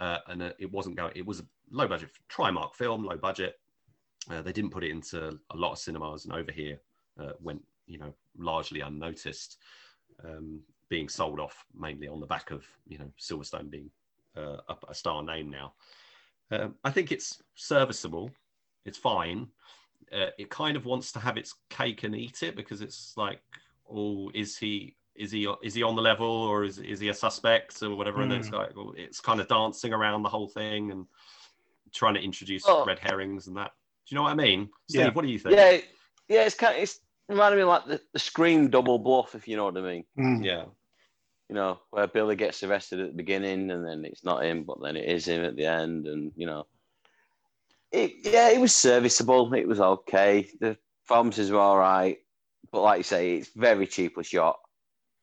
uh, 0.00 0.18
and 0.28 0.42
uh, 0.42 0.52
it 0.58 0.70
wasn't 0.70 0.96
going. 0.96 1.12
It 1.14 1.26
was 1.26 1.40
a 1.40 1.46
low 1.70 1.88
budget 1.88 2.10
Trimark 2.30 2.74
film, 2.74 3.04
low 3.04 3.16
budget. 3.16 3.58
Uh, 4.30 4.42
they 4.42 4.52
didn't 4.52 4.70
put 4.70 4.84
it 4.84 4.90
into 4.90 5.38
a 5.50 5.56
lot 5.56 5.72
of 5.72 5.78
cinemas, 5.78 6.26
and 6.26 6.34
over 6.34 6.52
here 6.52 6.78
went 7.40 7.62
you 7.86 7.98
know 7.98 8.12
largely 8.36 8.80
unnoticed. 8.80 9.58
Um, 10.24 10.60
being 10.90 11.08
sold 11.08 11.40
off 11.40 11.64
mainly 11.74 12.08
on 12.08 12.20
the 12.20 12.26
back 12.26 12.50
of 12.50 12.66
you 12.86 12.98
know 12.98 13.10
Silverstone 13.18 13.70
being 13.70 13.90
uh, 14.36 14.58
a, 14.68 14.76
a, 14.88 14.94
star 14.94 15.22
name 15.22 15.48
now. 15.48 15.72
Um, 16.50 16.74
I 16.84 16.90
think 16.90 17.12
it's 17.12 17.40
serviceable. 17.54 18.30
It's 18.84 18.98
fine. 18.98 19.48
Uh, 20.12 20.30
it 20.38 20.50
kind 20.50 20.76
of 20.76 20.84
wants 20.84 21.12
to 21.12 21.20
have 21.20 21.36
its 21.36 21.54
cake 21.70 22.02
and 22.02 22.14
eat 22.14 22.42
it 22.42 22.56
because 22.56 22.80
it's 22.80 23.14
like, 23.16 23.40
oh, 23.88 24.30
is 24.34 24.58
he 24.58 24.96
is 25.14 25.30
he 25.30 25.48
is 25.62 25.74
he 25.74 25.82
on 25.82 25.94
the 25.94 26.02
level 26.02 26.26
or 26.26 26.64
is 26.64 26.78
is 26.78 27.00
he 27.00 27.08
a 27.08 27.14
suspect 27.14 27.82
or 27.82 27.94
whatever? 27.94 28.18
Mm. 28.18 28.22
And 28.24 28.32
it's 28.32 28.48
hmm. 28.48 28.56
like 28.56 28.76
well, 28.76 28.92
it's 28.96 29.20
kind 29.20 29.40
of 29.40 29.48
dancing 29.48 29.92
around 29.92 30.22
the 30.22 30.28
whole 30.28 30.48
thing 30.48 30.90
and 30.90 31.06
trying 31.92 32.14
to 32.14 32.20
introduce 32.20 32.64
oh. 32.66 32.84
red 32.84 32.98
herrings 32.98 33.46
and 33.46 33.56
that. 33.56 33.70
Do 34.08 34.14
you 34.14 34.16
know 34.16 34.22
what 34.22 34.32
I 34.32 34.34
mean, 34.34 34.68
Steve? 34.88 35.02
Yeah. 35.02 35.10
What 35.12 35.22
do 35.22 35.28
you 35.28 35.38
think? 35.38 35.54
Yeah, 35.54 35.78
yeah. 36.28 36.46
It's 36.46 36.56
kind 36.56 36.76
of 36.76 36.82
it's 36.82 36.98
reminded 37.28 37.58
me 37.58 37.64
like 37.64 37.86
the, 37.86 38.00
the 38.12 38.18
Scream 38.18 38.70
double 38.70 38.98
bluff, 38.98 39.36
if 39.36 39.46
you 39.46 39.56
know 39.56 39.66
what 39.66 39.76
I 39.76 39.82
mean. 39.82 40.04
Mm. 40.18 40.44
Yeah 40.44 40.64
you 41.50 41.56
know, 41.56 41.80
where 41.90 42.06
Billy 42.06 42.36
gets 42.36 42.62
arrested 42.62 43.00
at 43.00 43.08
the 43.08 43.16
beginning 43.16 43.72
and 43.72 43.84
then 43.84 44.04
it's 44.04 44.22
not 44.22 44.44
him, 44.44 44.62
but 44.62 44.80
then 44.80 44.96
it 44.96 45.08
is 45.08 45.26
him 45.26 45.44
at 45.44 45.56
the 45.56 45.66
end. 45.66 46.06
And, 46.06 46.30
you 46.36 46.46
know, 46.46 46.64
it, 47.90 48.12
yeah, 48.22 48.50
it 48.50 48.60
was 48.60 48.72
serviceable. 48.72 49.52
It 49.54 49.66
was 49.66 49.80
okay. 49.80 50.48
The 50.60 50.78
performances 51.04 51.50
were 51.50 51.58
all 51.58 51.76
right. 51.76 52.18
But 52.70 52.82
like 52.82 52.98
you 52.98 53.02
say, 53.02 53.34
it's 53.34 53.50
very 53.56 53.88
cheaply 53.88 54.22
shot. 54.22 54.60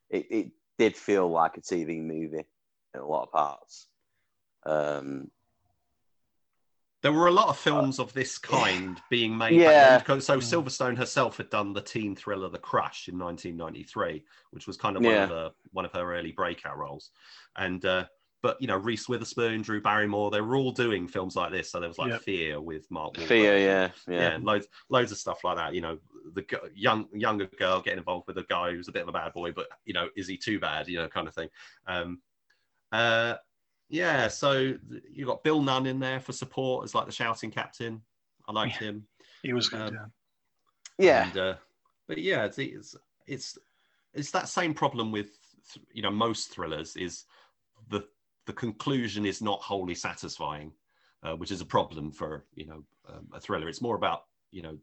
It, 0.10 0.28
it 0.30 0.52
did 0.78 0.98
feel 0.98 1.30
like 1.30 1.56
a 1.56 1.62
TV 1.62 2.04
movie 2.04 2.44
in 2.94 3.00
a 3.00 3.08
lot 3.08 3.24
of 3.24 3.32
parts. 3.32 3.88
Um, 4.66 5.32
there 7.04 7.12
were 7.12 7.28
a 7.28 7.32
lot 7.32 7.48
of 7.50 7.58
films 7.58 8.00
of 8.00 8.12
this 8.14 8.38
kind 8.38 9.00
being 9.10 9.38
made. 9.38 9.60
Yeah. 9.60 10.00
then. 10.00 10.20
So 10.22 10.38
Mm. 10.40 10.64
Silverstone 10.64 10.98
herself 10.98 11.38
had 11.38 11.50
done 11.50 11.74
the 11.74 11.82
teen 11.82 12.16
thriller 12.16 12.50
The 12.50 12.58
Crush 12.58 13.08
in 13.08 13.18
1993, 13.20 14.24
which 14.52 14.66
was 14.68 14.78
kind 14.78 14.98
of 14.98 15.04
one 15.04 15.14
Yeah. 15.14 15.24
of 15.24 15.30
the 15.30 15.52
one 15.72 15.86
of 15.86 15.92
her 15.94 16.16
early 16.16 16.32
breakout 16.32 16.78
roles. 16.78 17.12
And 17.56 17.84
uh, 17.86 18.06
but 18.42 18.60
you 18.62 18.68
know 18.68 18.78
Reese 18.78 19.08
Witherspoon, 19.10 19.62
Drew 19.62 19.82
Barrymore, 19.82 20.32
they 20.32 20.42
were 20.42 20.56
all 20.56 20.72
doing 20.72 21.08
films 21.08 21.36
like 21.36 21.52
this. 21.52 21.72
So 21.72 21.80
there 21.80 21.90
was 21.90 21.98
like 22.00 22.12
Yep. 22.12 22.22
Fear 22.22 22.62
with 22.62 22.90
Mark. 22.90 23.14
Wahlberg. 23.16 23.28
Fear, 23.28 23.58
yeah, 23.58 23.90
yeah, 24.08 24.30
yeah. 24.32 24.38
loads 24.42 24.68
loads 24.90 25.12
of 25.12 25.18
stuff 25.20 25.44
like 25.44 25.58
that. 25.58 25.74
You 25.76 25.82
know, 25.82 26.00
the 26.34 26.46
young 26.76 27.08
younger 27.14 27.46
girl 27.46 27.82
getting 27.82 28.00
involved 28.00 28.28
with 28.28 28.38
a 28.40 28.44
guy 28.50 28.72
who's 28.72 28.88
a 28.88 28.92
bit 28.92 29.04
of 29.04 29.08
a 29.08 29.12
bad 29.14 29.34
boy, 29.34 29.52
but 29.52 29.68
you 29.86 29.94
know, 29.94 30.10
is 30.16 30.28
he 30.28 30.38
too 30.38 30.60
bad? 30.60 30.88
You 30.88 30.98
know, 31.00 31.08
kind 31.08 31.28
of 31.28 31.34
thing. 31.36 31.50
Um, 31.88 32.22
uh, 32.92 33.36
yeah, 33.90 34.28
so 34.28 34.74
you 35.12 35.26
got 35.26 35.44
Bill 35.44 35.62
Nunn 35.62 35.86
in 35.86 36.00
there 36.00 36.20
for 36.20 36.34
support 36.34 36.84
as 36.84 36.94
like 36.94 37.06
the 37.06 37.12
shouting 37.12 37.52
captain. 37.52 38.02
I 38.48 38.52
liked 38.52 38.78
him. 38.78 39.06
He 39.44 39.54
was 39.54 39.70
good. 39.70 39.82
Um, 39.82 39.94
yeah. 39.94 40.06
Yeah. 40.98 41.28
And, 41.28 41.38
uh, 41.38 41.56
but 42.08 42.18
yeah, 42.18 42.46
it's, 42.46 42.58
it's 42.58 42.96
it's 43.28 43.58
it's 44.14 44.32
that 44.32 44.50
same 44.50 44.74
problem 44.74 45.12
with 45.12 45.32
you 45.92 46.02
know 46.02 46.12
most 46.12 46.52
thrillers 46.52 46.96
is 46.96 47.26
the 47.90 48.06
the 48.46 48.54
conclusion 48.54 49.26
is 49.26 49.42
not 49.42 49.62
wholly 49.62 49.96
satisfying, 49.96 50.72
uh, 51.24 51.36
which 51.36 51.52
is 51.52 51.62
a 51.62 51.66
problem 51.66 52.12
for 52.12 52.46
you 52.56 52.66
know 52.66 52.84
um, 53.10 53.28
a 53.34 53.40
thriller. 53.40 53.70
It's 53.70 53.82
more 53.82 53.96
about 53.96 54.24
you 54.52 54.62
know 54.62 54.78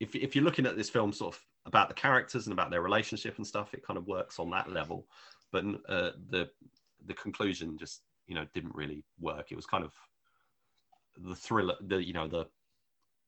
if 0.00 0.14
if 0.14 0.34
you're 0.34 0.44
looking 0.44 0.66
at 0.66 0.76
this 0.76 0.90
film 0.90 1.12
sort 1.12 1.34
of 1.34 1.40
about 1.64 1.88
the 1.88 1.94
characters 1.94 2.46
and 2.46 2.52
about 2.52 2.70
their 2.70 2.82
relationship 2.82 3.36
and 3.36 3.46
stuff, 3.46 3.72
it 3.72 3.86
kind 3.86 3.96
of 3.96 4.06
works 4.06 4.38
on 4.38 4.50
that 4.50 4.70
level. 4.70 5.06
But 5.52 5.64
uh, 5.88 6.10
the 6.28 6.50
the 7.06 7.14
conclusion 7.14 7.78
just 7.78 8.02
you 8.26 8.34
know 8.34 8.46
didn't 8.54 8.74
really 8.74 9.04
work. 9.20 9.52
It 9.52 9.56
was 9.56 9.66
kind 9.66 9.84
of 9.84 9.92
the 11.18 11.34
thriller, 11.34 11.76
the 11.80 12.02
you 12.02 12.12
know 12.12 12.28
the 12.28 12.46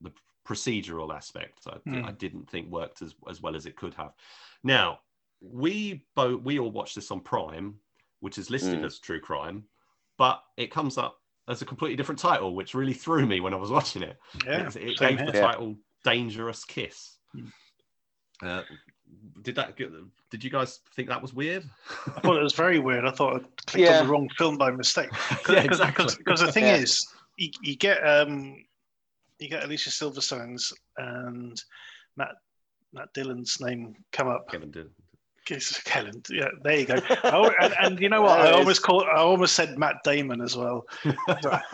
the 0.00 0.12
procedural 0.46 1.14
aspect. 1.14 1.60
I, 1.66 1.76
Hmm. 1.88 2.04
I 2.04 2.12
didn't 2.12 2.48
think 2.50 2.70
worked 2.70 3.02
as 3.02 3.14
as 3.28 3.40
well 3.40 3.56
as 3.56 3.66
it 3.66 3.76
could 3.76 3.94
have. 3.94 4.12
Now 4.62 5.00
we 5.40 6.06
both 6.14 6.42
we 6.42 6.58
all 6.58 6.70
watched 6.70 6.94
this 6.94 7.10
on 7.10 7.20
Prime, 7.20 7.74
which 8.20 8.38
is 8.38 8.50
listed 8.50 8.80
Mm. 8.80 8.84
as 8.86 8.98
true 8.98 9.20
crime, 9.20 9.64
but 10.16 10.42
it 10.56 10.70
comes 10.70 10.96
up 10.98 11.20
as 11.48 11.60
a 11.60 11.66
completely 11.66 11.96
different 11.96 12.18
title, 12.18 12.54
which 12.54 12.74
really 12.74 12.94
threw 12.94 13.26
me 13.26 13.40
when 13.40 13.52
I 13.52 13.58
was 13.58 13.70
watching 13.70 14.02
it. 14.02 14.18
Yeah, 14.46 14.68
It, 14.68 14.76
it 14.76 14.96
gave 14.98 15.18
the 15.18 15.24
here. 15.24 15.34
Yeah. 15.34 15.40
title 15.40 15.76
"Dangerous 16.04 16.64
Kiss." 16.64 17.18
Hmm. 17.32 17.48
Uh, 18.42 18.62
did 19.42 19.54
that? 19.56 19.76
get- 19.76 19.92
Did 20.30 20.42
you 20.44 20.50
guys 20.50 20.80
think 20.96 21.08
that 21.08 21.20
was 21.22 21.32
weird? 21.34 21.64
I 22.16 22.20
thought 22.20 22.36
it 22.36 22.42
was 22.42 22.54
very 22.54 22.78
weird. 22.78 23.04
I 23.06 23.10
thought 23.10 23.36
I 23.36 23.38
clicked 23.66 23.76
Yeah. 23.88 24.00
on 24.00 24.06
the 24.06 24.12
wrong 24.12 24.28
film 24.36 24.56
by 24.58 24.70
mistake. 24.70 25.10
yeah, 25.48 25.62
exactly. 25.62 26.14
Because 26.18 26.40
the 26.40 26.50
thing 26.52 26.64
Yeah. 26.64 26.76
is, 26.76 27.06
you, 27.36 27.50
you 27.62 27.76
get 27.76 27.98
um, 28.06 28.64
you 29.38 29.48
get 29.48 29.64
Alicia 29.64 29.90
Silverstone's 29.90 30.72
and 30.96 31.62
Matt 32.16 32.34
Matt 32.92 33.12
Dillon's 33.12 33.60
name 33.60 33.94
come 34.12 34.28
up. 34.28 34.48
Kevin 34.50 34.70
did. 34.70 34.90
Kiss 35.44 35.80
Kellen. 35.82 36.22
Yeah, 36.30 36.48
there 36.62 36.78
you 36.78 36.86
go. 36.86 36.96
Oh, 37.24 37.50
and, 37.60 37.74
and 37.80 38.00
you 38.00 38.08
know 38.08 38.22
what? 38.22 38.42
There 38.42 38.54
I 38.54 38.56
almost 38.56 38.82
called. 38.82 39.04
I 39.04 39.18
almost 39.18 39.54
said 39.54 39.78
Matt 39.78 39.96
Damon 40.04 40.40
as 40.40 40.56
well. 40.56 40.86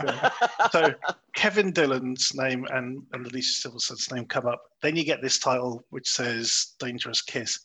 So 0.72 0.94
Kevin 1.34 1.72
Dillon's 1.72 2.32
name 2.34 2.66
and, 2.70 3.02
and 3.12 3.26
Alicia 3.26 3.68
Silverstone's 3.68 4.12
name 4.12 4.26
come 4.26 4.46
up. 4.46 4.62
Then 4.82 4.94
you 4.94 5.04
get 5.04 5.22
this 5.22 5.38
title 5.38 5.84
which 5.90 6.08
says 6.08 6.74
Dangerous 6.78 7.22
Kiss. 7.22 7.58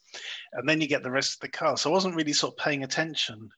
And 0.53 0.67
then 0.67 0.81
you 0.81 0.87
get 0.87 1.03
the 1.03 1.11
rest 1.11 1.35
of 1.35 1.39
the 1.41 1.49
cast. 1.49 1.83
So 1.83 1.89
I 1.89 1.93
wasn't 1.93 2.15
really 2.15 2.33
sort 2.33 2.53
of 2.53 2.63
paying 2.63 2.83
attention. 2.83 3.49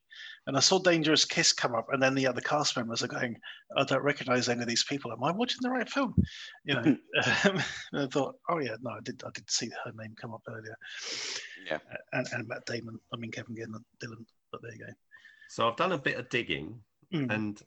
And 0.47 0.55
I 0.55 0.61
saw 0.61 0.79
Dangerous 0.79 1.25
Kiss 1.25 1.51
come 1.51 1.75
up, 1.75 1.87
and 1.91 2.01
then 2.01 2.15
the 2.15 2.25
other 2.25 2.39
cast 2.39 2.77
members 2.77 3.03
are 3.03 3.07
going, 3.09 3.35
I 3.75 3.83
don't 3.83 4.01
recognize 4.01 4.47
any 4.47 4.61
of 4.61 4.67
these 4.67 4.85
people. 4.85 5.11
Am 5.11 5.21
I 5.23 5.31
watching 5.31 5.59
the 5.61 5.69
right 5.69 5.89
film? 5.89 6.15
You 6.63 6.75
know, 6.75 6.81
um, 7.45 7.61
and 7.91 8.01
I 8.03 8.07
thought, 8.07 8.35
oh 8.49 8.59
yeah, 8.59 8.77
no, 8.81 8.91
I 8.91 8.99
did 9.03 9.21
I 9.25 9.29
did 9.33 9.49
see 9.51 9.69
her 9.83 9.91
name 9.95 10.15
come 10.19 10.33
up 10.33 10.41
earlier. 10.49 10.75
Yeah. 11.69 11.79
And, 12.13 12.25
and 12.31 12.47
Matt 12.47 12.65
Damon, 12.65 12.97
I 13.13 13.17
mean 13.17 13.31
Kevin 13.31 13.55
Dillon, 13.55 13.83
Dillon, 13.99 14.25
but 14.51 14.61
there 14.61 14.71
you 14.71 14.79
go. 14.79 14.93
So 15.49 15.67
I've 15.67 15.75
done 15.75 15.91
a 15.91 15.97
bit 15.97 16.17
of 16.17 16.29
digging, 16.29 16.79
Mm. 17.13 17.31
and 17.33 17.61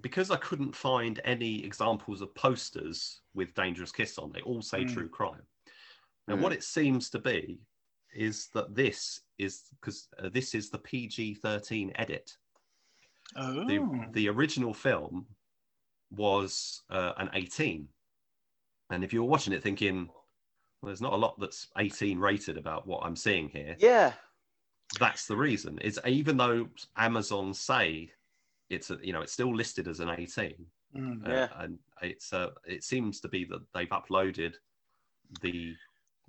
because 0.00 0.30
I 0.30 0.36
couldn't 0.36 0.74
find 0.74 1.20
any 1.24 1.62
examples 1.64 2.20
of 2.22 2.34
posters 2.34 3.20
with 3.34 3.54
Dangerous 3.54 3.92
Kiss 3.92 4.18
on, 4.18 4.32
they 4.32 4.40
all 4.40 4.62
say 4.62 4.84
Mm. 4.84 4.92
true 4.92 5.08
crime. 5.08 5.42
Now, 6.28 6.36
Mm. 6.36 6.40
what 6.40 6.52
it 6.52 6.64
seems 6.64 7.10
to 7.10 7.18
be 7.18 7.60
is 8.14 8.48
that 8.54 8.74
this 8.74 9.20
is 9.38 9.62
because 9.80 10.08
uh, 10.22 10.28
this 10.32 10.54
is 10.54 10.70
the 10.70 10.78
PG 10.78 11.34
13 11.34 11.92
edit. 11.96 12.36
Oh, 13.36 13.64
The, 13.66 14.08
the 14.12 14.28
original 14.28 14.72
film 14.74 15.26
was 16.14 16.82
uh, 16.90 17.12
an 17.18 17.30
18. 17.34 17.88
And 18.90 19.02
if 19.02 19.12
you 19.12 19.22
were 19.22 19.28
watching 19.28 19.52
it 19.52 19.62
thinking, 19.62 20.06
well, 20.80 20.88
there's 20.88 21.00
not 21.00 21.14
a 21.14 21.16
lot 21.16 21.38
that's 21.40 21.68
18 21.78 22.18
rated 22.18 22.56
about 22.58 22.86
what 22.86 23.04
I'm 23.04 23.16
seeing 23.16 23.48
here, 23.48 23.76
yeah. 23.78 24.12
that's 25.00 25.26
the 25.26 25.36
reason. 25.36 25.78
Is 25.78 25.98
even 26.06 26.36
though 26.36 26.68
Amazon 26.96 27.54
say 27.54 28.10
it's 28.70 28.90
a, 28.90 28.98
you 29.02 29.12
know 29.12 29.22
it's 29.22 29.32
still 29.32 29.54
listed 29.54 29.88
as 29.88 30.00
an 30.00 30.10
18, 30.10 30.54
Mm. 30.96 31.26
uh, 31.26 31.30
Yeah. 31.32 31.48
and 31.58 31.78
it's 32.02 32.32
uh, 32.32 32.50
it 32.64 32.84
seems 32.84 33.18
to 33.20 33.28
be 33.28 33.44
that 33.46 33.62
they've 33.74 33.88
uploaded 33.88 34.54
the 35.40 35.74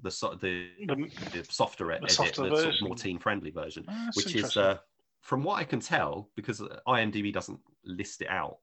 the 0.02 0.12
so- 0.12 0.36
the, 0.36 0.68
The- 0.86 1.10
the 1.34 1.46
softer 1.50 1.92
edit, 1.92 2.12
softer 2.12 2.50
the 2.50 2.56
sort 2.58 2.76
of 2.76 2.82
more 2.82 2.96
teen 2.96 3.18
friendly 3.20 3.52
version, 3.52 3.86
Oh, 3.88 4.10
which 4.14 4.36
is 4.36 4.58
uh, 4.58 4.78
from 5.22 5.44
what 5.44 5.56
I 5.60 5.64
can 5.64 5.80
tell 5.80 6.30
because 6.36 6.62
IMDb 6.88 7.34
doesn't 7.34 7.60
list 7.84 8.22
it 8.22 8.30
out. 8.30 8.58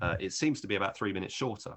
Uh, 0.00 0.16
it 0.20 0.32
seems 0.32 0.60
to 0.60 0.66
be 0.66 0.74
about 0.74 0.96
three 0.96 1.12
minutes 1.14 1.32
shorter 1.32 1.74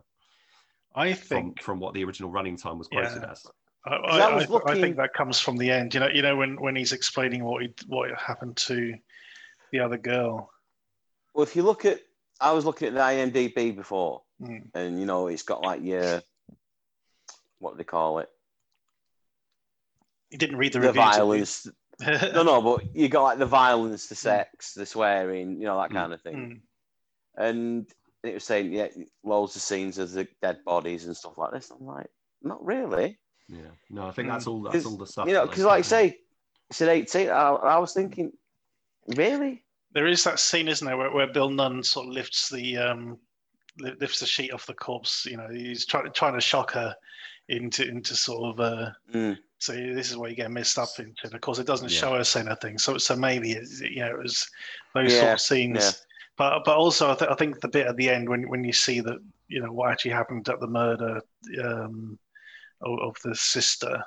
I 0.96 1.14
think 1.14 1.62
from 1.62 1.80
what 1.80 1.94
the 1.94 2.04
original 2.04 2.30
running 2.30 2.58
time 2.58 2.78
was 2.78 2.88
quoted 2.90 3.22
Yeah. 3.22 3.32
as. 3.32 3.46
I, 3.86 3.96
I 3.96 4.18
I, 4.20 4.36
was 4.36 4.62
I, 4.66 4.72
I 4.72 4.82
think 4.82 4.98
that 4.98 5.14
comes 5.14 5.40
from 5.40 5.58
the 5.58 5.70
end. 5.72 5.94
You 5.94 6.00
know, 6.00 6.10
you 6.10 6.22
know 6.22 6.36
when, 6.36 6.60
when 6.60 6.76
he's 6.76 6.92
explaining 6.94 7.44
what 7.44 7.62
he, 7.64 7.74
what 7.88 8.10
happened 8.20 8.58
to 8.58 8.96
the 9.72 9.80
other 9.80 9.98
girl. 9.98 10.50
Well, 11.34 11.44
if 11.44 11.56
you 11.56 11.64
look 11.64 11.86
at, 11.86 12.00
I 12.42 12.52
was 12.54 12.66
looking 12.66 12.88
at 12.88 12.94
the 12.96 13.00
IMDb 13.02 13.76
before, 13.76 14.22
Mm. 14.42 14.64
and 14.74 15.00
you 15.00 15.06
know, 15.06 15.28
it's 15.28 15.44
got 15.44 15.62
like 15.62 15.82
your, 15.82 16.22
what 17.60 17.72
do 17.72 17.78
they 17.78 17.84
call 17.86 18.20
it? 18.20 18.30
He 20.30 20.38
didn't 20.38 20.58
read 20.58 20.74
the, 20.74 20.80
The, 20.80 20.88
reviews. 20.88 21.06
violence. 21.06 21.68
no, 22.34 22.44
no, 22.44 22.62
but 22.62 22.96
you 22.96 23.08
got 23.08 23.24
like 23.24 23.38
the 23.40 23.46
violence, 23.46 24.08
the 24.08 24.16
sex, 24.16 24.74
the 24.74 24.86
swearing, 24.86 25.60
you 25.60 25.66
know, 25.66 25.80
that 25.80 25.92
Mm. 25.92 25.94
kind 25.94 26.14
of 26.14 26.22
thing. 26.22 26.36
Mm. 26.36 26.62
And 27.38 27.88
it 28.24 28.34
was 28.34 28.44
saying, 28.44 28.74
yeah, 28.74 28.88
loads 29.24 29.56
of 29.56 29.62
scenes 29.62 29.98
of 29.98 30.12
the 30.12 30.28
dead 30.42 30.60
bodies 30.66 31.06
and 31.06 31.16
stuff 31.16 31.38
like 31.38 31.52
this. 31.52 31.72
I'm 31.72 31.86
like, 31.86 32.08
not 32.42 32.64
really. 32.66 33.18
Yeah, 33.48 33.60
no, 33.90 34.08
I 34.08 34.12
think 34.12 34.28
Mm. 34.28 34.32
that's 34.32 34.48
all. 34.48 34.62
That's 34.64 34.86
all 34.86 34.98
the 34.98 35.06
stuff. 35.08 35.28
You 35.28 35.34
know, 35.36 35.46
because 35.46 35.64
like 35.64 35.80
I 35.80 35.82
say, 35.84 36.20
it's 36.70 36.82
at 36.82 36.90
18. 36.90 37.30
I, 37.30 37.50
I 37.52 37.78
was 37.78 37.94
thinking, 37.94 38.32
really? 39.16 39.64
There 39.92 40.08
is 40.08 40.24
that 40.26 40.40
scene, 40.40 40.68
isn't 40.68 40.86
there, 40.86 40.98
where, 40.98 41.12
where 41.12 41.28
Bill 41.28 41.50
Nunn 41.50 41.82
sort 41.84 42.08
of 42.08 42.14
lifts 42.14 42.50
the 42.50 42.78
um, 42.78 43.18
lifts 43.80 44.20
the 44.20 44.26
sheet 44.26 44.52
off 44.52 44.66
the 44.66 44.74
corpse. 44.74 45.26
You 45.26 45.38
know, 45.38 45.48
he's 45.50 45.86
trying 45.86 46.12
trying 46.12 46.34
to 46.34 46.42
shock 46.42 46.72
her 46.72 46.94
into 47.48 47.88
into 47.88 48.16
sort 48.16 48.54
of. 48.54 48.60
Uh, 48.60 48.90
Mm. 49.14 49.38
So 49.66 49.74
this 49.74 50.10
is 50.12 50.18
where 50.18 50.30
you 50.30 50.36
get 50.36 50.52
messed 50.52 50.78
up 50.78 50.90
into. 51.00 51.14
And 51.26 51.34
of 51.34 51.42
course, 51.42 51.60
it 51.60 51.68
doesn't 51.68 51.92
Yeah. 51.92 52.00
show 52.00 52.16
us 52.16 52.36
anything. 52.36 52.78
So 52.78 52.98
so 52.98 53.16
maybe 53.16 53.52
it, 53.54 53.68
you 53.82 54.00
know 54.02 54.12
it 54.12 54.18
was 54.24 54.50
those 54.94 55.18
sort 55.20 55.34
of 55.34 55.42
scenes. 55.42 55.80
yeah. 55.84 55.92
But 56.38 56.64
but 56.66 56.76
also 56.78 57.12
I, 57.12 57.16
th- 57.16 57.32
I 57.32 57.36
think 57.36 57.60
the 57.62 57.68
bit 57.68 57.88
at 57.88 57.96
the 57.98 58.10
end 58.10 58.30
when 58.30 58.48
when 58.50 58.64
you 58.64 58.74
see 58.74 59.00
that 59.02 59.20
you 59.48 59.62
know 59.62 59.72
what 59.72 59.92
actually 59.92 60.12
happened 60.12 60.48
at 60.50 60.60
the 60.60 60.68
murder 60.68 61.22
um, 61.64 62.18
of, 62.82 63.00
of 63.00 63.16
the 63.24 63.36
sister. 63.36 64.04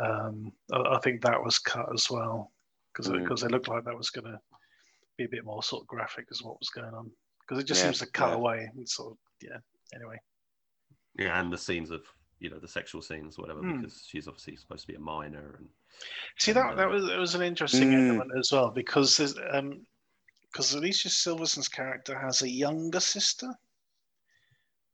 Um, 0.00 0.52
I, 0.72 0.96
I 0.96 0.98
think 1.00 1.20
that 1.22 1.42
was 1.42 1.58
cut 1.58 1.88
as 1.92 2.08
well 2.10 2.50
because 2.92 3.08
Mm. 3.10 3.22
because 3.22 3.42
it 3.42 3.50
looked 3.50 3.68
like 3.68 3.84
that 3.84 3.96
was 3.96 4.10
going 4.10 4.32
to 4.32 4.38
be 5.18 5.24
a 5.24 5.28
bit 5.28 5.44
more 5.44 5.62
sort 5.62 5.82
of 5.82 5.88
graphic 5.88 6.26
as 6.30 6.42
what 6.42 6.58
was 6.58 6.70
going 6.70 6.94
on 6.94 7.10
because 7.40 7.62
it 7.62 7.66
just 7.66 7.80
Yeah, 7.80 7.86
seems 7.86 7.98
to 8.00 8.06
cut 8.06 8.30
yeah. 8.30 8.34
away 8.36 8.70
and 8.74 8.88
sort 8.88 9.12
of 9.12 9.18
yeah. 9.42 9.58
Anyway, 9.94 10.18
Yeah, 11.18 11.40
and 11.40 11.52
the 11.52 11.58
scenes 11.58 11.90
of 11.90 12.02
you 12.40 12.50
know 12.50 12.58
the 12.58 12.66
sexual 12.68 13.02
scenes, 13.02 13.38
whatever, 13.38 13.60
Hmm. 13.60 13.80
because 13.82 14.04
she's 14.08 14.26
obviously 14.26 14.56
supposed 14.56 14.82
to 14.82 14.88
be 14.88 14.96
a 14.96 15.00
minor, 15.00 15.54
and 15.58 15.68
see 16.38 16.52
that 16.52 16.76
that 16.76 16.88
was 16.90 17.08
it 17.08 17.18
was 17.18 17.34
an 17.34 17.42
interesting 17.42 17.90
Mm. 17.90 18.08
element 18.08 18.38
as 18.38 18.50
well 18.52 18.70
because 18.70 19.16
there's 19.16 19.36
um 19.52 19.86
because 20.50 20.74
Alicia 20.74 21.08
Silverstone's 21.10 21.68
character 21.68 22.18
has 22.18 22.42
a 22.42 22.48
younger 22.50 22.98
sister. 23.00 23.54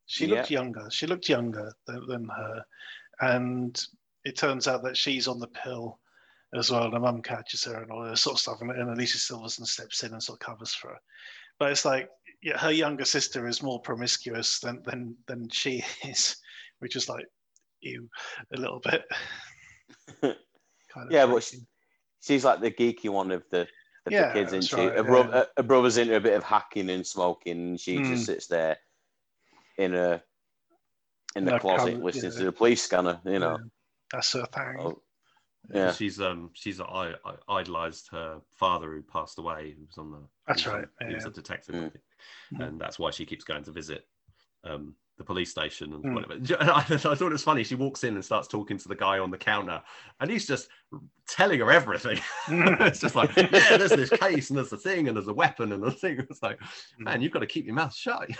She 0.06 0.26
looked 0.26 0.50
younger. 0.50 0.88
She 0.90 1.06
looked 1.06 1.28
younger 1.28 1.72
than, 1.86 2.06
than 2.06 2.28
her, 2.28 2.64
and 3.20 3.80
it 4.24 4.36
turns 4.36 4.68
out 4.68 4.82
that 4.84 4.96
she's 4.96 5.26
on 5.26 5.38
the 5.40 5.48
pill 5.48 5.98
as 6.54 6.70
well. 6.70 6.84
And 6.84 6.92
her 6.92 7.00
mum 7.00 7.22
catches 7.22 7.64
her 7.64 7.82
and 7.82 7.90
all 7.90 8.04
that 8.04 8.18
sort 8.18 8.34
of 8.36 8.40
stuff, 8.40 8.60
and, 8.60 8.70
and 8.70 8.90
Alicia 8.90 9.18
Silverson 9.18 9.64
steps 9.66 10.02
in 10.04 10.12
and 10.12 10.22
sort 10.22 10.40
of 10.40 10.46
covers 10.46 10.74
for 10.74 10.88
her. 10.90 11.00
But 11.58 11.72
it's 11.72 11.84
like 11.84 12.08
yeah, 12.42 12.58
her 12.58 12.70
younger 12.70 13.04
sister 13.04 13.46
is 13.48 13.62
more 13.62 13.80
promiscuous 13.80 14.60
than 14.60 14.82
than 14.82 15.16
than 15.26 15.48
she 15.48 15.84
is, 16.04 16.36
which 16.80 16.96
is 16.96 17.08
like 17.08 17.26
ew 17.90 18.08
a 18.54 18.56
little 18.56 18.80
bit. 18.80 19.04
kind 20.20 20.34
of 20.96 21.10
Yeah, 21.10 21.26
but 21.26 21.42
freaky. 21.44 21.66
She's 22.20 22.44
like 22.44 22.60
the 22.60 22.70
geeky 22.70 23.08
one 23.08 23.30
of 23.30 23.44
the, 23.50 23.60
of 23.62 24.12
Yeah, 24.12 24.28
the 24.28 24.32
kids, 24.34 24.52
isn't 24.52 24.62
she? 24.78 24.86
right, 24.86 24.96
her, 24.96 25.04
bro- 25.04 25.28
yeah. 25.32 25.44
her 25.56 25.62
brother's 25.62 25.96
into 25.96 26.16
a 26.16 26.20
bit 26.20 26.34
of 26.34 26.42
hacking 26.42 26.90
and 26.90 27.06
smoking, 27.06 27.52
and 27.58 27.80
she 27.80 27.98
Mm. 27.98 28.06
just 28.08 28.26
sits 28.26 28.46
there. 28.48 28.76
in 29.78 29.94
a 29.94 30.22
in 31.36 31.44
the 31.44 31.50
No, 31.52 31.58
closet 31.58 31.92
come- 31.92 32.02
listening 32.02 32.32
yeah. 32.32 32.38
to 32.38 32.44
the 32.46 32.52
police 32.52 32.82
scanner. 32.82 33.20
You 33.26 33.38
know. 33.38 33.58
That's 34.10 34.32
her 34.32 34.46
thing. 34.46 34.76
Oh, 34.80 35.02
yeah. 35.74 35.92
She's 35.92 36.18
um 36.20 36.50
she's 36.54 36.80
I, 36.80 37.12
I 37.26 37.34
idolized 37.48 38.08
her 38.12 38.40
father 38.54 38.90
who 38.92 39.02
passed 39.02 39.38
away. 39.38 39.74
Who 39.76 39.84
was 39.84 39.98
on 39.98 40.10
the 40.12 40.22
That's 40.46 40.62
he 40.62 40.68
was 40.68 40.74
on- 40.74 40.80
right, 41.00 41.08
He 41.10 41.14
was 41.14 41.26
a 41.26 41.30
detective, 41.30 41.74
Mm. 41.74 41.92
And 42.60 42.80
that's 42.80 42.98
why 42.98 43.10
she 43.10 43.26
keeps 43.26 43.44
going 43.44 43.64
to 43.64 43.70
visit 43.72 44.06
um 44.64 44.94
the 45.18 45.24
police 45.24 45.50
station 45.50 45.92
and 45.94 46.04
Mm. 46.04 46.14
whatever. 46.14 46.34
I, 46.72 46.78
I 46.80 46.82
thought 47.14 47.22
it 47.22 47.32
was 47.32 47.42
funny. 47.42 47.64
She 47.64 47.74
walks 47.74 48.04
in 48.04 48.14
and 48.14 48.24
starts 48.24 48.48
talking 48.48 48.76
to 48.78 48.88
the 48.88 48.94
guy 48.94 49.18
on 49.18 49.30
the 49.30 49.38
counter, 49.38 49.82
and 50.20 50.30
he's 50.30 50.46
just 50.46 50.68
telling 51.28 51.60
her 51.60 51.70
everything. 51.72 52.18
it's 52.48 53.00
just 53.00 53.14
like, 53.14 53.34
yeah, 53.36 53.76
there's 53.76 53.90
this 53.92 54.10
case, 54.10 54.50
and 54.50 54.58
there's 54.58 54.72
a 54.72 54.76
thing, 54.76 55.08
and 55.08 55.16
there's 55.16 55.28
a 55.28 55.34
weapon, 55.34 55.72
and 55.72 55.82
the 55.82 55.90
thing. 55.90 56.18
It's 56.30 56.42
like, 56.42 56.58
man, 56.98 57.22
you've 57.22 57.32
got 57.32 57.40
to 57.40 57.46
keep 57.46 57.64
your 57.66 57.74
mouth 57.74 57.94
shut. 57.94 58.28
you. 58.28 58.34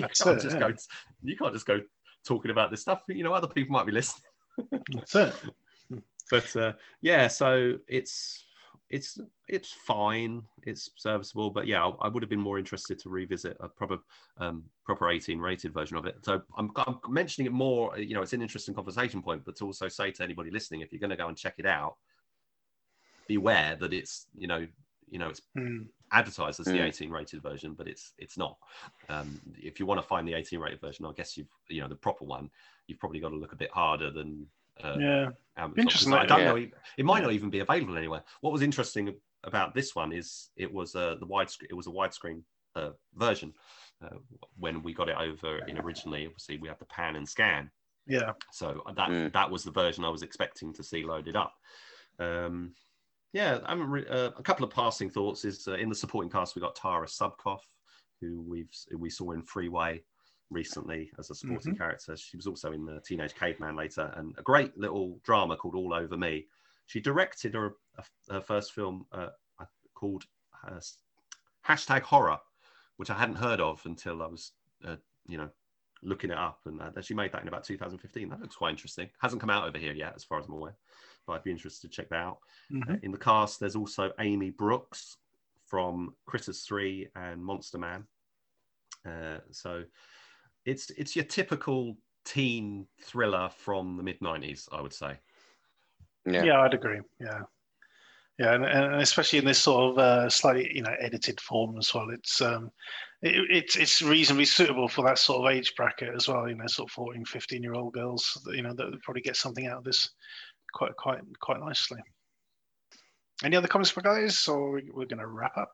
That's 0.00 0.22
can't 0.22 0.38
it, 0.38 0.42
just 0.42 0.54
yeah. 0.56 0.68
go. 0.70 0.74
You 1.22 1.36
can't 1.36 1.52
just 1.52 1.66
go 1.66 1.80
talking 2.24 2.50
about 2.50 2.70
this 2.70 2.80
stuff. 2.82 3.02
You 3.08 3.24
know, 3.24 3.32
other 3.32 3.48
people 3.48 3.72
might 3.72 3.86
be 3.86 3.92
listening. 3.92 4.22
That's 4.94 5.14
it. 5.14 5.34
but 6.30 6.56
uh, 6.56 6.72
yeah, 7.00 7.26
so 7.28 7.74
it's 7.88 8.44
it's 8.92 9.18
it's 9.48 9.72
fine, 9.72 10.42
it's 10.64 10.90
serviceable, 10.96 11.50
but 11.50 11.66
yeah, 11.66 11.82
I, 11.84 11.88
I 12.02 12.08
would 12.08 12.22
have 12.22 12.28
been 12.30 12.38
more 12.40 12.58
interested 12.58 12.98
to 13.00 13.08
revisit 13.08 13.56
a 13.58 13.68
proper 13.68 13.98
um, 14.36 14.64
proper 14.84 15.08
18 15.10 15.38
rated 15.38 15.72
version 15.72 15.96
of 15.96 16.04
it. 16.04 16.22
So 16.22 16.42
I'm, 16.56 16.70
I'm 16.76 16.98
mentioning 17.08 17.46
it 17.46 17.54
more. 17.54 17.98
You 17.98 18.14
know, 18.14 18.22
it's 18.22 18.34
an 18.34 18.42
interesting 18.42 18.74
conversation 18.74 19.22
point, 19.22 19.44
but 19.46 19.56
to 19.56 19.64
also 19.64 19.88
say 19.88 20.10
to 20.12 20.22
anybody 20.22 20.50
listening, 20.50 20.82
if 20.82 20.92
you're 20.92 21.00
going 21.00 21.10
to 21.10 21.16
go 21.16 21.28
and 21.28 21.36
check 21.36 21.54
it 21.58 21.64
out, 21.64 21.96
beware 23.26 23.76
that 23.76 23.94
it's 23.94 24.26
you 24.36 24.46
know 24.46 24.66
you 25.08 25.18
know 25.18 25.30
it's 25.30 25.40
Mm. 25.56 25.88
advertised 26.12 26.60
as 26.60 26.66
the 26.66 26.80
Mm. 26.80 26.84
18 26.84 27.10
rated 27.10 27.42
version, 27.42 27.72
but 27.72 27.88
it's 27.88 28.12
it's 28.18 28.36
not. 28.36 28.58
Um, 29.08 29.40
if 29.56 29.80
you 29.80 29.86
want 29.86 30.02
to 30.02 30.06
find 30.06 30.28
the 30.28 30.34
18 30.34 30.60
rated 30.60 30.82
version, 30.82 31.06
I 31.06 31.12
guess 31.12 31.38
you've 31.38 31.48
you 31.68 31.80
know 31.80 31.88
the 31.88 31.96
proper 31.96 32.26
one, 32.26 32.50
you've 32.86 33.00
probably 33.00 33.20
got 33.20 33.30
to 33.30 33.36
look 33.36 33.54
a 33.54 33.56
bit 33.56 33.70
harder 33.70 34.10
than 34.10 34.50
uh, 34.82 34.96
Yeah. 34.98 35.30
Amazon, 35.56 35.74
'cause 35.74 35.78
Interesting, 35.78 36.12
I 36.14 36.26
don't 36.26 36.40
yeah. 36.40 36.44
know. 36.52 36.70
It 36.96 37.04
might 37.04 37.22
not 37.22 37.32
even 37.32 37.50
be 37.50 37.58
available 37.60 37.96
anywhere. 37.96 38.24
What 38.40 38.52
was 38.52 38.62
interesting 38.62 39.14
about 39.44 39.74
this 39.74 39.94
one 39.94 40.12
is 40.12 40.50
it 40.56 40.72
was 40.72 40.94
uh, 40.94 41.16
the 41.16 41.26
widescreen. 41.26 41.66
It 41.70 41.74
was 41.74 41.86
a 41.86 41.90
widescreen 41.90 42.42
uh, 42.74 42.92
version. 43.14 43.52
Uh, 44.02 44.16
when 44.56 44.82
we 44.82 44.92
got 44.94 45.08
it 45.08 45.16
over 45.16 45.58
in 45.66 45.78
originally, 45.78 46.26
obviously 46.26 46.56
we 46.58 46.68
had 46.68 46.78
the 46.78 46.86
pan 46.86 47.16
and 47.16 47.28
scan. 47.28 47.70
Yeah. 48.06 48.32
So 48.50 48.82
that 48.96 49.10
Mm. 49.10 49.32
that 49.32 49.50
was 49.50 49.62
the 49.62 49.70
version 49.70 50.04
I 50.04 50.08
was 50.08 50.22
expecting 50.22 50.72
to 50.74 50.82
see 50.82 51.04
loaded 51.04 51.36
up. 51.36 51.54
Um, 52.18 52.74
yeah, 53.32 53.60
I 53.64 53.70
haven't 53.70 53.90
re- 53.90 54.06
uh, 54.08 54.30
a 54.36 54.42
couple 54.42 54.64
of 54.64 54.70
passing 54.72 55.08
thoughts 55.10 55.44
is 55.44 55.68
uh, 55.68 55.74
in 55.74 55.88
the 55.88 55.94
supporting 55.94 56.30
cast 56.30 56.54
we 56.56 56.60
got 56.62 56.74
Tara 56.76 57.06
Subkoff, 57.06 57.60
who 58.20 58.40
we've 58.40 58.70
we 58.96 59.10
saw 59.10 59.32
in 59.32 59.42
Freeway 59.42 60.02
recently 60.52 61.10
as 61.18 61.30
a 61.30 61.34
supporting 61.34 61.76
character. 61.76 62.16
She 62.16 62.36
was 62.36 62.46
also 62.46 62.72
in 62.72 62.84
the 62.84 63.00
Teenage 63.00 63.34
Caveman 63.34 63.76
later, 63.76 64.12
and 64.16 64.34
a 64.38 64.42
great 64.42 64.76
little 64.76 65.18
drama 65.24 65.56
called 65.56 65.74
All 65.74 65.94
Over 65.94 66.16
Me. 66.16 66.46
She 66.86 67.00
directed 67.00 67.54
her, 67.54 67.74
her 68.30 68.40
first 68.40 68.72
film 68.72 69.06
uh, 69.12 69.28
called 69.94 70.24
uh, 70.66 70.80
hashtag 71.66 72.02
Horror, 72.02 72.38
which 72.96 73.10
I 73.10 73.14
hadn't 73.14 73.36
heard 73.36 73.60
of 73.60 73.80
until 73.84 74.22
I 74.22 74.26
was, 74.26 74.52
uh, 74.86 74.96
you 75.26 75.38
know, 75.38 75.48
looking 76.02 76.30
it 76.30 76.38
up, 76.38 76.60
and 76.66 76.80
uh, 76.80 77.00
she 77.00 77.14
made 77.14 77.32
that 77.32 77.42
in 77.42 77.48
about 77.48 77.64
2015. 77.64 78.28
That 78.28 78.40
looks 78.40 78.56
quite 78.56 78.70
interesting. 78.70 79.08
Hasn't 79.20 79.40
come 79.40 79.50
out 79.50 79.68
over 79.68 79.78
here 79.78 79.92
yet, 79.92 80.14
as 80.16 80.24
far 80.24 80.38
as 80.38 80.46
I'm 80.46 80.54
aware, 80.54 80.74
but 81.26 81.34
I'd 81.34 81.44
be 81.44 81.52
interested 81.52 81.88
to 81.90 81.96
check 81.96 82.08
that 82.10 82.16
out. 82.16 82.38
Mhm. 82.70 82.90
Uh, 82.90 82.98
in 83.02 83.12
the 83.12 83.18
cast, 83.18 83.60
there's 83.60 83.76
also 83.76 84.12
Aimee 84.18 84.50
Brooks 84.50 85.18
from 85.64 86.14
Critters 86.26 86.64
3 86.64 87.08
and 87.14 87.42
Monster 87.42 87.78
Man. 87.78 88.06
Uh, 89.06 89.38
so 89.50 89.84
it's 90.64 90.90
it's 90.90 91.16
your 91.16 91.24
typical 91.24 91.96
teen 92.24 92.86
thriller 93.00 93.48
from 93.48 93.96
the 93.96 94.02
mid 94.02 94.20
90s, 94.20 94.68
I 94.72 94.80
would 94.80 94.92
say. 94.92 95.18
Yeah. 96.24 96.44
Yeah, 96.44 96.60
I'd 96.60 96.74
agree. 96.74 97.00
Yeah, 97.20 97.42
yeah, 98.38 98.54
and, 98.54 98.64
and 98.64 98.94
especially 99.02 99.38
in 99.38 99.44
this 99.44 99.58
sort 99.58 99.92
of 99.92 99.98
uh, 99.98 100.28
slightly 100.30 100.70
you 100.74 100.82
know 100.82 100.94
edited 100.98 101.40
form 101.40 101.76
as 101.78 101.94
well. 101.94 102.10
It's 102.10 102.40
um, 102.40 102.70
it, 103.20 103.34
it's 103.50 103.76
it's 103.76 104.02
reasonably 104.02 104.46
suitable 104.46 104.88
for 104.88 105.04
that 105.04 105.18
sort 105.18 105.44
of 105.44 105.56
age 105.56 105.74
bracket 105.76 106.14
as 106.14 106.28
well. 106.28 106.48
You 106.48 106.54
know, 106.54 106.66
sort 106.66 106.88
of 106.88 106.94
14, 106.94 107.24
15 107.24 107.62
year 107.62 107.74
old 107.74 107.92
girls. 107.92 108.40
You 108.46 108.62
know, 108.62 108.74
that 108.74 109.02
probably 109.02 109.22
get 109.22 109.36
something 109.36 109.66
out 109.66 109.78
of 109.78 109.84
this 109.84 110.10
quite 110.72 110.96
quite 110.96 111.20
quite 111.40 111.60
nicely. 111.60 112.00
Any 113.44 113.56
other 113.56 113.68
comments 113.68 113.90
for 113.90 114.00
guys, 114.00 114.48
or 114.48 114.80
we're 114.92 115.06
going 115.06 115.18
to 115.18 115.26
wrap 115.26 115.56
up? 115.56 115.72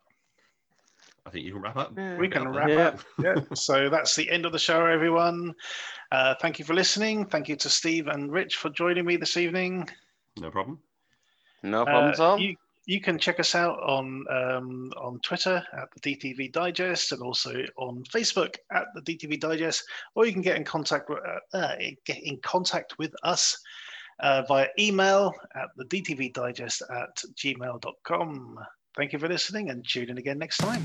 I 1.29 1.31
think 1.31 1.45
you 1.45 1.53
can 1.53 1.61
wrap 1.61 1.77
up. 1.77 1.95
We 2.19 2.27
can 2.27 2.49
wrap 2.49 2.69
Yeah. 2.71 2.87
up. 2.89 3.01
Yeah. 3.23 3.35
so 3.55 3.91
that's 3.91 4.17
the 4.17 4.31
end 4.31 4.47
of 4.47 4.53
the 4.53 4.59
show, 4.59 4.87
everyone. 4.87 5.55
Uh, 6.11 6.35
thank 6.41 6.59
you 6.59 6.65
for 6.65 6.73
listening. 6.73 7.27
Thank 7.27 7.51
you 7.51 7.57
to 7.57 7.69
Steve 7.69 8.07
and 8.07 8.33
Rich 8.33 8.57
for 8.57 8.71
joining 8.71 9.05
me 9.05 9.17
this 9.17 9.37
evening. 9.37 9.87
No 10.39 10.51
problem. 10.51 10.79
No 11.63 11.85
problem, 11.85 12.13
Uh, 12.13 12.15
Tom. 12.15 12.41
You, 12.41 12.57
you 12.87 13.03
can 13.03 13.19
check 13.19 13.39
us 13.41 13.55
out 13.55 13.79
on 13.83 14.25
um, 14.31 14.91
on 14.97 15.21
Twitter 15.23 15.63
at 15.75 15.89
the 15.95 16.01
DTV 16.17 16.51
Digest 16.51 17.13
and 17.13 17.21
also 17.21 17.63
on 17.77 18.03
Facebook 18.05 18.55
at 18.73 18.87
the 18.95 19.03
DTV 19.03 19.39
Digest, 19.39 19.85
or 20.15 20.25
you 20.25 20.33
can 20.33 20.41
get 20.41 20.57
in 20.57 20.65
contact 20.65 21.11
with, 21.11 21.19
uh, 21.53 21.57
uh, 21.59 21.77
get 22.07 22.23
in 22.23 22.39
contact 22.39 22.97
with 22.99 23.13
us 23.23 23.55
uh, 24.21 24.43
via 24.49 24.69
email 24.79 25.35
at 25.55 25.69
the 25.77 25.85
DTV 25.85 26.33
Digest 26.33 26.81
at 26.91 27.23
gmail.com. 27.37 28.59
Thank 28.97 29.13
you 29.13 29.19
for 29.19 29.29
listening 29.29 29.69
and 29.71 29.87
tune 29.87 30.09
in 30.09 30.17
again 30.19 30.39
next 30.39 30.57
time. 30.57 30.85